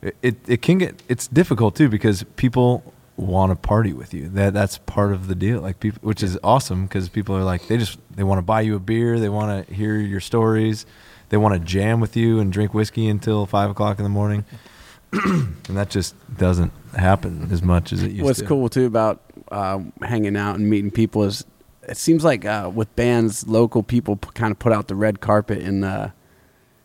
it 0.00 0.16
it, 0.22 0.36
it 0.48 0.62
can 0.62 0.78
get 0.78 1.02
it's 1.08 1.26
difficult 1.28 1.76
too 1.76 1.88
because 1.88 2.24
people 2.36 2.82
want 3.16 3.50
to 3.50 3.56
party 3.56 3.92
with 3.92 4.12
you. 4.14 4.28
That 4.28 4.52
that's 4.54 4.78
part 4.78 5.12
of 5.12 5.28
the 5.28 5.34
deal. 5.34 5.60
Like 5.60 5.80
people, 5.80 6.00
which 6.02 6.22
is 6.22 6.38
awesome 6.42 6.86
because 6.86 7.08
people 7.08 7.36
are 7.36 7.44
like 7.44 7.66
they 7.68 7.76
just 7.76 7.98
they 8.14 8.22
want 8.22 8.38
to 8.38 8.42
buy 8.42 8.60
you 8.60 8.76
a 8.76 8.80
beer, 8.80 9.18
they 9.18 9.28
want 9.28 9.66
to 9.66 9.74
hear 9.74 9.96
your 9.96 10.20
stories, 10.20 10.86
they 11.28 11.36
want 11.36 11.54
to 11.54 11.60
jam 11.60 12.00
with 12.00 12.16
you 12.16 12.40
and 12.40 12.52
drink 12.52 12.74
whiskey 12.74 13.08
until 13.08 13.46
five 13.46 13.70
o'clock 13.70 13.98
in 13.98 14.02
the 14.02 14.10
morning. 14.10 14.44
and 15.12 15.56
that 15.68 15.88
just 15.88 16.14
doesn't 16.36 16.72
happen 16.94 17.48
as 17.50 17.62
much 17.62 17.92
as 17.92 18.02
it 18.02 18.10
used 18.10 18.24
What's 18.24 18.38
to. 18.38 18.44
What's 18.44 18.48
cool 18.48 18.68
too 18.68 18.86
about 18.86 19.22
uh, 19.50 19.80
hanging 20.02 20.36
out 20.36 20.56
and 20.56 20.68
meeting 20.68 20.90
people 20.90 21.22
is 21.22 21.44
it 21.88 21.96
seems 21.96 22.24
like 22.24 22.44
uh, 22.44 22.70
with 22.72 22.94
bands, 22.96 23.46
local 23.46 23.82
people 23.82 24.16
p- 24.16 24.30
kind 24.34 24.50
of 24.50 24.58
put 24.58 24.72
out 24.72 24.88
the 24.88 24.94
red 24.94 25.20
carpet 25.20 25.58
in, 25.58 25.84
uh, 25.84 26.10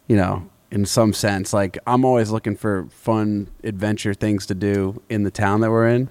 you 0.07 0.15
know, 0.15 0.47
in 0.71 0.85
some 0.85 1.13
sense. 1.13 1.53
Like 1.53 1.77
I'm 1.85 2.05
always 2.05 2.31
looking 2.31 2.55
for 2.55 2.87
fun 2.89 3.47
adventure 3.63 4.13
things 4.13 4.45
to 4.47 4.55
do 4.55 5.01
in 5.09 5.23
the 5.23 5.31
town 5.31 5.61
that 5.61 5.69
we're 5.69 5.87
in, 5.87 6.09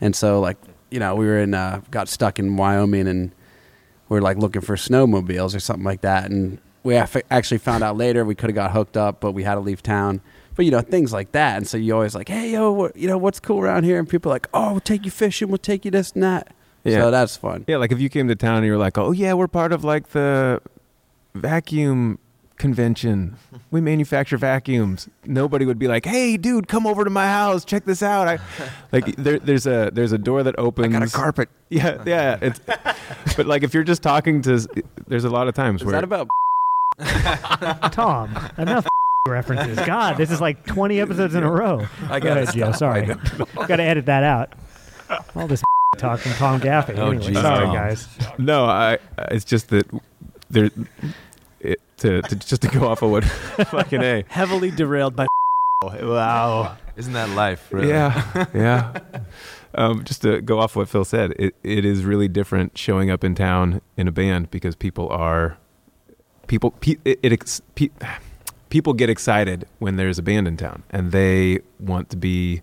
and 0.00 0.16
so 0.16 0.40
like 0.40 0.56
you 0.90 0.98
know 0.98 1.14
we 1.14 1.26
were 1.26 1.38
in 1.38 1.54
uh, 1.54 1.82
got 1.90 2.08
stuck 2.08 2.38
in 2.38 2.56
Wyoming 2.56 3.06
and 3.06 3.30
we 4.08 4.18
are 4.18 4.22
like 4.22 4.38
looking 4.38 4.62
for 4.62 4.76
snowmobiles 4.76 5.54
or 5.54 5.60
something 5.60 5.84
like 5.84 6.00
that, 6.00 6.30
and 6.30 6.58
we 6.82 6.96
actually 6.96 7.58
found 7.58 7.84
out 7.84 7.96
later 7.96 8.24
we 8.24 8.34
could 8.34 8.48
have 8.48 8.54
got 8.54 8.72
hooked 8.72 8.96
up, 8.96 9.20
but 9.20 9.32
we 9.32 9.42
had 9.44 9.54
to 9.54 9.60
leave 9.60 9.82
town. 9.82 10.20
But 10.56 10.64
you 10.64 10.70
know 10.70 10.80
things 10.80 11.12
like 11.12 11.32
that, 11.32 11.58
and 11.58 11.68
so 11.68 11.76
you 11.76 11.94
always 11.94 12.14
like, 12.14 12.28
hey 12.28 12.52
yo, 12.52 12.72
what, 12.72 12.96
you 12.96 13.06
know 13.06 13.18
what's 13.18 13.38
cool 13.38 13.60
around 13.60 13.84
here, 13.84 13.98
and 13.98 14.08
people 14.08 14.32
are 14.32 14.34
like, 14.34 14.48
oh, 14.54 14.72
we'll 14.72 14.80
take 14.80 15.04
you 15.04 15.10
fishing, 15.10 15.48
we'll 15.48 15.58
take 15.58 15.84
you 15.84 15.90
this 15.90 16.12
and 16.12 16.22
that. 16.22 16.52
Yeah. 16.84 17.00
So 17.00 17.10
that's 17.10 17.36
fun. 17.36 17.64
Yeah, 17.68 17.76
like 17.76 17.92
if 17.92 18.00
you 18.00 18.08
came 18.08 18.28
to 18.28 18.34
town 18.34 18.58
and 18.58 18.66
you 18.66 18.72
were 18.72 18.78
like, 18.78 18.96
"Oh 18.96 19.12
yeah, 19.12 19.34
we're 19.34 19.48
part 19.48 19.72
of 19.72 19.84
like 19.84 20.08
the 20.08 20.60
vacuum 21.34 22.18
convention. 22.58 23.36
We 23.70 23.80
manufacture 23.80 24.36
vacuums." 24.36 25.08
Nobody 25.24 25.64
would 25.64 25.78
be 25.78 25.88
like, 25.88 26.04
"Hey, 26.04 26.36
dude, 26.36 26.68
come 26.68 26.86
over 26.86 27.04
to 27.04 27.10
my 27.10 27.26
house. 27.26 27.64
Check 27.64 27.84
this 27.84 28.02
out." 28.02 28.28
I 28.28 28.38
like 28.92 29.16
there, 29.16 29.38
there's 29.38 29.66
a 29.66 29.90
there's 29.92 30.12
a 30.12 30.18
door 30.18 30.42
that 30.42 30.58
opens. 30.58 30.94
I 30.94 30.98
got 30.98 31.08
a 31.08 31.10
carpet. 31.10 31.48
Yeah, 31.70 32.02
yeah. 32.06 32.38
It's 32.40 32.60
but 33.36 33.44
like 33.44 33.62
if 33.62 33.74
you're 33.74 33.84
just 33.84 34.02
talking 34.02 34.40
to, 34.42 34.66
there's 35.06 35.24
a 35.24 35.28
lot 35.30 35.48
of 35.48 35.54
times 35.54 35.82
Is 35.82 35.86
where 35.86 35.92
that 35.92 36.04
about? 36.04 36.28
Tom, 37.92 38.34
enough. 38.56 38.86
references. 39.28 39.78
God, 39.84 40.16
this 40.16 40.30
is 40.30 40.40
like 40.40 40.64
20 40.64 40.98
episodes 40.98 41.34
in 41.34 41.42
a 41.42 41.50
row. 41.50 41.86
I 42.08 42.20
got 42.20 42.38
it, 42.38 42.44
ahead, 42.44 42.54
Joe. 42.54 42.72
Sorry. 42.72 43.06
Got 43.06 43.76
to 43.76 43.82
edit 43.82 44.06
that 44.06 44.24
out. 44.24 44.54
All 45.36 45.46
this 45.46 45.62
talk 45.98 46.20
from 46.20 46.32
Tom 46.32 46.60
Gaffey. 46.60 46.96
Oh, 46.98 47.10
anyway, 47.10 47.26
geez, 47.26 47.40
sorry, 47.40 47.66
Tom. 47.66 47.74
guys. 47.74 48.08
No, 48.38 48.64
I. 48.64 48.98
It's 49.30 49.44
just 49.44 49.68
that 49.68 49.86
there. 50.50 50.70
It, 52.04 52.22
to, 52.24 52.36
to 52.36 52.36
just 52.36 52.62
to 52.62 52.68
go 52.68 52.86
off 52.86 53.02
of 53.02 53.10
what 53.10 53.24
fucking 53.70 54.02
a. 54.02 54.24
Heavily 54.28 54.70
derailed 54.70 55.16
by. 55.16 55.26
wow. 55.82 56.76
Isn't 56.96 57.12
that 57.12 57.30
life? 57.30 57.68
Really? 57.72 57.88
Yeah, 57.88 58.46
yeah. 58.54 59.00
Um, 59.74 60.04
just 60.04 60.22
to 60.22 60.40
go 60.40 60.58
off 60.58 60.74
what 60.74 60.88
Phil 60.88 61.04
said, 61.04 61.32
it, 61.38 61.54
it 61.62 61.84
is 61.84 62.04
really 62.04 62.26
different 62.26 62.76
showing 62.76 63.10
up 63.10 63.22
in 63.22 63.34
town 63.34 63.80
in 63.96 64.08
a 64.08 64.12
band 64.12 64.50
because 64.50 64.74
people 64.74 65.08
are 65.10 65.58
people. 66.48 66.72
Pe, 66.72 66.96
it, 67.04 67.20
it 67.22 67.32
ex, 67.32 67.62
pe, 67.74 67.90
people 68.70 68.92
get 68.92 69.08
excited 69.08 69.66
when 69.78 69.96
there's 69.96 70.18
a 70.18 70.22
band 70.22 70.48
in 70.48 70.56
town, 70.56 70.82
and 70.90 71.12
they 71.12 71.60
want 71.78 72.10
to 72.10 72.16
be 72.16 72.62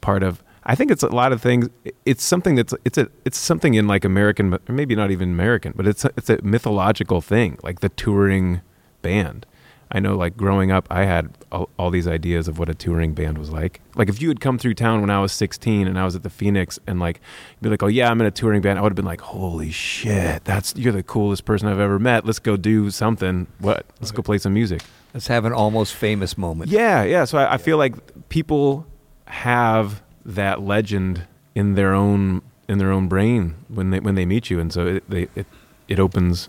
part 0.00 0.22
of. 0.22 0.42
I 0.64 0.74
think 0.74 0.90
it's 0.90 1.02
a 1.02 1.08
lot 1.08 1.32
of 1.32 1.42
things. 1.42 1.68
It's 2.06 2.24
something 2.24 2.54
that's 2.54 2.74
it's 2.84 2.98
a 2.98 3.08
it's 3.24 3.38
something 3.38 3.74
in 3.74 3.86
like 3.86 4.04
American, 4.04 4.54
or 4.54 4.60
maybe 4.68 4.94
not 4.94 5.10
even 5.10 5.30
American, 5.30 5.72
but 5.76 5.86
it's 5.86 6.04
a, 6.04 6.10
it's 6.16 6.30
a 6.30 6.40
mythological 6.42 7.20
thing, 7.20 7.58
like 7.62 7.80
the 7.80 7.88
touring 7.88 8.60
band. 9.02 9.46
I 9.94 10.00
know, 10.00 10.16
like 10.16 10.38
growing 10.38 10.70
up, 10.70 10.86
I 10.90 11.04
had 11.04 11.36
all, 11.50 11.68
all 11.78 11.90
these 11.90 12.08
ideas 12.08 12.48
of 12.48 12.58
what 12.58 12.70
a 12.70 12.74
touring 12.74 13.12
band 13.12 13.36
was 13.36 13.50
like. 13.50 13.82
Like 13.94 14.08
if 14.08 14.22
you 14.22 14.28
had 14.28 14.40
come 14.40 14.56
through 14.56 14.72
town 14.72 15.02
when 15.02 15.10
I 15.10 15.20
was 15.20 15.32
16 15.32 15.86
and 15.86 15.98
I 15.98 16.04
was 16.06 16.16
at 16.16 16.22
the 16.22 16.30
Phoenix, 16.30 16.78
and 16.86 16.98
like 16.98 17.20
you'd 17.56 17.64
be 17.64 17.68
like, 17.68 17.82
"Oh 17.82 17.88
yeah, 17.88 18.10
I'm 18.10 18.20
in 18.20 18.26
a 18.26 18.30
touring 18.30 18.62
band," 18.62 18.78
I 18.78 18.82
would 18.82 18.92
have 18.92 18.96
been 18.96 19.04
like, 19.04 19.20
"Holy 19.20 19.70
shit, 19.70 20.44
that's 20.44 20.74
you're 20.76 20.92
the 20.92 21.02
coolest 21.02 21.44
person 21.44 21.68
I've 21.68 21.80
ever 21.80 21.98
met. 21.98 22.24
Let's 22.24 22.38
go 22.38 22.56
do 22.56 22.90
something. 22.90 23.48
What? 23.58 23.84
Let's 24.00 24.12
go 24.12 24.22
play 24.22 24.38
some 24.38 24.54
music." 24.54 24.82
Let's 25.12 25.26
have 25.26 25.44
an 25.44 25.52
almost 25.52 25.94
famous 25.94 26.38
moment. 26.38 26.70
Yeah, 26.70 27.02
yeah. 27.02 27.26
So 27.26 27.36
I, 27.36 27.54
I 27.54 27.56
feel 27.58 27.76
like 27.76 27.94
people 28.30 28.86
have 29.26 30.02
that 30.24 30.62
legend 30.62 31.26
in 31.54 31.74
their 31.74 31.92
own 31.94 32.42
in 32.68 32.78
their 32.78 32.90
own 32.92 33.08
brain 33.08 33.54
when 33.68 33.90
they 33.90 34.00
when 34.00 34.14
they 34.14 34.24
meet 34.26 34.50
you, 34.50 34.58
and 34.60 34.72
so 34.72 34.86
it 34.86 35.10
they, 35.10 35.28
it 35.34 35.46
it 35.88 35.98
opens. 36.00 36.48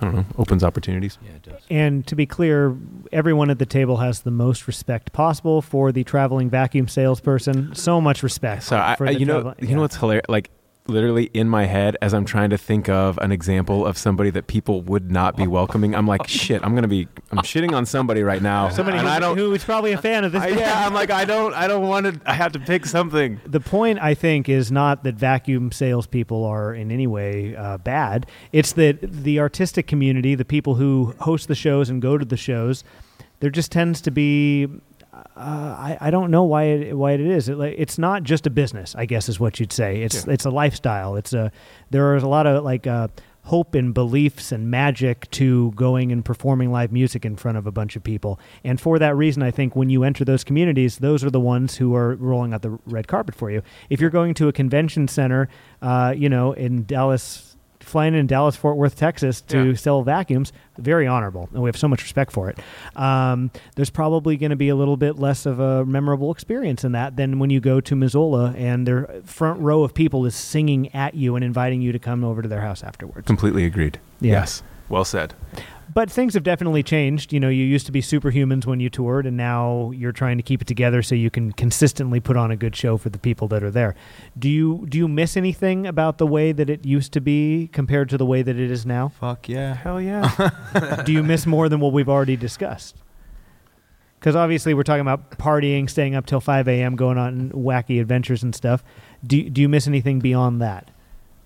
I 0.00 0.06
don't 0.06 0.14
know, 0.14 0.24
opens 0.38 0.64
opportunities. 0.64 1.18
Yeah, 1.22 1.32
it 1.32 1.42
does. 1.42 1.62
And 1.68 2.06
to 2.06 2.14
be 2.16 2.24
clear, 2.24 2.74
everyone 3.12 3.50
at 3.50 3.58
the 3.58 3.66
table 3.66 3.98
has 3.98 4.20
the 4.22 4.30
most 4.30 4.66
respect 4.66 5.12
possible 5.12 5.60
for 5.60 5.92
the 5.92 6.04
traveling 6.04 6.48
vacuum 6.48 6.88
salesperson. 6.88 7.74
So 7.74 8.00
much 8.00 8.22
respect. 8.22 8.62
So 8.62 8.78
I, 8.78 8.96
for 8.96 9.06
I- 9.06 9.12
the 9.12 9.20
you 9.20 9.26
know, 9.26 9.42
travel- 9.42 9.54
you 9.60 9.68
yeah. 9.68 9.74
know 9.74 9.82
what's 9.82 9.96
hilarious? 9.96 10.24
Like 10.26 10.48
literally 10.90 11.30
in 11.32 11.48
my 11.48 11.64
head, 11.66 11.96
as 12.02 12.12
I'm 12.12 12.24
trying 12.24 12.50
to 12.50 12.58
think 12.58 12.88
of 12.88 13.18
an 13.18 13.32
example 13.32 13.86
of 13.86 13.96
somebody 13.96 14.30
that 14.30 14.46
people 14.46 14.82
would 14.82 15.10
not 15.10 15.36
be 15.36 15.46
welcoming, 15.46 15.94
I'm 15.94 16.06
like, 16.06 16.26
shit, 16.26 16.62
I'm 16.64 16.74
gonna 16.74 16.88
be, 16.88 17.08
I'm 17.30 17.38
shitting 17.38 17.72
on 17.72 17.86
somebody 17.86 18.22
right 18.22 18.42
now. 18.42 18.68
Somebody 18.80 18.98
and 18.98 19.06
who, 19.06 19.12
I 19.12 19.18
don't. 19.18 19.36
who 19.36 19.52
is 19.52 19.64
probably 19.64 19.92
a 19.92 19.98
fan 19.98 20.24
of 20.24 20.32
this. 20.32 20.42
I, 20.42 20.48
yeah, 20.48 20.86
I'm 20.86 20.94
like, 20.94 21.10
I 21.10 21.24
don't, 21.24 21.54
I 21.54 21.66
don't 21.66 21.86
want 21.86 22.06
to. 22.06 22.20
I 22.28 22.34
have 22.34 22.52
to 22.52 22.58
pick 22.58 22.86
something. 22.86 23.40
the 23.46 23.60
point 23.60 23.98
I 24.00 24.14
think 24.14 24.48
is 24.48 24.70
not 24.72 25.04
that 25.04 25.14
vacuum 25.14 25.72
salespeople 25.72 26.44
are 26.44 26.74
in 26.74 26.90
any 26.90 27.06
way 27.06 27.56
uh, 27.56 27.78
bad. 27.78 28.26
It's 28.52 28.72
that 28.72 28.98
the 29.00 29.38
artistic 29.40 29.86
community, 29.86 30.34
the 30.34 30.44
people 30.44 30.74
who 30.74 31.14
host 31.20 31.48
the 31.48 31.54
shows 31.54 31.88
and 31.88 32.02
go 32.02 32.18
to 32.18 32.24
the 32.24 32.36
shows, 32.36 32.84
there 33.40 33.50
just 33.50 33.72
tends 33.72 34.00
to 34.02 34.10
be. 34.10 34.68
Uh, 35.36 35.40
I, 35.40 35.98
I 36.00 36.10
don't 36.10 36.30
know 36.30 36.44
why 36.44 36.64
it 36.64 36.96
why 36.96 37.12
it 37.12 37.20
is. 37.20 37.48
It, 37.48 37.58
it's 37.58 37.98
not 37.98 38.22
just 38.22 38.46
a 38.46 38.50
business, 38.50 38.94
I 38.94 39.06
guess, 39.06 39.28
is 39.28 39.40
what 39.40 39.60
you'd 39.60 39.72
say. 39.72 40.02
It's 40.02 40.26
it's 40.26 40.44
a 40.44 40.50
lifestyle. 40.50 41.16
It's 41.16 41.32
a 41.32 41.50
there 41.90 42.16
is 42.16 42.22
a 42.22 42.28
lot 42.28 42.46
of 42.46 42.64
like 42.64 42.86
uh, 42.86 43.08
hope 43.44 43.74
and 43.74 43.94
beliefs 43.94 44.52
and 44.52 44.70
magic 44.70 45.30
to 45.32 45.72
going 45.72 46.12
and 46.12 46.24
performing 46.24 46.70
live 46.70 46.92
music 46.92 47.24
in 47.24 47.36
front 47.36 47.58
of 47.58 47.66
a 47.66 47.72
bunch 47.72 47.96
of 47.96 48.02
people. 48.04 48.38
And 48.64 48.80
for 48.80 48.98
that 48.98 49.16
reason, 49.16 49.42
I 49.42 49.50
think 49.50 49.74
when 49.74 49.90
you 49.90 50.04
enter 50.04 50.24
those 50.24 50.44
communities, 50.44 50.98
those 50.98 51.24
are 51.24 51.30
the 51.30 51.40
ones 51.40 51.76
who 51.76 51.94
are 51.94 52.14
rolling 52.16 52.52
out 52.52 52.62
the 52.62 52.78
red 52.86 53.08
carpet 53.08 53.34
for 53.34 53.50
you. 53.50 53.62
If 53.88 54.00
you're 54.00 54.10
going 54.10 54.34
to 54.34 54.48
a 54.48 54.52
convention 54.52 55.08
center, 55.08 55.48
uh, 55.82 56.14
you 56.16 56.28
know, 56.28 56.52
in 56.52 56.84
Dallas, 56.84 57.49
flying 57.90 58.14
in 58.14 58.26
Dallas, 58.26 58.56
Fort 58.56 58.76
Worth, 58.76 58.96
Texas 58.96 59.40
to 59.42 59.68
Yeah. 59.70 59.74
sell 59.74 60.02
vacuums, 60.02 60.52
very 60.78 61.06
honorable, 61.06 61.48
and 61.52 61.62
we 61.62 61.68
have 61.68 61.76
so 61.76 61.88
much 61.88 62.02
respect 62.02 62.32
for 62.32 62.48
it. 62.48 62.58
Um, 62.96 63.50
there's 63.76 63.90
probably 63.90 64.36
going 64.36 64.50
to 64.50 64.56
be 64.56 64.68
a 64.68 64.76
little 64.76 64.96
bit 64.96 65.18
less 65.18 65.44
of 65.46 65.60
a 65.60 65.84
memorable 65.84 66.30
experience 66.32 66.84
in 66.84 66.92
that 66.92 67.16
than 67.16 67.38
when 67.38 67.50
you 67.50 67.60
go 67.60 67.80
to 67.80 67.94
Missoula 67.96 68.54
and 68.56 68.86
their 68.86 69.08
front 69.24 69.60
row 69.60 69.82
of 69.82 69.92
people 69.92 70.24
is 70.24 70.34
singing 70.34 70.94
at 70.94 71.14
you 71.14 71.34
and 71.36 71.44
inviting 71.44 71.82
you 71.82 71.92
to 71.92 71.98
come 71.98 72.24
over 72.24 72.40
to 72.40 72.48
their 72.48 72.60
house 72.62 72.82
afterwards. 72.82 73.26
Completely 73.26 73.64
agreed. 73.64 73.98
Yeah. 74.20 74.32
Yes. 74.32 74.62
Well 74.88 75.04
said. 75.04 75.34
But 75.92 76.10
things 76.10 76.34
have 76.34 76.44
definitely 76.44 76.82
changed. 76.84 77.32
You 77.32 77.40
know, 77.40 77.48
you 77.48 77.64
used 77.64 77.86
to 77.86 77.92
be 77.92 78.00
superhumans 78.00 78.64
when 78.64 78.78
you 78.78 78.88
toured, 78.88 79.26
and 79.26 79.36
now 79.36 79.90
you're 79.92 80.12
trying 80.12 80.36
to 80.36 80.42
keep 80.42 80.62
it 80.62 80.68
together 80.68 81.02
so 81.02 81.16
you 81.16 81.30
can 81.30 81.52
consistently 81.52 82.20
put 82.20 82.36
on 82.36 82.50
a 82.50 82.56
good 82.56 82.76
show 82.76 82.96
for 82.96 83.08
the 83.08 83.18
people 83.18 83.48
that 83.48 83.64
are 83.64 83.70
there. 83.70 83.96
Do 84.38 84.48
you 84.48 84.86
do 84.88 84.98
you 84.98 85.08
miss 85.08 85.36
anything 85.36 85.86
about 85.86 86.18
the 86.18 86.26
way 86.26 86.52
that 86.52 86.70
it 86.70 86.86
used 86.86 87.12
to 87.14 87.20
be 87.20 87.68
compared 87.72 88.08
to 88.10 88.18
the 88.18 88.26
way 88.26 88.42
that 88.42 88.56
it 88.56 88.70
is 88.70 88.86
now? 88.86 89.08
Fuck 89.08 89.48
yeah. 89.48 89.74
Hell 89.74 90.00
yeah. 90.00 91.02
do 91.06 91.12
you 91.12 91.24
miss 91.24 91.44
more 91.44 91.68
than 91.68 91.80
what 91.80 91.92
we've 91.92 92.08
already 92.08 92.36
discussed? 92.36 92.96
Because 94.20 94.36
obviously 94.36 94.74
we're 94.74 94.82
talking 94.82 95.00
about 95.00 95.38
partying, 95.38 95.88
staying 95.88 96.14
up 96.14 96.26
till 96.26 96.40
5 96.40 96.68
a.m., 96.68 96.94
going 96.94 97.16
on 97.16 97.50
wacky 97.50 98.00
adventures 98.00 98.42
and 98.42 98.54
stuff. 98.54 98.84
Do 99.26 99.50
do 99.50 99.60
you 99.60 99.68
miss 99.68 99.88
anything 99.88 100.20
beyond 100.20 100.60
that? 100.60 100.90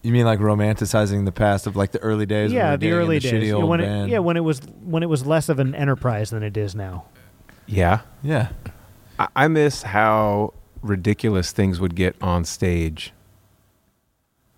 You 0.05 0.13
mean 0.13 0.27
like 0.27 0.39
romanticizing 0.39 1.25
the 1.25 1.33
past 1.33 1.67
of 1.67 1.77
like 1.77 1.93
the 1.93 1.99
early 2.01 2.27
days? 2.27 2.51
when 2.51 2.57
we 2.57 2.59
yeah, 2.59 2.77
the 2.77 2.93
early 2.93 3.19
the 3.19 3.31
days. 3.31 3.49
Yeah, 3.49 3.55
when 3.57 3.81
it, 3.81 4.09
yeah, 4.11 4.19
when 4.19 4.37
it 4.37 4.45
was 4.45 4.61
when 4.85 5.03
it 5.03 5.09
was 5.09 5.25
less 5.25 5.49
of 5.49 5.59
an 5.59 5.75
enterprise 5.75 6.29
than 6.29 6.43
it 6.43 6.57
is 6.59 6.75
now. 6.75 7.07
yeah. 7.67 8.01
yeah. 8.23 8.51
I, 9.19 9.29
I 9.35 9.49
miss 9.49 9.83
how 9.83 10.53
ridiculous 10.83 11.53
things 11.53 11.81
would 11.81 11.95
get 11.95 12.15
on 12.21 12.45
stage 12.45 13.13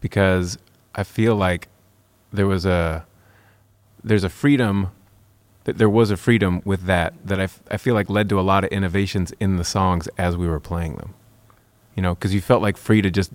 because 0.01 0.59
I 0.97 1.05
feel 1.05 1.37
like 1.37 1.69
there 2.33 2.49
was 2.49 2.67
a 2.67 3.07
there's 4.03 4.25
a 4.25 4.29
freedom 4.29 4.91
that 5.65 5.79
there 5.79 5.91
was 5.91 6.11
a 6.11 6.17
freedom 6.17 6.61
with 6.65 6.87
that 6.87 7.15
that 7.25 7.39
I, 7.39 7.45
f- 7.45 7.63
I 7.71 7.77
feel 7.77 7.95
like 7.95 8.11
led 8.11 8.29
to 8.31 8.41
a 8.41 8.43
lot 8.43 8.65
of 8.65 8.71
innovations 8.71 9.33
in 9.39 9.57
the 9.59 9.65
songs 9.65 10.09
as 10.19 10.37
we 10.37 10.49
were 10.49 10.61
playing 10.61 10.97
them. 10.97 11.15
You 11.95 12.03
know, 12.03 12.15
because 12.15 12.35
you 12.35 12.41
felt 12.41 12.63
like 12.63 12.77
free 12.77 13.01
to 13.01 13.11
just. 13.11 13.31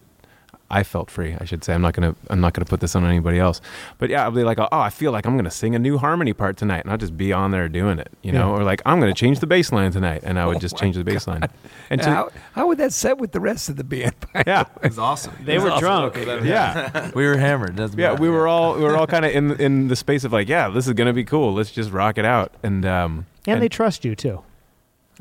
I 0.72 0.84
felt 0.84 1.12
free. 1.12 1.36
I 1.40 1.46
should 1.46 1.64
say. 1.64 1.74
I'm 1.74 1.82
not 1.82 1.94
gonna. 1.94 2.16
I'm 2.30 2.40
not 2.42 2.54
gonna 2.54 2.66
put 2.66 2.80
this 2.80 2.96
on 2.96 3.06
anybody 3.06 3.38
else. 3.40 3.62
But 4.00 4.10
yeah, 4.10 4.24
I'll 4.24 4.32
be 4.32 4.44
like, 4.44 4.58
oh, 4.60 4.68
I 4.72 4.90
feel 4.90 5.12
like 5.12 5.26
I'm 5.28 5.36
gonna 5.36 5.52
sing 5.52 5.76
a 5.76 5.80
new 5.80 5.98
harmony 5.98 6.34
part 6.34 6.56
tonight, 6.58 6.80
and 6.86 6.92
I'll 6.92 6.98
just 6.98 7.18
be 7.18 7.34
on 7.34 7.52
there 7.52 7.68
doing 7.70 8.00
it. 8.00 8.10
You 8.24 8.32
know, 8.32 8.48
Yeah. 8.56 8.62
or 8.62 8.64
like 8.64 8.82
I'm 8.86 9.00
gonna 9.00 9.14
change 9.14 9.40
the 9.42 9.48
bass 9.48 9.72
line 9.72 9.92
tonight, 9.92 10.22
and 10.24 10.40
I 10.40 10.46
would 10.48 10.58
Oh 10.58 10.60
just 10.60 10.76
my 10.76 10.80
change 10.80 10.96
the 10.96 11.04
bass 11.04 11.28
line. 11.28 11.44
And 11.92 12.02
to, 12.02 12.10
how, 12.10 12.30
how 12.54 12.68
would 12.68 12.78
that 12.78 12.94
set 12.94 13.18
with 13.18 13.34
the 13.34 13.42
rest 13.42 13.68
of 13.68 13.76
the 13.76 13.84
band? 13.84 14.16
yeah, 14.48 14.64
It 14.82 14.88
was 14.90 14.98
awesome. 14.98 15.34
They 15.44 15.60
were 15.60 15.78
drunk. 15.78 16.16
yeah, 16.16 17.12
we 17.16 17.26
were 17.26 17.36
hammered. 17.36 17.76
Doesn't 17.76 18.00
yeah. 18.00 18.12
matter. 18.12 18.22
We 18.22 18.30
were 18.30 18.48
all 18.48 18.76
we 18.76 18.84
were 18.84 18.96
all 18.96 19.08
kind 19.08 19.26
of 19.26 19.32
in 19.34 19.52
in 19.60 19.88
the 19.90 19.98
space 19.98 20.24
of 20.24 20.32
like, 20.32 20.48
yeah, 20.48 20.70
this 20.70 20.88
is 20.88 20.94
gonna 20.94 21.12
be 21.12 21.26
cool. 21.26 21.54
Let's 21.54 21.72
just 21.72 21.92
rock 21.92 22.18
it 22.18 22.24
out. 22.24 22.54
And 22.64 22.86
um, 22.86 23.26
And, 23.46 23.62
they 23.62 23.68
trust 23.68 24.06
you 24.06 24.16
too. 24.16 24.42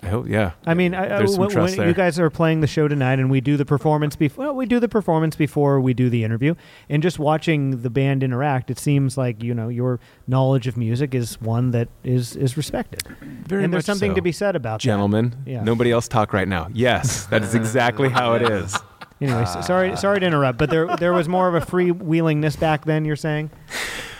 I 0.02 0.08
hope, 0.08 0.28
yeah. 0.28 0.52
I 0.64 0.72
mean, 0.74 0.94
I, 0.94 1.04
I- 1.04 1.08
There's 1.18 1.32
some 1.32 1.40
when, 1.40 1.50
trust 1.50 1.72
when 1.72 1.78
there. 1.78 1.88
you 1.88 1.94
guys 1.94 2.18
are 2.18 2.30
playing 2.30 2.60
the 2.62 2.66
show 2.66 2.88
tonight, 2.88 3.18
and 3.18 3.30
we 3.30 3.40
do 3.42 3.56
the 3.58 3.66
performance 3.66 4.16
before. 4.16 4.46
Well, 4.46 4.54
we 4.56 4.64
do 4.66 4.80
the 4.80 4.88
performance 4.88 5.36
before 5.36 5.78
we 5.80 5.92
do 5.92 6.08
the 6.08 6.24
interview, 6.24 6.54
and 6.88 7.02
just 7.02 7.18
watching 7.18 7.82
the 7.82 7.90
band 7.90 8.22
interact, 8.22 8.70
it 8.70 8.78
seems 8.78 9.18
like 9.18 9.42
you 9.42 9.52
know 9.54 9.68
your 9.68 10.00
knowledge 10.26 10.66
of 10.66 10.76
music 10.76 11.14
is 11.14 11.40
one 11.40 11.70
that 11.72 11.88
is 12.02 12.34
is 12.36 12.56
respected, 12.56 13.02
Very 13.46 13.62
and 13.64 13.72
there's 13.72 13.82
much 13.82 13.86
something 13.86 14.12
so. 14.12 14.16
to 14.16 14.22
be 14.22 14.32
said 14.32 14.56
about 14.56 14.80
that. 14.80 14.84
Gentlemen, 14.86 15.34
Yeah. 15.46 15.62
nobody 15.62 15.90
else 15.92 16.08
talk 16.08 16.32
right 16.32 16.48
now. 16.48 16.68
Yes, 16.72 17.26
that 17.26 17.42
is 17.42 17.54
exactly 17.54 18.08
how 18.08 18.34
it 18.34 18.42
is. 18.42 18.78
that. 19.20 19.30
Anyway, 19.30 19.44
so- 19.46 19.60
sorry, 19.60 19.92
ah. 19.92 19.94
sorry 19.94 20.20
to 20.20 20.26
interrupt, 20.26 20.58
but 20.58 20.70
there 20.70 20.96
there 20.96 21.12
was 21.12 21.28
more 21.28 21.48
of 21.48 21.54
a 21.54 21.60
freewheelingness 21.60 22.58
back 22.58 22.84
then. 22.84 23.04
You're 23.04 23.16
saying? 23.16 23.50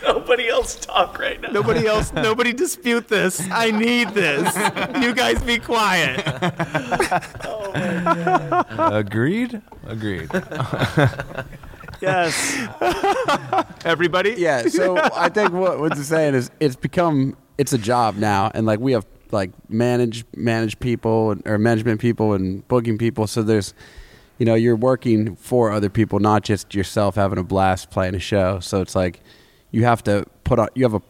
Nobody 0.03 0.49
else 0.49 0.75
talk 0.75 1.19
right 1.19 1.39
now. 1.39 1.49
Nobody 1.51 1.85
else, 1.85 2.11
nobody 2.13 2.53
dispute 2.53 3.07
this. 3.07 3.39
I 3.51 3.69
need 3.71 4.09
this. 4.09 4.55
You 5.01 5.13
guys 5.13 5.41
be 5.43 5.59
quiet. 5.59 6.23
Oh, 7.45 8.63
Agreed. 8.93 9.61
Agreed. 9.85 10.29
Yes. 12.01 12.57
Everybody? 13.85 14.33
Yeah, 14.37 14.67
so 14.69 14.97
I 14.97 15.29
think 15.29 15.51
what 15.51 15.79
what 15.79 15.93
you're 15.95 16.03
saying 16.03 16.33
is 16.33 16.49
it's 16.59 16.75
become 16.75 17.37
it's 17.59 17.73
a 17.73 17.77
job 17.77 18.15
now, 18.15 18.49
and 18.55 18.65
like 18.65 18.79
we 18.79 18.93
have 18.93 19.05
like 19.31 19.51
manage 19.69 20.25
manage 20.35 20.79
people 20.79 21.31
and, 21.31 21.43
or 21.45 21.57
management 21.59 22.01
people 22.01 22.33
and 22.33 22.67
booking 22.67 22.97
people. 22.97 23.27
So 23.27 23.43
there's, 23.43 23.75
you 24.41 24.45
know, 24.45 24.55
you're 24.55 24.75
working 24.75 25.35
for 25.35 25.69
other 25.71 25.87
people, 25.87 26.17
not 26.17 26.43
just 26.43 26.73
yourself 26.73 27.13
having 27.13 27.37
a 27.37 27.43
blast 27.43 27.91
playing 27.91 28.15
a 28.15 28.19
show. 28.19 28.59
So 28.59 28.81
it's 28.81 28.95
like 28.95 29.19
you 29.69 29.83
have 29.83 30.01
to 30.05 30.25
put 30.45 30.57
on 30.57 30.67
you 30.73 30.83
have 30.83 30.95
a 30.95 31.01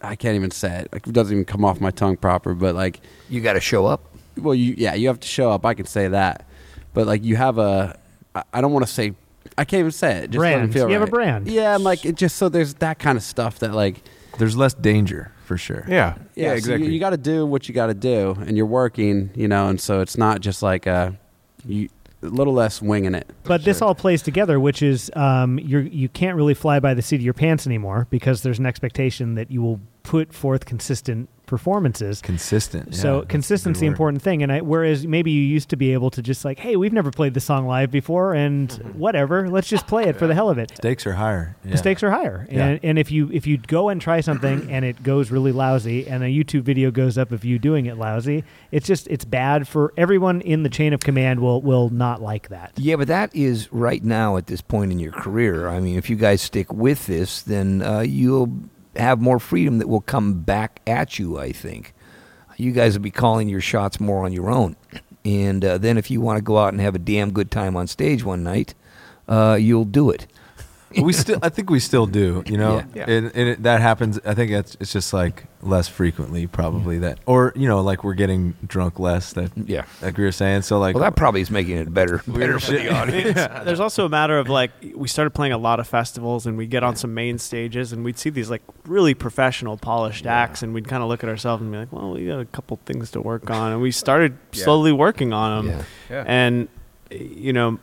I 0.00 0.16
can't 0.16 0.36
even 0.36 0.50
say 0.50 0.78
it 0.80 0.88
like 0.90 1.06
it 1.06 1.12
doesn't 1.12 1.34
even 1.34 1.44
come 1.44 1.66
off 1.66 1.82
my 1.82 1.90
tongue 1.90 2.16
proper, 2.16 2.54
but 2.54 2.74
like 2.74 3.00
You 3.28 3.42
got 3.42 3.52
to 3.52 3.60
show 3.60 3.84
up. 3.84 4.00
well 4.38 4.54
you 4.54 4.74
yeah 4.78 4.94
you 4.94 5.08
have 5.08 5.20
to 5.20 5.28
show 5.28 5.50
up. 5.50 5.66
I 5.66 5.74
can 5.74 5.84
say 5.84 6.08
that, 6.08 6.46
but 6.94 7.06
like 7.06 7.22
you 7.22 7.36
have 7.36 7.58
a 7.58 7.98
I- 8.34 8.44
I 8.54 8.60
don't 8.62 8.72
want 8.72 8.86
to 8.86 8.90
say. 8.92 9.12
I 9.58 9.66
can't 9.66 9.80
even 9.80 9.90
say 9.90 10.12
it. 10.20 10.30
Just 10.30 10.38
Brand. 10.38 10.60
doesn't 10.60 10.72
feel 10.72 10.88
You 10.88 10.94
have 10.98 11.06
a 11.06 11.10
brand. 11.10 11.46
Yeah, 11.46 11.74
and 11.74 11.84
like 11.84 12.06
it 12.06 12.14
just 12.14 12.36
so 12.36 12.48
there's 12.48 12.72
that 12.74 12.98
kind 12.98 13.18
of 13.18 13.22
stuff 13.24 13.58
that 13.58 13.74
like 13.74 14.02
There's 14.38 14.56
less 14.56 14.72
danger 14.72 15.30
for 15.44 15.58
sure. 15.58 15.84
Yeah, 15.88 16.14
Yeah, 16.36 16.44
yeah, 16.44 16.48
so 16.52 16.54
exactly. 16.56 16.90
you, 16.94 17.00
got 17.00 17.10
to 17.10 17.16
do 17.18 17.44
what 17.44 17.68
you 17.68 17.74
got 17.74 17.88
to 17.88 17.94
do, 17.94 18.36
and 18.46 18.56
you're 18.56 18.64
working, 18.80 19.28
you 19.34 19.48
know, 19.48 19.68
and 19.68 19.78
so 19.78 20.00
it's 20.00 20.16
not 20.16 20.40
just 20.40 20.62
like 20.62 20.86
a, 20.86 21.18
you, 21.66 21.88
a 22.22 22.26
little 22.26 22.52
less 22.52 22.82
winging 22.82 23.14
it. 23.14 23.28
But 23.44 23.64
this 23.64 23.80
all 23.80 23.94
plays 23.94 24.22
together, 24.22 24.60
which 24.60 24.82
is 24.82 25.10
um, 25.14 25.58
you're 25.58 25.82
you 25.82 26.08
can't 26.08 26.36
really 26.36 26.54
fly 26.54 26.80
by 26.80 26.94
the 26.94 27.02
seat 27.02 27.16
of 27.16 27.22
your 27.22 27.34
pants 27.34 27.66
anymore 27.66 28.06
because 28.10 28.42
there's 28.42 28.58
an 28.58 28.66
expectation 28.66 29.34
that 29.34 29.50
you 29.50 29.62
will 29.62 29.80
put 30.02 30.32
forth 30.32 30.64
consistent 30.64 31.28
performances. 31.50 32.22
Consistent. 32.22 32.94
so 32.94 33.18
yeah, 33.18 33.24
consistency 33.28 33.84
important 33.84 34.22
thing, 34.22 34.42
and 34.42 34.50
I, 34.50 34.60
whereas 34.62 35.06
maybe 35.06 35.30
you 35.30 35.42
used 35.42 35.68
to 35.70 35.76
be 35.76 35.92
able 35.92 36.10
to 36.12 36.22
just 36.22 36.44
like, 36.44 36.58
hey, 36.58 36.76
we've 36.76 36.92
never 36.92 37.10
played 37.10 37.34
this 37.34 37.44
song 37.44 37.66
live 37.66 37.90
before, 37.90 38.32
and 38.32 38.72
whatever, 38.94 39.48
let's 39.50 39.68
just 39.68 39.86
play 39.86 40.04
it 40.04 40.16
for 40.16 40.26
the 40.26 40.34
hell 40.34 40.48
of 40.48 40.56
it. 40.58 40.70
Stakes 40.76 41.06
are 41.06 41.12
higher. 41.12 41.56
Yeah. 41.64 41.72
The 41.72 41.76
stakes 41.76 42.02
are 42.02 42.10
higher, 42.10 42.46
Yeah. 42.50 42.66
and, 42.66 42.80
and 42.82 42.98
if 42.98 43.10
you 43.10 43.30
if 43.32 43.46
you 43.46 43.58
go 43.58 43.90
and 43.90 44.00
try 44.00 44.20
something 44.22 44.70
and 44.70 44.84
it 44.84 45.02
goes 45.02 45.30
really 45.30 45.52
lousy, 45.52 46.06
and 46.08 46.22
a 46.22 46.28
YouTube 46.28 46.62
video 46.62 46.90
goes 46.90 47.18
up 47.18 47.32
of 47.32 47.44
you 47.44 47.58
doing 47.58 47.86
it 47.86 47.98
lousy, 47.98 48.44
it's 48.70 48.86
just 48.86 49.06
it's 49.08 49.24
bad 49.26 49.68
for 49.68 49.92
everyone 49.96 50.40
in 50.40 50.62
the 50.62 50.70
chain 50.70 50.92
of 50.94 51.00
command. 51.00 51.40
Will 51.40 51.60
will 51.60 51.90
not 51.90 52.22
like 52.22 52.48
that. 52.48 52.72
Yeah, 52.76 52.96
but 52.96 53.08
that 53.08 53.34
is 53.34 53.70
right 53.72 54.02
now 54.04 54.36
at 54.36 54.46
this 54.46 54.60
point 54.60 54.92
in 54.92 54.98
your 55.00 55.12
career. 55.12 55.68
I 55.68 55.80
mean, 55.80 55.98
if 55.98 56.08
you 56.08 56.16
guys 56.16 56.40
stick 56.40 56.72
with 56.72 57.06
this, 57.06 57.42
then 57.42 57.82
uh, 57.82 58.00
you'll 58.00 58.52
have 58.96 59.20
more 59.20 59.38
freedom 59.38 59.78
that 59.78 59.88
will 59.88 60.00
come 60.00 60.40
back 60.40 60.80
at 60.86 61.18
you. 61.18 61.38
I 61.38 61.52
think 61.52 61.94
you 62.56 62.72
guys 62.72 62.94
will 62.96 63.02
be 63.02 63.10
calling 63.10 63.48
your 63.48 63.60
shots 63.60 64.00
more 64.00 64.24
on 64.24 64.32
your 64.32 64.50
own, 64.50 64.76
and 65.24 65.64
uh, 65.64 65.78
then 65.78 65.96
if 65.96 66.10
you 66.10 66.20
want 66.20 66.38
to 66.38 66.42
go 66.42 66.58
out 66.58 66.72
and 66.72 66.80
have 66.80 66.94
a 66.94 66.98
damn 66.98 67.32
good 67.32 67.50
time 67.50 67.76
on 67.76 67.86
stage 67.86 68.24
one 68.24 68.42
night, 68.42 68.74
uh, 69.28 69.56
you'll 69.58 69.84
do 69.84 70.10
it. 70.10 70.26
We 71.02 71.12
still, 71.12 71.38
I 71.42 71.48
think 71.48 71.70
we 71.70 71.80
still 71.80 72.06
do. 72.06 72.42
You 72.46 72.56
know, 72.58 72.76
Yeah. 72.76 72.84
Yeah. 72.94 73.10
And, 73.10 73.32
and 73.34 73.48
it, 73.50 73.62
that 73.62 73.80
happens. 73.80 74.18
I 74.24 74.34
think 74.34 74.50
it's 74.50 74.76
it's 74.80 74.92
just 74.92 75.12
like 75.12 75.44
less 75.62 75.88
frequently, 75.88 76.46
probably 76.46 76.96
mm-hmm. 76.96 77.04
that, 77.04 77.18
or 77.26 77.52
you 77.54 77.68
know, 77.68 77.80
like 77.80 78.02
we're 78.02 78.14
getting 78.14 78.54
drunk 78.66 78.98
less. 78.98 79.32
That 79.34 79.54
mm, 79.54 79.68
Yeah. 79.68 79.84
like 80.02 80.16
we 80.16 80.24
were 80.24 80.32
saying. 80.32 80.62
So 80.62 80.78
like, 80.78 80.94
Well, 80.94 81.04
that 81.04 81.16
probably 81.16 81.40
is 81.42 81.50
making 81.50 81.76
it 81.76 81.92
better, 81.92 82.22
better 82.26 82.58
for 82.58 82.72
the 82.72 82.92
audience. 82.92 83.34
There's 83.64 83.80
also 83.80 84.06
a 84.06 84.08
matter 84.08 84.38
of 84.38 84.48
like 84.48 84.72
we 84.94 85.06
started 85.08 85.30
playing 85.30 85.52
a 85.52 85.58
lot 85.58 85.80
of 85.80 85.86
festivals 85.86 86.46
and 86.46 86.56
we'd 86.56 86.70
get 86.70 86.82
on 86.82 86.96
some 86.96 87.14
main 87.14 87.38
stages 87.38 87.92
and 87.92 88.04
we'd 88.04 88.18
see 88.18 88.30
these 88.30 88.50
like 88.50 88.62
really 88.86 89.14
professional, 89.14 89.76
polished 89.76 90.26
acts 90.26 90.62
and 90.62 90.74
we'd 90.74 90.88
kind 90.88 91.02
of 91.02 91.08
look 91.08 91.22
at 91.22 91.28
ourselves 91.30 91.62
and 91.62 91.70
be 91.70 91.78
like, 91.78 91.92
well, 91.92 92.12
we 92.12 92.26
got 92.26 92.40
a 92.40 92.46
couple 92.46 92.78
things 92.86 93.10
to 93.12 93.20
work 93.20 93.48
on 93.58 93.72
and 93.72 93.80
we 93.80 93.90
started 93.92 94.36
Yeah. 94.52 94.64
slowly 94.64 94.92
working 94.92 95.32
on 95.32 95.66
them. 95.66 95.76
Yeah. 96.08 96.16
Yeah. 96.16 96.24
And 96.26 96.68
you 97.10 97.52
know, 97.52 97.78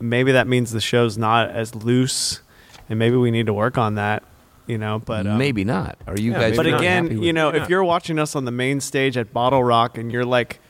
maybe 0.00 0.32
that 0.32 0.46
means 0.46 0.72
the 0.72 0.80
show's 0.80 1.16
not 1.18 1.50
as 1.50 1.74
loose 1.74 2.40
and 2.88 2.98
maybe 2.98 3.16
we 3.16 3.30
need 3.30 3.46
to 3.46 3.52
work 3.52 3.78
on 3.78 3.94
that. 3.96 4.22
You 4.66 4.78
know, 4.78 5.00
but 5.04 5.26
um, 5.26 5.36
maybe 5.38 5.64
not. 5.64 5.98
Are 6.06 6.16
you 6.16 6.30
Yeah, 6.30 6.38
guys? 6.40 6.56
but 6.56 6.62
maybe 6.64 6.70
not 6.72 6.80
again, 6.80 7.02
happy 7.04 7.16
with- 7.16 7.24
you 7.26 7.32
know, 7.32 7.52
Yeah. 7.52 7.62
if 7.64 7.68
you're 7.68 7.82
watching 7.82 8.20
us 8.20 8.36
on 8.36 8.44
the 8.44 8.52
main 8.52 8.80
stage 8.80 9.16
at 9.16 9.32
Bottle 9.32 9.64
Rock 9.64 9.98
and 9.98 10.12
you're 10.12 10.24
like, 10.24 10.60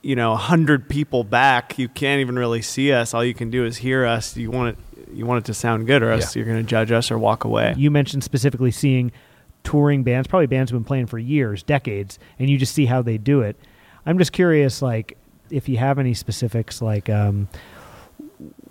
you 0.00 0.16
know, 0.16 0.34
hundred 0.34 0.88
people 0.88 1.22
back, 1.22 1.78
you 1.78 1.88
can't 1.88 2.20
even 2.20 2.38
really 2.38 2.62
see 2.62 2.90
us. 2.92 3.12
All 3.12 3.22
you 3.24 3.34
can 3.34 3.50
do 3.50 3.66
is 3.66 3.78
hear 3.78 4.06
us. 4.06 4.34
You 4.36 4.50
want 4.50 4.78
it, 4.78 5.08
you 5.14 5.26
want 5.26 5.44
it 5.44 5.46
to 5.46 5.54
sound 5.54 5.86
good, 5.86 6.02
or 6.02 6.10
else 6.10 6.34
Yeah. 6.34 6.40
you're 6.40 6.52
going 6.54 6.64
to 6.64 6.68
judge 6.68 6.90
us 6.90 7.10
or 7.10 7.18
walk 7.18 7.44
away. 7.44 7.74
You 7.76 7.90
mentioned 7.90 8.24
specifically 8.24 8.70
seeing 8.70 9.12
touring 9.62 10.04
bands, 10.04 10.26
probably 10.26 10.46
bands 10.46 10.70
who've 10.70 10.80
been 10.80 10.86
playing 10.86 11.06
for 11.06 11.18
years, 11.18 11.62
decades, 11.62 12.18
and 12.38 12.48
you 12.48 12.56
just 12.56 12.74
see 12.74 12.86
how 12.86 13.02
they 13.02 13.18
do 13.18 13.42
it. 13.42 13.56
I'm 14.06 14.16
just 14.16 14.32
curious, 14.32 14.80
like, 14.80 15.18
if 15.50 15.68
you 15.68 15.76
have 15.76 15.98
any 15.98 16.14
specifics, 16.14 16.80
like 16.80 17.10
um, 17.10 17.48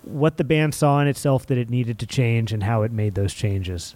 what 0.04 0.36
the 0.36 0.44
band 0.44 0.74
saw 0.74 1.00
in 1.00 1.06
itself 1.06 1.46
that 1.46 1.58
it 1.58 1.70
needed 1.70 1.98
to 2.00 2.06
change 2.06 2.52
and 2.52 2.62
how 2.64 2.82
it 2.82 2.92
made 2.92 3.14
those 3.14 3.32
changes. 3.34 3.94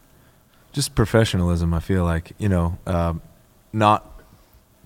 just 0.73 0.95
professionalism. 0.95 1.73
I 1.73 1.81
feel 1.81 2.05
like 2.05 2.33
you 2.39 2.49
know, 2.49 2.79
um, 2.87 3.23
not 3.73 4.13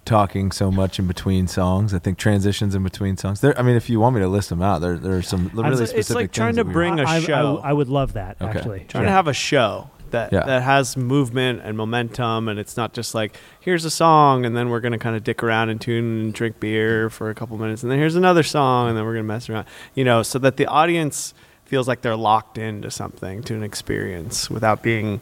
talking 0.04 0.50
so 0.50 0.70
much 0.70 0.98
in 0.98 1.06
between 1.06 1.46
songs. 1.46 1.92
I 1.92 1.98
think 1.98 2.16
transitions 2.18 2.74
in 2.74 2.83
between 2.83 3.16
songs. 3.16 3.40
There, 3.40 3.56
I 3.59 3.62
mean, 3.62 3.76
if 3.76 3.90
you 3.90 4.00
want 4.00 4.14
me 4.16 4.20
to 4.22 4.28
list 4.28 4.48
them 4.48 4.62
out, 4.62 4.80
there 4.80 4.96
there 4.96 5.16
are 5.16 5.22
some 5.22 5.50
really 5.54 5.68
It's- 5.72 5.78
specific. 5.90 5.98
it's 6.00 6.11
like 6.11 6.33
trying 6.33 6.52
to 6.54 6.64
that 6.64 6.66
we- 6.68 6.72
bring 6.72 6.98
a 7.00 7.04
I, 7.04 7.16
I- 7.16 7.20
show. 7.20 7.61
I, 7.62 7.72
would 7.72 7.88
love 7.88 8.12
that, 8.14 8.37
Okay. 8.40 8.59
actually. 8.59 8.85
trying 8.88 9.04
Yeah. 9.04 9.11
to 9.11 9.14
have 9.14 9.28
a 9.28 9.33
show 9.33 9.90
that 10.10 10.32
Yeah. 10.32 10.44
that 10.44 10.62
has 10.62 10.96
movement 10.96 11.60
and 11.64 11.76
momentum, 11.76 12.48
and 12.48 12.58
it's 12.58 12.76
not 12.76 12.92
just 12.92 13.14
like 13.14 13.36
here's 13.60 13.84
a 13.84 13.90
song, 13.90 14.44
and 14.44 14.56
then 14.56 14.68
we're 14.70 14.80
gonna 14.80 14.98
kind 14.98 15.16
of 15.16 15.24
dick 15.24 15.42
around 15.42 15.68
and 15.70 15.80
tune 15.80 16.20
and 16.20 16.34
drink 16.34 16.60
beer 16.60 17.10
for 17.10 17.30
a 17.30 17.34
couple 17.34 17.56
minutes, 17.58 17.82
and 17.82 17.90
then 17.90 17.98
here's 17.98 18.16
another 18.16 18.42
song, 18.42 18.88
and 18.88 18.96
then 18.96 19.04
we're 19.04 19.14
gonna 19.14 19.24
mess 19.24 19.48
around, 19.48 19.66
you 19.94 20.04
know, 20.04 20.22
so 20.22 20.38
that 20.38 20.56
the 20.56 20.66
audience 20.66 21.34
feels 21.64 21.86
like 21.86 22.02
they're 22.02 22.16
locked 22.16 22.58
into 22.58 22.90
something, 22.90 23.42
to 23.44 23.54
an 23.54 23.62
experience, 23.62 24.50
without 24.50 24.82
being 24.82 25.20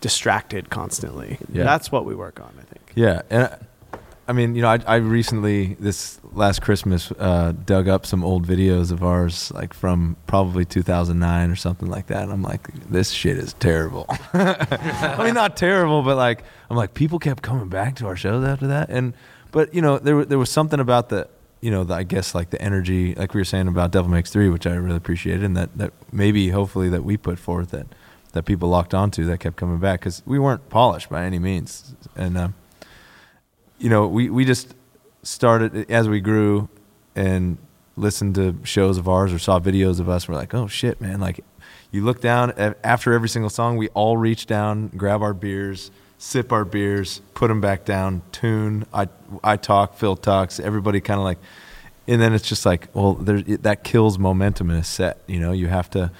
distracted 0.00 0.70
constantly. 0.70 1.38
Yeah. 1.52 1.64
That's 1.64 1.90
what 1.90 2.04
we 2.04 2.14
work 2.14 2.38
on, 2.40 2.50
I 2.58 2.62
think. 2.62 2.92
Yeah, 2.94 3.22
and 3.30 3.50
I, 4.28 4.32
mean, 4.32 4.54
you 4.54 4.62
know, 4.62 4.68
I, 4.68 4.78
I 4.86 4.96
recently 4.96 5.74
this 5.74 6.20
last 6.32 6.62
Christmas 6.62 7.10
uh, 7.18 7.52
dug 7.64 7.88
up 7.88 8.06
some 8.06 8.22
old 8.22 8.46
videos 8.46 8.92
of 8.92 9.02
ours, 9.02 9.50
like 9.52 9.72
from 9.72 10.16
probably 10.26 10.64
2009 10.64 11.50
or 11.50 11.56
something 11.56 11.88
like 11.88 12.08
that. 12.08 12.22
And 12.22 12.32
I'm 12.32 12.42
like, 12.42 12.68
this 12.90 13.10
shit 13.10 13.38
is 13.38 13.54
terrible. 13.54 14.06
I 14.32 15.22
mean, 15.24 15.34
not 15.34 15.56
terrible, 15.56 16.02
but 16.02 16.16
like, 16.16 16.44
I'm 16.70 16.76
like, 16.76 16.94
people 16.94 17.18
kept 17.18 17.42
coming 17.42 17.68
back 17.68 17.96
to 17.96 18.06
our 18.06 18.16
shows 18.16 18.44
after 18.44 18.66
that, 18.68 18.90
and 18.90 19.14
but 19.50 19.74
you 19.74 19.80
know, 19.80 19.98
there 19.98 20.24
there 20.24 20.38
was 20.38 20.50
something 20.50 20.80
about 20.80 21.08
the. 21.08 21.28
You 21.60 21.72
know, 21.72 21.82
the, 21.82 21.94
I 21.94 22.04
guess 22.04 22.36
like 22.36 22.50
the 22.50 22.62
energy, 22.62 23.16
like 23.16 23.34
we 23.34 23.40
were 23.40 23.44
saying 23.44 23.66
about 23.66 23.90
Devil 23.90 24.08
Makes 24.08 24.30
Three, 24.30 24.48
which 24.48 24.64
I 24.64 24.74
really 24.74 24.96
appreciated, 24.96 25.42
and 25.42 25.56
that, 25.56 25.76
that 25.76 25.92
maybe, 26.12 26.50
hopefully, 26.50 26.88
that 26.90 27.02
we 27.02 27.16
put 27.16 27.36
forth 27.36 27.72
that 27.72 27.88
that 28.32 28.44
people 28.44 28.68
locked 28.68 28.94
onto 28.94 29.24
that 29.24 29.40
kept 29.40 29.56
coming 29.56 29.78
back 29.78 29.98
because 29.98 30.22
we 30.24 30.38
weren't 30.38 30.68
polished 30.68 31.08
by 31.08 31.24
any 31.24 31.40
means, 31.40 31.96
and 32.14 32.38
um, 32.38 32.54
you 33.78 33.88
know, 33.88 34.06
we, 34.06 34.30
we 34.30 34.44
just 34.44 34.74
started 35.22 35.90
as 35.90 36.08
we 36.08 36.20
grew 36.20 36.68
and 37.14 37.58
listened 37.96 38.36
to 38.36 38.56
shows 38.62 38.98
of 38.98 39.08
ours 39.08 39.32
or 39.32 39.38
saw 39.38 39.58
videos 39.58 40.00
of 40.00 40.08
us. 40.08 40.28
We're 40.28 40.34
like, 40.34 40.54
oh 40.54 40.66
shit, 40.66 41.00
man! 41.00 41.20
Like, 41.20 41.44
you 41.90 42.04
look 42.04 42.20
down 42.20 42.52
after 42.84 43.12
every 43.12 43.28
single 43.28 43.50
song, 43.50 43.76
we 43.76 43.88
all 43.88 44.16
reach 44.16 44.46
down, 44.46 44.88
grab 44.88 45.22
our 45.22 45.34
beers, 45.34 45.90
sip 46.18 46.52
our 46.52 46.64
beers, 46.64 47.20
put 47.34 47.48
them 47.48 47.60
back 47.60 47.84
down, 47.84 48.22
tune. 48.32 48.86
I 48.92 49.08
I 49.42 49.56
talk, 49.56 49.94
Phil 49.94 50.16
talks. 50.16 50.60
Everybody 50.60 51.00
kind 51.00 51.18
of 51.18 51.24
like, 51.24 51.38
and 52.06 52.20
then 52.20 52.32
it's 52.32 52.48
just 52.48 52.66
like, 52.66 52.88
well, 52.94 53.14
there 53.14 53.42
that 53.42 53.84
kills 53.84 54.18
momentum 54.18 54.70
in 54.70 54.76
a 54.76 54.84
set. 54.84 55.18
You 55.26 55.40
know, 55.40 55.52
you 55.52 55.68
have 55.68 55.90
to 55.90 56.10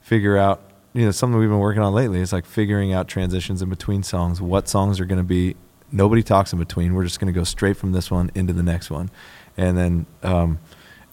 figure 0.00 0.36
out. 0.36 0.60
You 0.94 1.06
know, 1.06 1.10
something 1.10 1.40
we've 1.40 1.48
been 1.48 1.58
working 1.58 1.80
on 1.80 1.94
lately 1.94 2.20
is 2.20 2.34
like 2.34 2.44
figuring 2.44 2.92
out 2.92 3.08
transitions 3.08 3.62
in 3.62 3.70
between 3.70 4.02
songs. 4.02 4.42
What 4.42 4.68
songs 4.68 5.00
are 5.00 5.06
going 5.06 5.20
to 5.20 5.24
be 5.24 5.56
nobody 5.92 6.22
talks 6.22 6.52
in 6.52 6.58
between. 6.58 6.94
We're 6.94 7.04
just 7.04 7.20
going 7.20 7.32
to 7.32 7.38
go 7.38 7.44
straight 7.44 7.76
from 7.76 7.92
this 7.92 8.10
one 8.10 8.30
into 8.34 8.52
the 8.52 8.62
next 8.62 8.90
one, 8.90 9.10
and 9.56 9.76
then 9.76 10.06
um, 10.22 10.58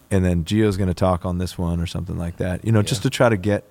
and 0.10 0.26
then 0.26 0.44
Gio's 0.46 0.78
going 0.78 0.88
to 0.88 0.94
talk 0.94 1.26
on 1.26 1.38
this 1.38 1.58
one 1.58 1.80
or 1.80 1.86
something 1.86 2.18
like 2.18 2.38
that. 2.38 2.66
You 2.66 2.72
know, 2.72 2.82
just 2.82 3.04
to 3.04 3.10
try 3.10 3.30
to 3.30 3.38
get 3.38 3.70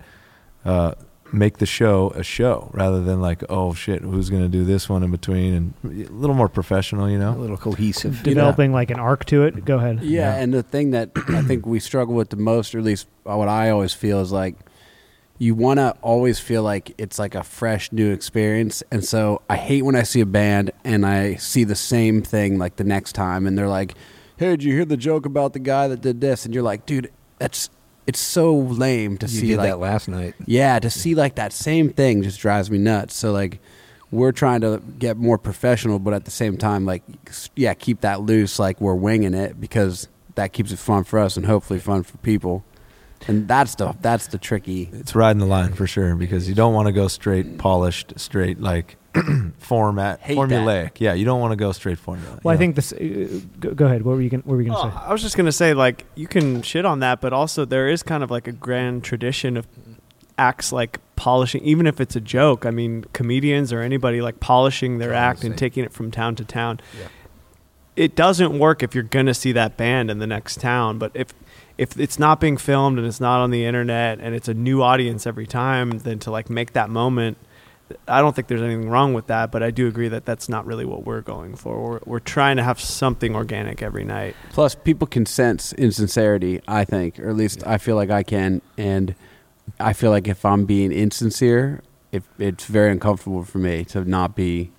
uh, 0.65 0.95
make 1.33 1.59
the 1.59 1.67
show 1.67 2.11
a 2.11 2.23
show 2.23 2.71
rather 2.73 3.03
than 3.03 3.21
like 3.21 3.43
oh 3.49 3.75
shit, 3.75 4.03
who's 4.03 4.31
going 4.31 4.43
to 4.43 4.49
do 4.49 4.65
this 4.65 4.89
one 4.89 5.03
in 5.03 5.11
between 5.11 5.55
and 5.85 6.09
a 6.09 6.13
little 6.13 6.37
more 6.37 6.49
professional. 6.49 7.09
You 7.11 7.19
know 7.19 7.33
a 7.33 7.39
little 7.39 7.57
cohesive. 7.57 8.23
Developing 8.23 8.73
like 8.73 8.91
an 8.91 8.99
arc 8.99 9.25
to 9.27 9.45
it. 9.45 9.65
Go 9.65 9.77
ahead. 9.79 10.03
Yeah, 10.03 10.35
Yeah. 10.37 10.43
and 10.43 10.53
the 10.55 10.63
thing 10.63 10.93
that 10.93 11.11
I 11.29 11.43
think 11.43 11.67
we 11.67 11.81
struggle 11.81 12.15
with 12.15 12.31
the 12.31 12.37
most, 12.37 12.75
or 12.75 12.79
at 12.79 12.85
least 12.85 13.07
what 13.25 13.49
I 13.49 13.71
always 13.71 13.95
feel, 13.95 14.21
is 14.21 14.33
like 14.33 14.55
you 15.39 15.55
want 15.55 15.79
to 15.79 15.95
always 16.03 16.39
feel 16.41 16.63
like 16.63 16.93
it's 16.99 17.19
like 17.19 17.35
a 17.35 17.43
fresh 17.45 17.93
new 17.93 18.11
experience. 18.13 18.83
And 18.91 19.05
so 19.05 19.41
I 19.49 19.57
hate 19.57 19.83
when 19.83 19.95
I 19.95 20.03
see 20.03 20.21
a 20.21 20.27
band 20.27 20.73
and 20.85 21.07
I 21.07 21.37
see 21.37 21.65
the 21.65 21.77
same 21.77 22.23
thing 22.23 22.59
like 22.59 22.77
the 22.77 22.85
next 22.85 23.13
time, 23.13 23.47
and 23.47 23.57
they're 23.57 23.69
like, 23.69 23.95
"Hey, 24.37 24.51
did 24.51 24.65
you 24.65 24.73
hear 24.75 24.85
the 24.85 24.97
joke 24.97 25.27
about 25.27 25.53
the 25.53 25.59
guy 25.61 25.89
that 25.89 26.01
did 26.01 26.21
this?" 26.21 26.45
And 26.45 26.53
you're 26.53 26.65
like, 26.65 26.87
"Dude, 26.87 27.13
that's 27.39 27.71
it's 28.07 28.19
so 28.21 28.55
lame 28.57 29.19
to 29.19 29.27
You 29.27 29.41
see 29.41 29.57
like 29.57 29.69
that 29.69 29.79
last 29.79 30.09
night. 30.09 30.35
yeah, 30.47 30.79
to 30.79 30.91
see 30.91 31.15
like 31.15 31.35
that 31.37 31.53
same 31.53 31.91
thing 31.91 32.23
just 32.23 32.41
drives 32.41 32.71
me 32.71 32.79
nuts. 32.79 33.15
So 33.15 33.33
like 33.33 33.61
we're 34.11 34.33
trying 34.33 34.63
to 34.63 34.81
get 34.99 35.19
more 35.19 35.37
professional, 35.37 35.99
but 35.99 36.15
at 36.15 36.25
the 36.25 36.31
same 36.31 36.57
time, 36.57 36.87
like 36.87 37.03
yeah, 37.55 37.75
keep 37.75 38.01
that 38.01 38.23
loose. 38.23 38.59
Like 38.59 38.81
we're 38.81 38.95
winging 38.95 39.35
it 39.35 39.61
because 39.61 40.09
that 40.35 40.53
keeps 40.53 40.73
it 40.73 40.79
fun 40.79 41.05
for 41.05 41.19
us 41.19 41.37
and 41.37 41.45
hopefully 41.47 41.79
fun 41.79 42.03
for 42.03 42.17
people. 42.19 42.65
And 43.27 43.49
that's 43.49 43.75
the 43.75 43.95
that's 44.01 44.29
the 44.29 44.39
tricky. 44.39 44.89
it's 44.93 45.15
riding 45.15 45.41
the 45.41 45.47
line 45.47 45.73
for 45.73 45.87
sure 45.87 46.15
because 46.15 46.49
you 46.49 46.55
don't 46.55 46.73
want 46.73 46.87
to 46.87 46.93
go 46.93 47.09
straight 47.09 47.59
polished, 47.59 48.13
straight 48.17 48.61
like 48.61 48.97
format 49.59 50.21
Hate 50.21 50.37
formulaic. 50.39 50.93
Yeah, 51.01 51.15
you 51.15 51.25
don't 51.25 51.41
want 51.41 51.53
to 51.53 51.57
go 51.57 51.73
straight 51.73 51.99
formula. 51.99 52.39
Well, 52.43 52.53
I 52.53 52.55
know? 52.55 52.59
think 52.59 52.77
this. 52.77 52.93
Uh, 52.93 53.41
go, 53.59 53.75
go 53.75 53.87
ahead. 53.87 54.03
What 54.03 54.13
were 54.17 54.23
you 54.23 54.31
going? 54.31 54.43
What 54.45 54.55
were 54.55 54.63
you 54.63 54.69
going 54.71 54.81
to 54.81 54.87
Oh, 54.89 54.91
say? 55.01 55.05
I 55.07 55.13
was 55.13 55.23
just 55.23 55.37
gonna 55.37 55.53
say, 55.53 55.75
like, 55.75 56.05
you 56.15 56.27
can 56.29 56.63
shit 56.63 56.85
on 56.85 57.01
that, 57.01 57.21
but 57.21 57.33
also 57.33 57.65
there 57.65 57.89
is 57.89 58.03
kind 58.03 58.23
of 58.23 58.31
like 58.31 58.47
a 58.47 58.53
grand 58.53 59.05
tradition 59.05 59.57
of 59.57 59.67
acts 60.39 60.73
like 60.73 61.01
polishing, 61.17 61.63
even 61.65 61.87
if 61.87 62.01
it's 62.01 62.15
a 62.15 62.21
joke. 62.21 62.65
I 62.65 62.71
mean, 62.71 63.05
comedians 63.13 63.73
or 63.73 63.81
anybody 63.81 64.21
like 64.21 64.39
polishing 64.41 64.99
their 64.99 65.09
Trying 65.11 65.21
act 65.23 65.45
and 65.45 65.59
taking 65.59 65.85
it 65.85 65.93
from 65.93 66.11
town 66.13 66.37
to 66.37 66.45
town. 66.45 66.79
Yeah. 66.99 67.09
It 67.97 68.15
doesn't 68.15 68.57
work 68.57 68.85
if 68.85 68.95
you're 68.95 69.03
gonna 69.03 69.35
see 69.35 69.51
that 69.53 69.77
band 69.77 70.09
in 70.11 70.19
the 70.21 70.27
next 70.27 70.61
town, 70.61 70.99
but 70.99 71.11
if 71.15 71.35
if 71.79 71.99
it's 71.99 72.19
not 72.19 72.41
being 72.41 72.57
filmed 72.57 72.99
and 72.99 73.07
it's 73.07 73.21
not 73.21 73.41
on 73.41 73.51
the 73.51 73.65
internet 73.65 74.19
and 74.21 74.35
it's 74.35 74.49
a 74.49 74.55
new 74.55 74.83
audience 74.83 75.27
every 75.27 75.47
time, 75.47 75.99
then 76.01 76.19
to 76.21 76.31
like 76.31 76.51
make 76.51 76.75
that 76.75 76.91
moment 76.91 77.39
I 78.07 78.21
don't 78.21 78.35
think 78.35 78.49
there's 78.49 78.63
anything 78.63 78.89
wrong 78.89 79.15
with 79.15 79.27
that, 79.29 79.51
but 79.51 79.63
I 79.63 79.71
do 79.71 79.87
agree 79.87 80.09
that 80.09 80.25
that's 80.25 80.49
not 80.49 80.67
really 80.67 80.85
what 80.85 81.05
we're 81.05 81.21
going 81.21 81.57
for. 81.57 81.81
We're, 81.81 82.01
we're 82.05 82.21
trying 82.21 82.57
to 82.57 82.63
have 82.63 82.81
something 82.81 83.35
organic 83.35 83.83
every 83.83 84.05
night. 84.05 84.37
Plus, 84.51 84.75
people 84.75 85.07
can 85.07 85.27
sense 85.27 85.73
insincerity, 85.75 86.61
I 86.69 86.85
think, 86.85 87.19
or 87.19 87.29
at 87.29 87.37
least 87.37 87.67
I 87.67 87.79
feel 87.79 87.97
like 87.97 88.11
I 88.11 88.23
can. 88.23 88.61
And 88.77 89.15
I 89.81 89.93
feel 89.93 90.11
like 90.11 90.29
if 90.29 90.45
I'm 90.45 90.65
being 90.65 90.93
insincere, 90.93 91.83
it, 92.13 92.23
it's 92.39 92.67
very 92.67 92.91
uncomfortable 92.91 93.45
for 93.45 93.59
me 93.59 93.85
to 93.87 94.05
not 94.05 94.35
be 94.35 94.71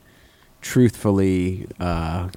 truthfully 0.62 1.68
uh, 1.80 2.30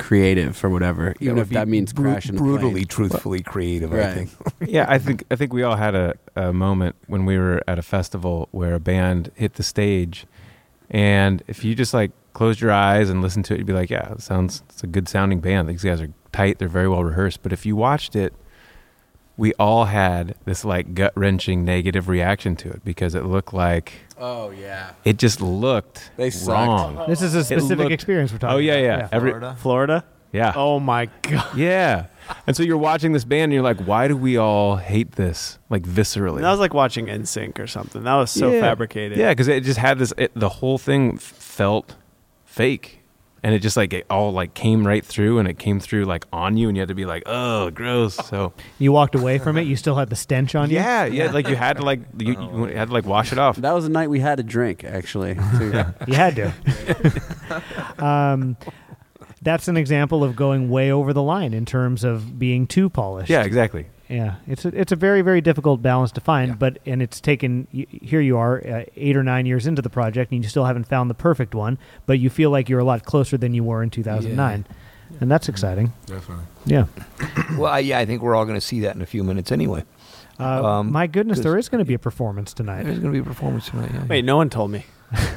creative 0.00 0.62
or 0.64 0.68
whatever, 0.70 1.14
even 1.20 1.36
would 1.36 1.42
if 1.42 1.48
that 1.50 1.68
means 1.68 1.92
bru- 1.92 2.10
crashing 2.12 2.34
a 2.34 2.38
brutally, 2.38 2.72
plane. 2.72 2.86
truthfully 2.86 3.42
creative. 3.42 3.92
I 3.92 3.96
Right. 3.98 4.14
think. 4.14 4.30
yeah, 4.68 4.86
I 4.88 4.98
think 4.98 5.24
I 5.30 5.36
think 5.36 5.52
we 5.52 5.62
all 5.62 5.76
had 5.76 5.94
a, 5.94 6.14
a 6.34 6.52
moment 6.52 6.96
when 7.06 7.24
we 7.26 7.38
were 7.38 7.62
at 7.68 7.78
a 7.78 7.82
festival 7.82 8.48
where 8.50 8.74
a 8.74 8.80
band 8.80 9.30
hit 9.36 9.54
the 9.54 9.62
stage, 9.62 10.26
and 10.90 11.42
if 11.46 11.64
you 11.64 11.74
just 11.74 11.94
like 11.94 12.10
closed 12.32 12.60
your 12.60 12.72
eyes 12.72 13.10
and 13.10 13.22
listened 13.22 13.44
to 13.46 13.54
it, 13.54 13.58
you'd 13.58 13.66
be 13.66 13.72
like, 13.72 13.90
"Yeah, 13.90 14.12
it 14.12 14.22
sounds 14.22 14.62
it's 14.68 14.82
a 14.82 14.86
good 14.86 15.08
sounding 15.08 15.40
band. 15.40 15.68
These 15.68 15.84
guys 15.84 16.00
are 16.00 16.08
tight. 16.32 16.58
They're 16.58 16.68
very 16.68 16.88
well 16.88 17.04
rehearsed." 17.04 17.42
But 17.42 17.52
if 17.52 17.64
you 17.66 17.76
watched 17.76 18.16
it, 18.16 18.32
we 19.40 19.54
all 19.54 19.86
had 19.86 20.34
this 20.44 20.64
like 20.64 20.94
gut 20.94 21.12
wrenching 21.16 21.64
negative 21.64 22.08
reaction 22.08 22.54
to 22.56 22.68
it 22.70 22.84
because 22.84 23.14
it 23.14 23.24
looked 23.24 23.52
like 23.54 23.92
Oh 24.18 24.50
yeah, 24.50 24.92
it 25.04 25.16
just 25.18 25.40
looked 25.40 26.10
They 26.16 26.28
sucked. 26.30 26.48
wrong. 26.48 27.08
This 27.08 27.22
is 27.22 27.34
a 27.34 27.42
specific 27.42 27.78
looked- 27.78 27.92
experience 27.92 28.32
we're 28.32 28.38
talking 28.38 28.48
about. 28.50 28.56
Oh 28.56 28.58
yeah, 28.58 28.74
about. 28.74 29.00
yeah. 29.00 29.08
Every 29.16 29.30
Florida. 29.30 29.56
Florida? 29.58 30.04
yeah. 30.32 30.52
Oh 30.54 30.78
my 30.78 31.06
god! 31.22 31.56
Yeah. 31.56 32.06
And 32.46 32.54
so 32.54 32.62
you're 32.62 32.76
watching 32.78 33.12
this 33.12 33.24
band 33.24 33.44
and 33.44 33.52
you're 33.54 33.62
like, 33.62 33.80
why 33.80 34.06
do 34.06 34.16
we 34.16 34.36
all 34.36 34.76
hate 34.76 35.12
this? 35.12 35.58
Like 35.70 35.82
viscerally. 35.82 36.42
That 36.42 36.50
was 36.50 36.60
like 36.60 36.74
watching 36.74 37.06
NSYNC 37.06 37.58
or 37.58 37.66
something. 37.66 38.04
That 38.04 38.14
was 38.14 38.30
so 38.30 38.52
Yeah. 38.52 38.60
fabricated. 38.60 39.18
Yeah, 39.18 39.30
because 39.30 39.48
it 39.48 39.64
just 39.64 39.78
had 39.80 39.98
this, 39.98 40.12
it, 40.16 40.30
the 40.36 40.48
whole 40.50 40.78
thing 40.78 41.16
felt 41.18 41.96
fake. 42.44 42.99
And 43.42 43.54
it 43.54 43.60
just 43.60 43.76
like, 43.76 43.92
it 43.94 44.04
all 44.10 44.32
like 44.32 44.52
came 44.52 44.86
right 44.86 45.04
through 45.04 45.38
and 45.38 45.48
it 45.48 45.58
came 45.58 45.80
through 45.80 46.04
like 46.04 46.26
on 46.30 46.58
you 46.58 46.68
and 46.68 46.76
you 46.76 46.82
had 46.82 46.88
to 46.88 46.94
be 46.94 47.06
like, 47.06 47.22
oh, 47.24 47.70
gross. 47.70 48.14
So 48.14 48.52
You 48.78 48.92
walked 48.92 49.14
away 49.14 49.38
from 49.38 49.56
it. 49.56 49.62
You 49.62 49.76
still 49.76 49.96
had 49.96 50.10
the 50.10 50.16
stench 50.16 50.54
on 50.54 50.68
you. 50.68 50.76
yeah, 50.76 51.06
yeah. 51.06 51.30
Like 51.30 51.48
you 51.48 51.56
had 51.56 51.78
to 51.78 51.82
like, 51.82 52.00
you, 52.18 52.32
you 52.54 52.64
had 52.66 52.88
to 52.88 52.94
like 52.94 53.06
wash 53.06 53.32
it 53.32 53.38
off. 53.38 53.56
that 53.56 53.72
was 53.72 53.84
the 53.84 53.90
night 53.90 54.10
we 54.10 54.20
had 54.20 54.38
a 54.40 54.42
drink 54.42 54.84
actually. 54.84 55.34
too. 55.58 55.84
You 56.06 56.14
had 56.14 56.36
to. 56.36 57.62
um, 57.98 58.56
that's 59.42 59.68
an 59.68 59.76
example 59.76 60.22
of 60.22 60.36
going 60.36 60.68
way 60.68 60.90
over 60.92 61.12
the 61.12 61.22
line 61.22 61.54
in 61.54 61.64
terms 61.64 62.04
of 62.04 62.38
being 62.38 62.66
too 62.66 62.90
polished. 62.90 63.30
Yeah, 63.30 63.42
exactly. 63.44 63.86
Yeah, 64.10 64.34
it's 64.48 64.64
a, 64.64 64.68
it's 64.68 64.90
a 64.92 64.96
very 64.96 65.22
very 65.22 65.40
difficult 65.40 65.80
balance 65.82 66.10
to 66.12 66.20
find, 66.20 66.58
but 66.58 66.78
and 66.84 67.00
it's 67.00 67.20
taken 67.20 67.68
here 67.70 68.20
you 68.20 68.36
are 68.36 68.58
uh, 68.66 68.84
eight 68.96 69.16
or 69.16 69.22
nine 69.22 69.46
years 69.46 69.66
into 69.66 69.82
the 69.82 69.90
project 69.90 70.32
and 70.32 70.42
you 70.42 70.48
still 70.50 70.64
haven't 70.64 70.84
found 70.84 71.08
the 71.08 71.14
perfect 71.14 71.54
one, 71.54 71.78
but 72.06 72.18
you 72.18 72.28
feel 72.28 72.50
like 72.50 72.68
you're 72.68 72.80
a 72.80 72.84
lot 72.84 73.04
closer 73.04 73.38
than 73.38 73.54
you 73.54 73.62
were 73.62 73.82
in 73.82 73.90
2009, 73.90 74.66
and 75.20 75.30
that's 75.30 75.48
exciting. 75.48 75.92
Definitely. 76.06 76.44
Yeah. 76.66 76.86
well, 77.56 77.66
I- 77.72 77.78
yeah, 77.78 77.98
I 78.00 78.04
think 78.06 78.20
we're 78.22 78.34
all 78.34 78.44
going 78.44 78.56
to 78.58 78.66
see 78.66 78.80
that 78.80 78.96
in 78.96 79.02
a 79.02 79.06
few 79.06 79.22
minutes 79.22 79.52
anyway. 79.52 79.84
Uh, 80.40 80.64
Um, 80.78 80.90
my 80.90 81.06
goodness, 81.06 81.40
there 81.40 81.56
is 81.58 81.68
going 81.68 81.80
to 81.80 81.84
be 81.84 81.94
a 81.94 81.98
performance 81.98 82.52
tonight. 82.54 82.84
There's 82.84 82.98
going 82.98 83.12
to 83.12 83.22
be 83.22 83.24
a 83.24 83.28
performance 83.34 83.68
tonight. 83.68 83.90
Yeah, 83.92 84.06
Wait, 84.06 84.24
no 84.24 84.36
one 84.36 84.50
told 84.50 84.70
me. 84.70 84.86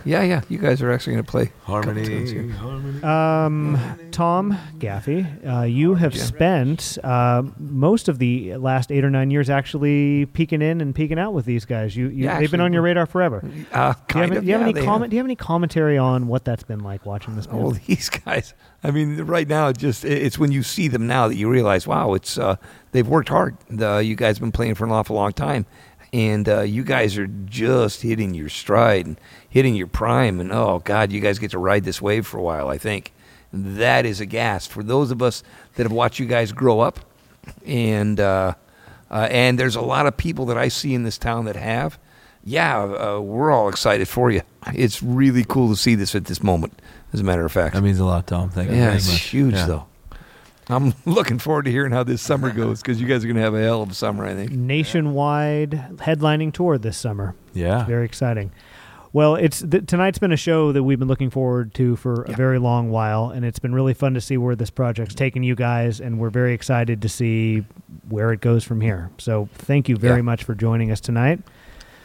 Yeah, 0.05 0.21
yeah. 0.23 0.41
You 0.49 0.57
guys 0.59 0.81
are 0.81 0.91
actually 0.91 1.13
going 1.13 1.25
to 1.25 1.31
play 1.31 1.51
Harmony. 1.63 2.05
tunes 2.05 2.29
here. 2.31 2.49
harmony. 2.51 3.03
Um, 3.03 3.79
Tom 4.11 4.57
Gaffey, 4.77 5.25
uh, 5.47 5.63
you 5.63 5.95
have 5.95 6.15
spent 6.17 6.97
uh, 7.03 7.41
most 7.57 8.07
of 8.07 8.19
the 8.19 8.55
last 8.57 8.91
eight 8.91 9.03
or 9.03 9.09
nine 9.09 9.31
years 9.31 9.49
actually 9.49 10.25
peeking 10.27 10.61
in 10.61 10.81
and 10.81 10.93
peeking 10.93 11.17
out 11.17 11.33
with 11.33 11.45
these 11.45 11.65
guys. 11.65 11.95
You, 11.95 12.09
you 12.09 12.25
Yeah, 12.25 12.39
they've 12.39 12.51
been 12.51 12.61
on 12.61 12.73
your 12.73 12.81
radar 12.83 13.05
forever. 13.05 13.39
Do 13.41 13.47
Uh, 13.71 13.93
you 14.13 14.21
have, 14.21 14.31
any- 14.31 14.37
of, 14.37 14.43
do 14.43 14.47
you 14.47 14.53
have 14.53 14.61
yeah, 14.61 14.67
any 14.67 14.73
they 14.73 14.83
comment? 14.85 15.09
Do 15.09 15.15
you 15.15 15.19
have 15.19 15.25
any 15.27 15.35
commentary 15.35 15.97
on 15.97 16.27
what 16.27 16.45
that's 16.45 16.63
been 16.63 16.81
like 16.81 17.05
watching 17.05 17.35
this? 17.35 17.47
Oh, 17.51 17.71
band? 17.71 17.83
these 17.87 18.09
guys. 18.09 18.53
I 18.83 18.91
mean, 18.91 19.21
right 19.23 19.47
now, 19.47 19.69
it 19.69 19.77
just 19.77 20.03
it's 20.05 20.37
when 20.37 20.51
you 20.51 20.61
see 20.61 20.87
them 20.89 21.07
now 21.07 21.27
that 21.29 21.35
you 21.35 21.49
realize, 21.49 21.87
wow, 21.87 22.13
it's 22.13 22.37
uh, 22.37 22.57
they've 22.91 23.07
worked 23.07 23.29
hard. 23.29 23.57
The, 23.69 23.97
you 23.99 24.15
guys 24.15 24.35
have 24.37 24.41
been 24.41 24.51
playing 24.51 24.75
for 24.75 24.83
an 24.85 24.91
awful 24.91 25.15
long 25.15 25.31
time, 25.31 25.65
and 26.13 26.47
uh, 26.47 26.61
you 26.61 26.83
guys 26.83 27.17
are 27.17 27.27
just 27.27 28.03
hitting 28.03 28.33
your 28.35 28.47
stride 28.47 29.05
and 29.07 29.19
hitting 29.49 29.75
your 29.75 29.87
prime. 29.87 30.39
And 30.39 30.51
oh 30.53 30.81
God, 30.85 31.11
you 31.11 31.19
guys 31.19 31.39
get 31.39 31.51
to 31.51 31.57
ride 31.57 31.83
this 31.83 32.01
wave 32.01 32.25
for 32.25 32.37
a 32.37 32.41
while. 32.41 32.69
I 32.69 32.77
think 32.77 33.11
that 33.51 34.05
is 34.05 34.21
a 34.21 34.25
gas 34.25 34.65
for 34.67 34.81
those 34.83 35.11
of 35.11 35.21
us 35.21 35.43
that 35.75 35.83
have 35.83 35.91
watched 35.91 36.19
you 36.19 36.25
guys 36.27 36.51
grow 36.51 36.79
up, 36.79 36.99
and 37.65 38.19
uh, 38.19 38.53
uh, 39.11 39.27
and 39.29 39.59
there's 39.59 39.75
a 39.75 39.81
lot 39.81 40.05
of 40.05 40.15
people 40.15 40.45
that 40.45 40.57
I 40.57 40.67
see 40.69 40.93
in 40.93 41.03
this 41.03 41.17
town 41.17 41.45
that 41.45 41.55
have. 41.55 41.99
Yeah, 42.45 42.83
uh, 42.83 43.19
we're 43.21 43.51
all 43.51 43.69
excited 43.69 44.07
for 44.07 44.29
you. 44.29 44.41
It's 44.73 45.01
really 45.01 45.45
cool 45.45 45.69
to 45.69 45.77
see 45.77 45.95
this 45.95 46.13
at 46.13 46.25
this 46.25 46.43
moment. 46.43 46.73
As 47.13 47.21
a 47.21 47.23
matter 47.23 47.45
of 47.45 47.51
fact, 47.53 47.73
That 47.75 47.83
means 47.83 47.99
a 47.99 48.05
lot, 48.05 48.27
Tom. 48.27 48.49
Thank 48.49 48.69
you. 48.71 48.75
yeah, 48.75 48.93
it's 48.95 49.09
much. 49.09 49.21
huge 49.21 49.53
Yeah. 49.53 49.65
though. 49.65 49.85
I'm 50.69 50.93
looking 51.05 51.39
forward 51.39 51.65
to 51.65 51.71
hearing 51.71 51.91
how 51.91 52.03
this 52.03 52.21
summer 52.21 52.51
goes 52.55 52.81
because 52.81 52.99
you 53.01 53.07
guys 53.07 53.23
are 53.23 53.27
going 53.27 53.35
to 53.37 53.41
have 53.43 53.53
a 53.53 53.61
hell 53.61 53.81
of 53.81 53.91
a 53.91 53.93
summer, 53.93 54.25
I 54.25 54.33
think. 54.33 54.51
nationwide 54.51 55.71
headlining 55.97 56.53
tour 56.53 56.77
this 56.77 56.97
summer. 56.97 57.35
Yeah. 57.53 57.85
Very 57.85 58.05
exciting. 58.05 58.51
Well, 59.11 59.35
it's 59.35 59.61
th- 59.61 59.85
tonight's 59.85 60.17
been 60.17 60.31
a 60.31 60.37
show 60.37 60.71
that 60.71 60.81
we've 60.81 60.97
been 60.97 61.07
looking 61.07 61.29
forward 61.29 61.73
to 61.75 61.95
for 61.97 62.23
a 62.23 62.31
very 62.33 62.57
long 62.57 62.89
while, 62.89 63.29
and 63.29 63.45
it's 63.45 63.59
been 63.59 63.75
really 63.75 63.93
fun 63.93 64.15
to 64.15 64.21
see 64.21 64.37
where 64.37 64.55
this 64.55 64.71
project's 64.71 65.13
taken 65.13 65.43
you 65.43 65.53
guys, 65.53 66.01
and 66.01 66.17
we're 66.17 66.31
very 66.31 66.53
excited 66.55 66.99
to 67.03 67.09
see 67.09 67.63
where 68.09 68.31
it 68.33 68.41
goes 68.41 68.63
from 68.63 68.81
here. 68.81 69.11
So, 69.19 69.49
thank 69.53 69.87
you 69.87 69.97
very 69.97 70.15
Yeah. 70.17 70.21
much 70.23 70.43
for 70.43 70.55
joining 70.55 70.89
us 70.89 70.99
tonight. 70.99 71.41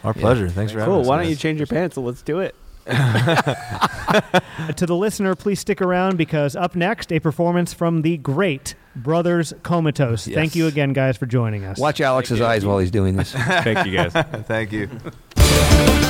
Our 0.05 0.13
pleasure. 0.13 0.51
Thanks 0.51 0.71
for 0.73 0.81
having 0.81 0.93
Cool. 0.93 1.01
us. 1.01 1.07
Why 1.07 1.17
don't 1.23 1.31
you 1.31 1.37
change 1.37 1.59
your 1.59 1.67
pants 1.67 1.97
and 1.97 2.05
let's 2.05 2.21
do 2.21 2.41
it? 2.41 2.55
To 4.76 4.86
the 4.86 4.97
listener, 4.97 5.34
please 5.34 5.61
stick 5.61 5.82
around 5.82 6.16
because 6.16 6.57
up 6.57 6.74
next, 6.74 7.12
a 7.12 7.20
performance 7.20 7.72
from 7.72 8.03
the 8.03 8.16
great 8.16 8.74
Brothers 8.97 9.53
Comatose. 9.62 10.26
Thank 10.26 10.55
you 10.55 10.66
again, 10.66 10.93
guys, 10.93 11.16
for 11.16 11.26
joining 11.26 11.64
us. 11.64 11.78
Watch 11.78 12.01
Alex's 12.01 12.41
eyes 12.41 12.64
while 12.64 12.78
he's 12.78 12.91
doing 12.91 13.16
this. 13.16 13.32
Thank 13.32 13.86
you 13.86 13.93
guys. 13.93 14.12
Thank 14.47 14.72
you. 14.72 14.89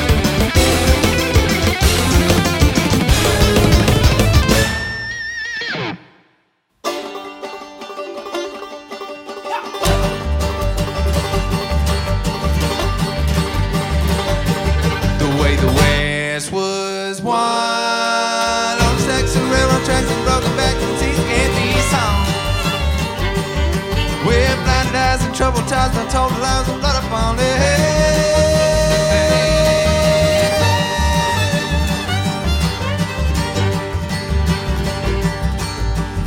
I 26.00 26.06
told 26.08 26.32
lies 26.40 26.68
of 26.68 26.78
blood 26.80 27.04
upon 27.04 27.36
their 27.36 27.56
head. 27.64 28.28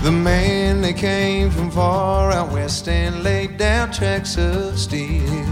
The 0.03 0.11
man 0.11 0.81
that 0.81 0.97
came 0.97 1.49
from 1.51 1.71
far 1.71 2.31
out 2.31 2.51
west 2.51 2.87
and 2.87 3.23
laid 3.23 3.57
down 3.57 3.91
tracks 3.91 4.37
of 4.37 4.77
steel 4.77 5.45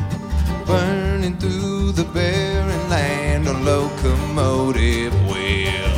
burning 0.66 1.38
through 1.38 1.92
the 1.94 2.04
barren 2.04 2.90
land 2.90 3.48
on 3.48 3.64
locomotive 3.64 5.14
wheel. 5.30 5.96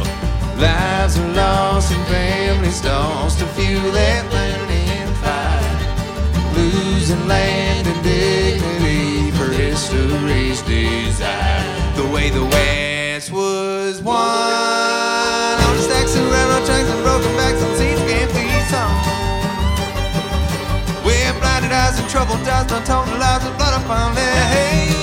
Lives 0.58 1.18
are 1.18 1.34
lost 1.34 1.92
and 1.92 2.06
families 2.08 2.84
lost 2.86 3.40
to 3.40 3.46
fuel 3.48 3.92
that 3.92 4.51
desire. 11.22 11.96
The 11.96 12.08
way 12.14 12.30
the 12.30 12.46
West 12.46 13.32
was 13.32 14.02
won 14.02 14.18
on 15.66 15.74
the 15.78 15.84
stacks 15.84 16.16
of 16.16 16.26
railroad 16.34 16.66
tracks 16.66 16.90
and 16.90 17.04
broken 17.04 17.32
backs 17.38 17.62
on 17.64 17.72
seats 17.78 18.02
can't 18.10 18.32
be 18.34 18.46
sung. 18.72 18.96
With 21.06 21.36
blinded 21.40 21.72
eyes 21.72 22.00
and 22.00 22.10
troubled 22.10 22.48
eyes, 22.48 22.68
done 22.68 22.84
told 22.84 23.08
the 23.08 23.18
lies 23.18 23.46
of 23.46 23.56
blood 23.58 23.82
upon 23.82 24.16
their 24.16 24.44
head. 24.54 24.98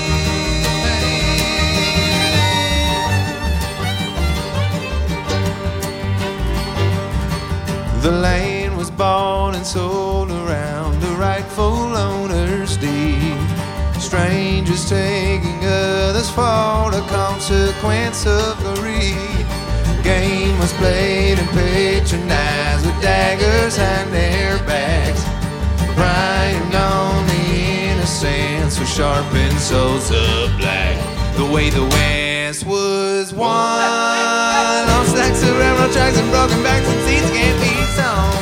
The 8.01 8.11
land 8.11 8.77
was 8.77 8.89
bought 8.89 9.55
and 9.55 9.65
sold 9.65 10.31
around 10.31 11.01
the 11.01 11.13
rightful 11.27 11.97
owner's 12.09 12.77
deed. 12.77 13.37
Strangers 13.99 14.69
others 14.69 14.89
for 16.39 16.91
the 16.91 17.03
consequence 17.07 18.25
of 18.25 18.55
greed. 18.79 19.45
Game 20.03 20.57
was 20.59 20.71
played 20.73 21.37
and 21.37 21.49
patronized 21.49 22.85
with 22.85 22.99
daggers 23.01 23.77
and 23.77 24.07
their 24.13 24.57
backs. 24.69 25.23
Prying 25.99 26.71
on 26.73 27.27
the 27.27 27.43
innocence 27.91 28.79
with 28.79 28.87
sharpened 28.87 29.59
souls 29.59 30.11
of 30.11 30.57
black. 30.57 30.95
The 31.35 31.45
way 31.53 31.69
the 31.69 31.83
West 31.95 32.65
was 32.65 33.33
won 33.33 34.83
on 34.95 35.05
stacks 35.07 35.43
of 35.43 35.53
railroad 35.59 35.91
tracks 35.91 36.17
and 36.17 36.29
broken 36.31 36.63
backs 36.63 36.87
and 36.87 37.01
seats 37.05 37.29
can't 37.35 37.59
be 37.65 37.73
sown. 37.97 38.35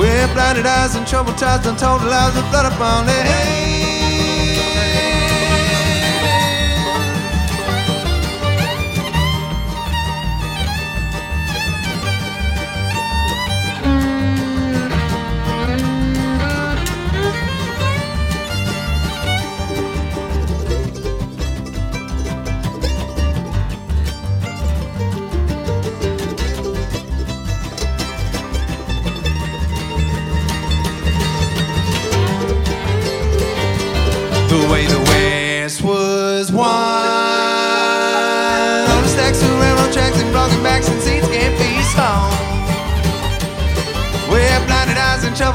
With 0.00 0.32
blinded 0.32 0.66
eyes 0.66 0.94
and 0.94 1.06
troubled 1.06 1.36
ties, 1.36 1.66
untold 1.66 2.02
lies 2.02 2.34
with 2.34 2.48
blood 2.50 2.66
upon 2.72 3.04
their 3.04 3.24
hands. 3.24 3.87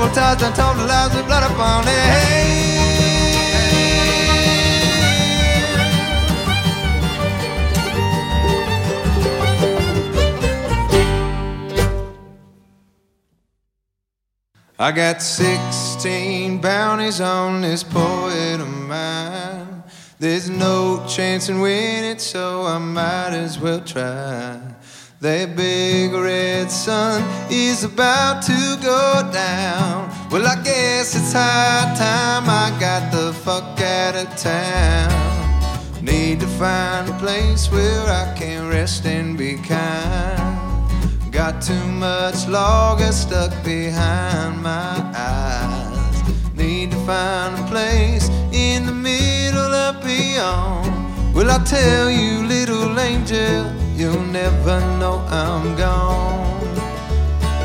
Eyes 0.04 0.42
and 0.42 0.56
ties, 0.56 0.60
untold 0.60 0.88
lies 0.88 1.16
with 1.16 1.26
blood 1.26 1.52
upon. 1.52 1.84
I 14.80 14.92
got 14.92 15.22
16 15.22 16.60
bounties 16.60 17.22
on 17.22 17.62
this 17.62 17.84
poet 17.84 18.60
of 18.60 18.68
mine. 18.68 19.84
There's 20.20 20.50
no 20.50 21.06
chance 21.08 21.48
in 21.48 21.62
winning, 21.62 22.20
so 22.20 22.64
I 22.64 22.78
might 22.80 23.34
as 23.34 23.60
well 23.60 23.80
try. 23.80 24.73
That 25.24 25.56
big 25.56 26.12
red 26.12 26.70
sun 26.70 27.24
is 27.50 27.86
about 27.86 28.42
to 28.42 28.78
go 28.84 29.32
down. 29.32 30.12
Well, 30.30 30.46
I 30.46 30.62
guess 30.62 31.16
it's 31.16 31.32
high 31.32 31.96
time 31.98 32.44
I 32.50 32.78
got 32.78 33.10
the 33.10 33.32
fuck 33.32 33.80
out 33.80 34.16
of 34.18 34.28
town. 34.36 36.04
Need 36.04 36.42
to 36.42 36.48
find 36.60 37.08
a 37.08 37.14
place 37.20 37.72
where 37.72 38.04
I 38.06 38.36
can 38.38 38.68
rest 38.68 39.06
and 39.06 39.38
be 39.38 39.56
kind. 39.56 40.92
Got 41.32 41.62
too 41.62 41.88
much 41.88 42.46
logger 42.50 43.14
stuck 43.14 43.54
behind 43.64 44.62
my 44.62 45.10
eyes. 45.16 46.54
Need 46.54 46.92
to 46.92 46.98
find 47.06 47.58
a 47.64 47.68
place 47.70 48.28
in 48.52 48.86
the 48.86 48.92
middle 48.92 49.74
of 49.74 50.04
beyond. 50.04 51.34
Will 51.34 51.50
I 51.50 51.64
tell 51.64 52.12
you, 52.12 52.46
little 52.46 53.00
angel, 53.00 53.72
you'll 53.96 54.22
never 54.26 54.82
know 54.82 54.93
I'm 55.34 55.76
gone. 55.76 56.78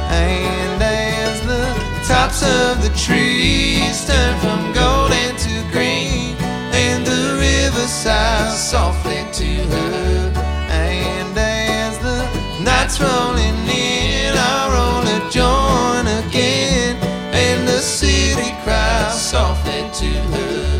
And 0.09 0.83
as 0.83 1.39
the 1.43 1.66
tops 2.09 2.43
of 2.43 2.83
the 2.83 2.89
trees 2.97 4.07
turn 4.07 4.41
from 4.41 4.73
golden 4.73 5.37
to 5.37 5.55
green, 5.71 6.35
and 6.73 7.07
the 7.07 7.37
river 7.39 7.87
sighs 7.87 8.71
softly 8.71 9.23
to 9.35 9.51
her, 9.75 10.33
and 10.71 11.37
as 11.37 11.99
the 11.99 12.25
night's 12.64 12.99
rolling 13.03 13.59
in, 13.69 14.33
I 14.35 14.61
roll 14.73 15.05
a 15.16 15.21
joint 15.31 16.09
again, 16.25 16.97
and 17.35 17.69
the 17.69 17.81
city 17.81 18.51
cries 18.64 19.21
softly 19.31 19.83
to 20.01 20.11
her. 20.33 20.78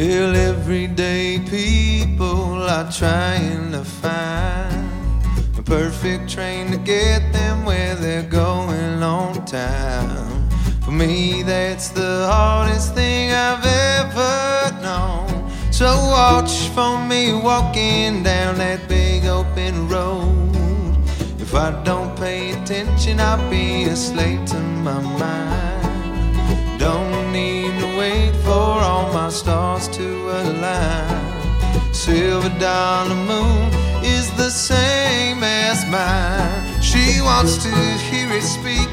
Well, 0.00 0.34
everyday 0.34 1.40
people 1.40 2.62
are 2.62 2.90
trying 2.90 3.70
to 3.72 3.84
find 3.84 4.88
a 5.58 5.62
perfect 5.62 6.30
train 6.30 6.70
to 6.70 6.78
get 6.78 7.34
them 7.34 7.66
where 7.66 7.94
they're 7.96 8.30
going 8.30 9.02
on 9.02 9.44
time. 9.44 10.48
For 10.80 10.90
me, 10.90 11.42
that's 11.42 11.90
the 11.90 12.26
hardest 12.32 12.94
thing 12.94 13.30
I've 13.30 13.62
ever 13.62 14.80
known. 14.80 15.52
So 15.70 15.84
watch 15.84 16.68
for 16.68 16.96
me 17.06 17.34
walking 17.34 18.22
down 18.22 18.56
that 18.56 18.88
big 18.88 19.26
open 19.26 19.86
road. 19.86 20.96
If 21.38 21.54
I 21.54 21.78
don't 21.84 22.16
pay 22.16 22.52
attention, 22.52 23.20
I'll 23.20 23.50
be 23.50 23.84
a 23.84 23.94
slave 23.94 24.46
to 24.46 24.60
my 24.60 24.98
mind. 25.02 26.80
Don't 26.80 27.19
for 28.60 28.78
all 28.90 29.10
my 29.20 29.30
stars 29.30 29.88
to 29.88 30.08
align. 30.40 31.94
Silver 31.94 32.52
dollar 32.58 33.20
moon 33.32 33.66
is 34.16 34.26
the 34.42 34.50
same 34.50 35.40
as 35.42 35.78
mine. 35.96 36.60
She 36.90 37.04
wants 37.28 37.54
to 37.64 37.72
hear 38.08 38.28
it 38.38 38.46
speak, 38.56 38.90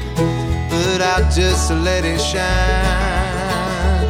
but 0.72 1.00
I 1.14 1.16
just 1.40 1.66
let 1.88 2.02
it 2.12 2.20
shine. 2.30 4.06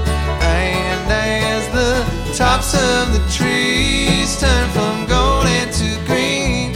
And 0.62 1.04
as 1.50 1.64
the 1.78 1.94
tops 2.40 2.72
of 2.90 3.02
the 3.16 3.24
trees 3.38 4.30
turn 4.42 4.66
from 4.76 4.96
gold 5.14 5.46
into 5.60 5.88
green, 6.10 6.66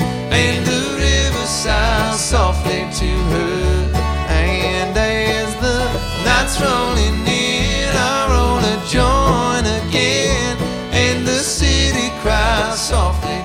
and 0.42 0.58
the 0.70 0.82
river 1.06 1.46
sighs 1.62 2.20
softly 2.32 2.82
to 3.00 3.10
her, 3.32 3.62
and 4.50 4.92
as 4.96 5.50
the 5.66 5.78
night's 6.26 6.56
rolling 6.64 7.11
softly 12.76 13.41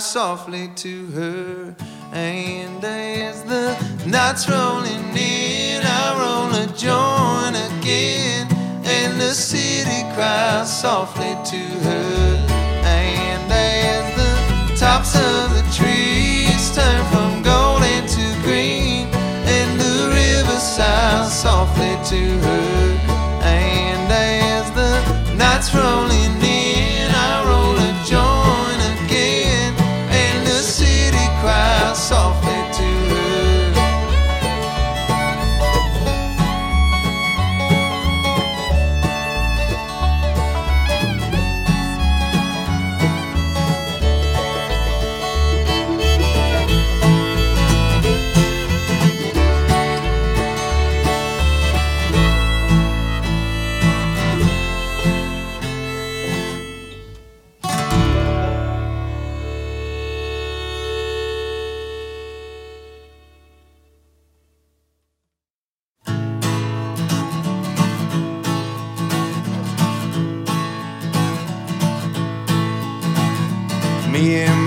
softly 0.00 0.70
to 0.76 1.06
her. 1.06 1.76
And 2.12 2.84
as 2.84 3.42
the 3.44 3.76
night's 4.06 4.48
rolling 4.48 5.16
in, 5.16 5.82
I 5.84 6.04
roll 6.20 6.50
a 6.54 6.66
joint 6.76 7.56
again, 7.70 8.46
and 8.84 9.20
the 9.20 9.34
city 9.34 10.02
cries 10.14 10.80
softly 10.80 11.34
to 11.52 11.62
her. 11.86 12.46
And 12.84 13.52
as 13.52 14.04
the 14.16 14.76
tops 14.76 15.14
of 15.14 15.54
the 15.56 15.64
trees 15.76 16.74
turn 16.74 17.04
from 17.12 17.42
golden 17.42 18.06
to 18.06 18.42
green, 18.42 19.08
and 19.56 19.80
the 19.80 20.08
river 20.14 20.58
sighs 20.58 21.32
softly 21.42 21.96
to 22.10 22.22
her. 22.46 22.98
And 23.42 24.12
as 24.12 24.70
the 24.72 25.34
night's 25.36 25.74
rolling 25.74 26.36
in, 26.42 26.51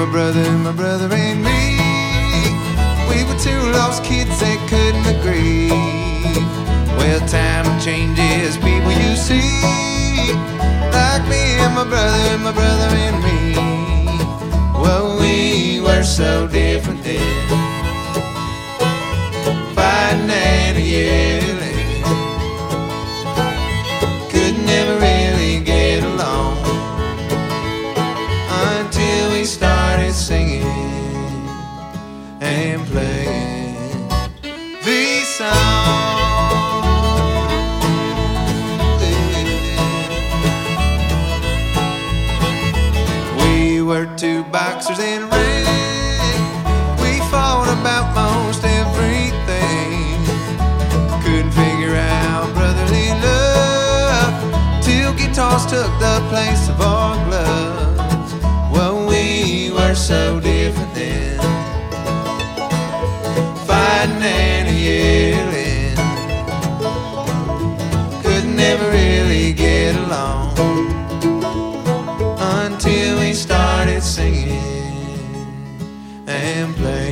my 0.05 0.11
brother, 0.11 0.51
my 0.59 0.71
brother 0.71 1.09
and 1.11 1.41
me. 1.41 1.77
We 3.09 3.23
were 3.23 3.39
two 3.39 3.59
lost 3.71 4.03
kids 4.03 4.39
that 4.39 4.59
couldn't 4.69 5.07
agree. 5.17 5.69
Well, 6.97 7.19
time 7.27 7.65
changes 7.79 8.55
people 8.57 8.91
you 8.91 9.15
see. 9.15 9.49
Like 10.93 11.27
me 11.27 11.41
and 11.63 11.73
my 11.73 11.85
brother, 11.85 12.37
my 12.37 12.51
brother 12.51 12.89
and 13.05 13.17
me. 13.23 13.55
Well, 14.79 15.19
we 15.19 15.81
were 15.81 16.03
so 16.03 16.47
different 16.47 17.03
then. 17.03 17.47
Fighting 19.73 20.29
and 20.29 20.77
a 20.77 20.81
year. 20.81 21.54
two 44.25 44.43
boxers 44.45 44.97
in 44.97 45.21
a. 45.31 45.45
We 47.01 47.11
fought 47.29 47.69
about 47.77 48.05
most 48.21 48.63
everything. 48.63 50.17
Couldn't 51.23 51.51
figure 51.51 51.95
out 51.95 52.51
brotherly 52.55 53.09
love 53.25 54.33
till 54.83 55.13
guitars 55.13 55.65
took 55.67 55.91
the 55.99 56.17
place 56.31 56.69
of 56.69 56.81
all. 56.81 56.94
and 76.45 76.75
play. 76.75 77.04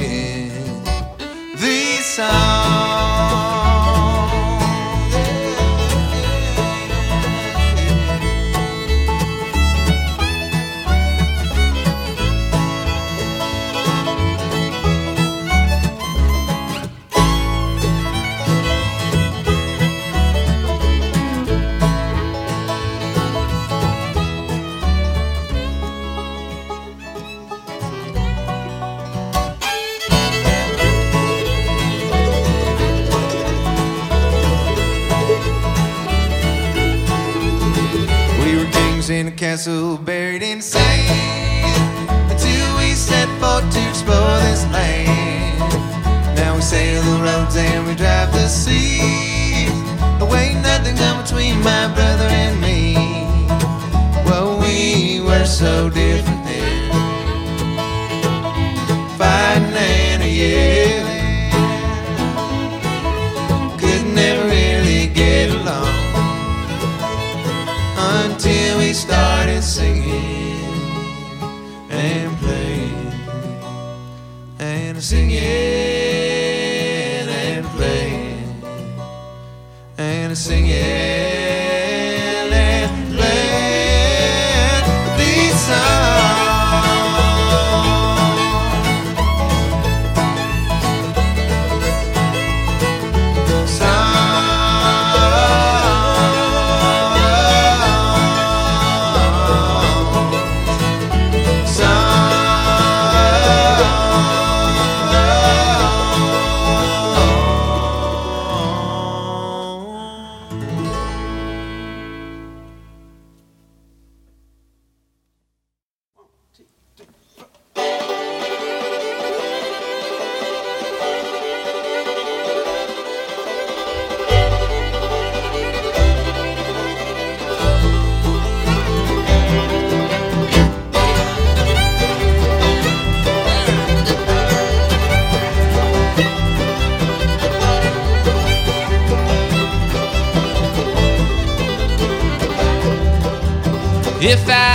If 144.26 144.48
I 144.48 144.73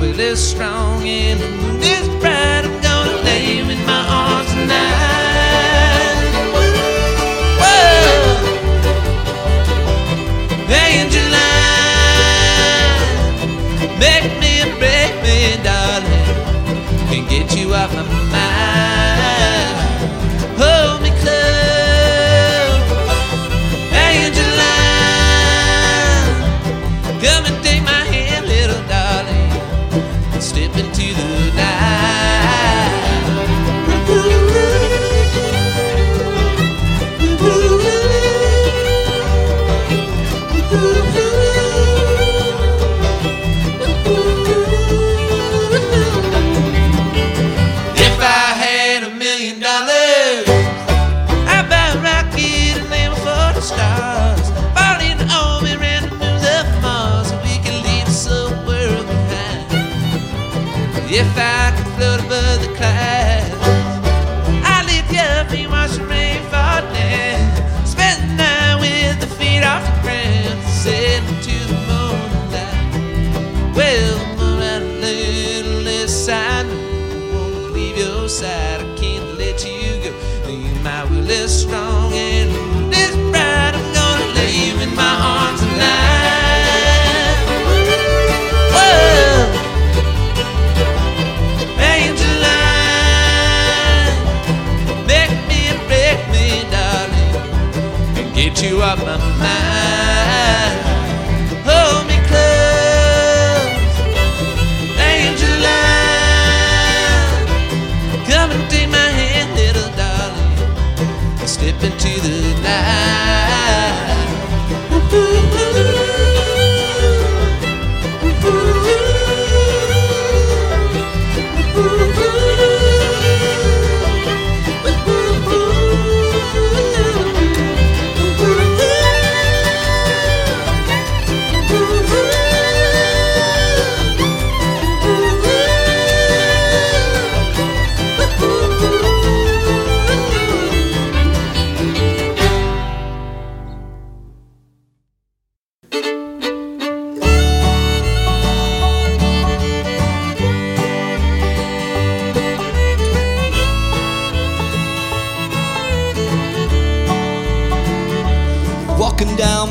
will 0.00 0.20
is 0.20 0.50
strong 0.50 1.02
and 1.02 1.40
the 1.40 1.48
moon 1.48 1.82
is 1.82 2.08
bright. 2.20 2.75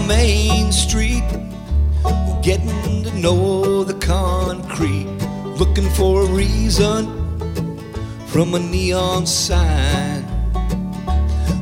Main 0.08 0.72
Street, 0.72 1.24
getting 2.44 3.04
to 3.04 3.12
know 3.20 3.84
the 3.84 3.96
concrete, 3.96 5.08
looking 5.58 5.90
for 5.92 6.22
a 6.22 6.26
reason 6.26 7.08
from 8.28 8.54
a 8.54 8.60
neon 8.60 9.26
sign. 9.26 10.24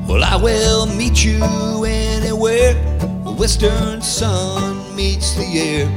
Well, 0.07 0.23
I 0.23 0.35
will 0.35 0.85
meet 0.85 1.23
you 1.23 1.41
anywhere 1.85 2.73
the 3.23 3.31
western 3.31 4.01
sun 4.01 4.95
meets 4.95 5.35
the 5.35 5.59
air. 5.59 5.87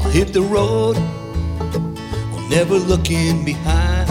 I'll 0.00 0.10
hit 0.10 0.32
the 0.32 0.42
road, 0.42 0.96
never 2.48 2.78
looking 2.78 3.44
behind. 3.44 4.08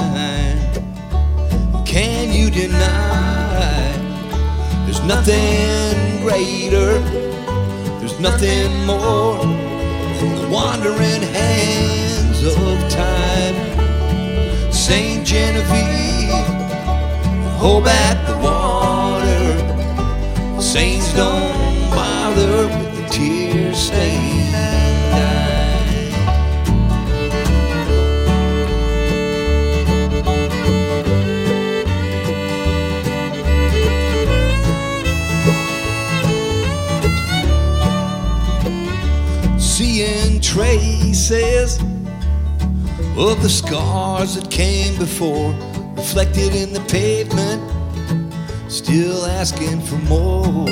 Can 1.87 2.31
you 2.31 2.51
deny? 2.51 3.93
There's 4.85 5.01
nothing 5.03 6.21
greater, 6.21 7.01
nothing 8.19 8.85
more 8.85 9.37
than 9.37 10.35
the 10.35 10.47
wandering 10.49 11.21
hands 11.21 12.43
of 12.43 12.55
time. 12.89 13.55
St. 14.71 15.25
Genevieve, 15.25 16.31
hold 17.57 17.83
back 17.83 18.17
the 18.27 18.37
water. 18.37 19.57
Saints 20.61 21.13
don't 21.13 21.89
bother 21.91 22.67
with 22.67 22.95
the 22.97 23.09
tear 23.09 23.73
stained 23.73 24.16
traces 40.57 41.79
of 43.15 43.39
the 43.43 43.47
scars 43.47 44.33
that 44.33 44.49
came 44.49 44.97
before, 44.97 45.51
reflected 45.93 46.55
in 46.55 46.73
the 46.73 46.79
pavement, 46.89 47.61
still 48.67 49.27
asking 49.27 49.79
for 49.81 49.97
more. 50.09 50.65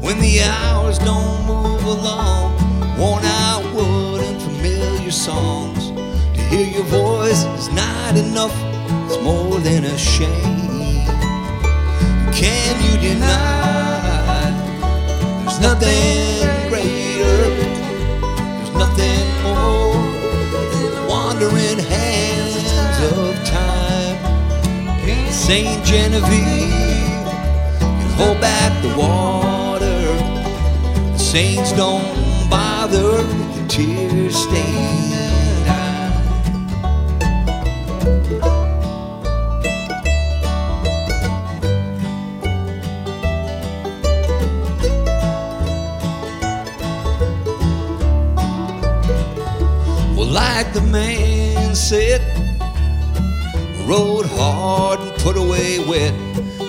When 0.00 0.18
the 0.18 0.40
hours 0.40 0.98
don't 0.98 1.44
move 1.46 1.84
along, 1.84 2.56
worn 2.98 3.22
out 3.22 3.64
wood 3.74 4.22
and 4.22 4.40
familiar 4.40 5.10
songs, 5.10 5.90
to 6.34 6.42
hear 6.44 6.66
your 6.68 6.84
voice 6.84 7.44
is 7.58 7.68
not 7.74 8.16
enough, 8.16 8.56
it's 9.10 9.22
more 9.22 9.58
than 9.58 9.84
a 9.84 9.98
shame. 9.98 11.04
Can 12.32 12.72
you 12.82 12.98
deny? 13.10 14.52
There's 15.44 15.60
nothing 15.60 16.59
Saint 25.50 25.84
Genevieve 25.84 26.70
can 27.80 28.10
hold 28.12 28.40
back 28.40 28.70
the 28.82 28.96
water. 28.96 30.00
The 31.10 31.18
saints 31.18 31.72
don't 31.72 32.48
bother 32.48 33.16
with 33.16 33.56
the 33.56 33.66
tear 33.66 34.30
stained. 34.30 35.66
Well, 50.16 50.28
like 50.28 50.72
the 50.72 50.82
man 50.82 51.74
said, 51.74 52.22
rode 53.88 54.26
hard 54.26 54.99
put 55.22 55.36
away 55.36 55.78
wet. 55.80 56.14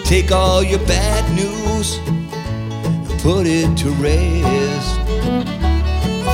Take 0.03 0.31
all 0.31 0.61
your 0.61 0.79
bad 0.79 1.23
news 1.33 1.97
and 2.05 3.07
put 3.21 3.47
it 3.47 3.77
to 3.77 3.89
rest. 3.91 4.99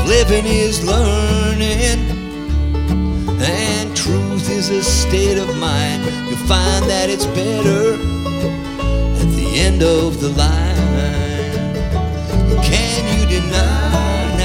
Living 0.08 0.46
is 0.46 0.84
learning, 0.84 2.00
and 3.40 3.96
truth 3.96 4.50
is 4.50 4.70
a 4.70 4.82
state 4.82 5.38
of 5.38 5.48
mind. 5.58 6.06
You'll 6.28 6.48
find 6.48 6.86
that 6.90 7.10
it's 7.10 7.28
better 7.28 7.94
at 9.22 9.30
the 9.36 9.60
end 9.60 9.84
of 9.84 10.20
the 10.20 10.30
line. 10.30 10.76
Can 12.64 13.20
you 13.20 13.28
deny? 13.28 14.38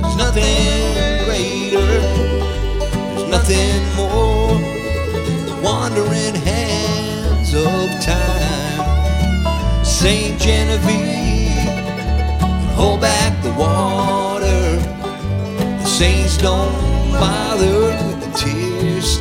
There's 0.00 0.16
nothing 0.16 1.24
greater, 1.24 1.86
there's 3.16 3.28
nothing 3.30 3.96
more 3.96 4.35
wandering 5.66 6.36
hands 6.36 7.52
of 7.52 7.90
time. 8.00 9.84
Saint 9.84 10.40
Genevieve, 10.40 11.74
hold 12.78 13.00
back 13.00 13.32
the 13.42 13.50
water. 13.50 14.62
The 15.82 15.84
saints 15.84 16.36
don't 16.38 17.10
bother 17.18 17.80
with 17.80 18.20
the 18.24 18.30
tears. 18.38 19.18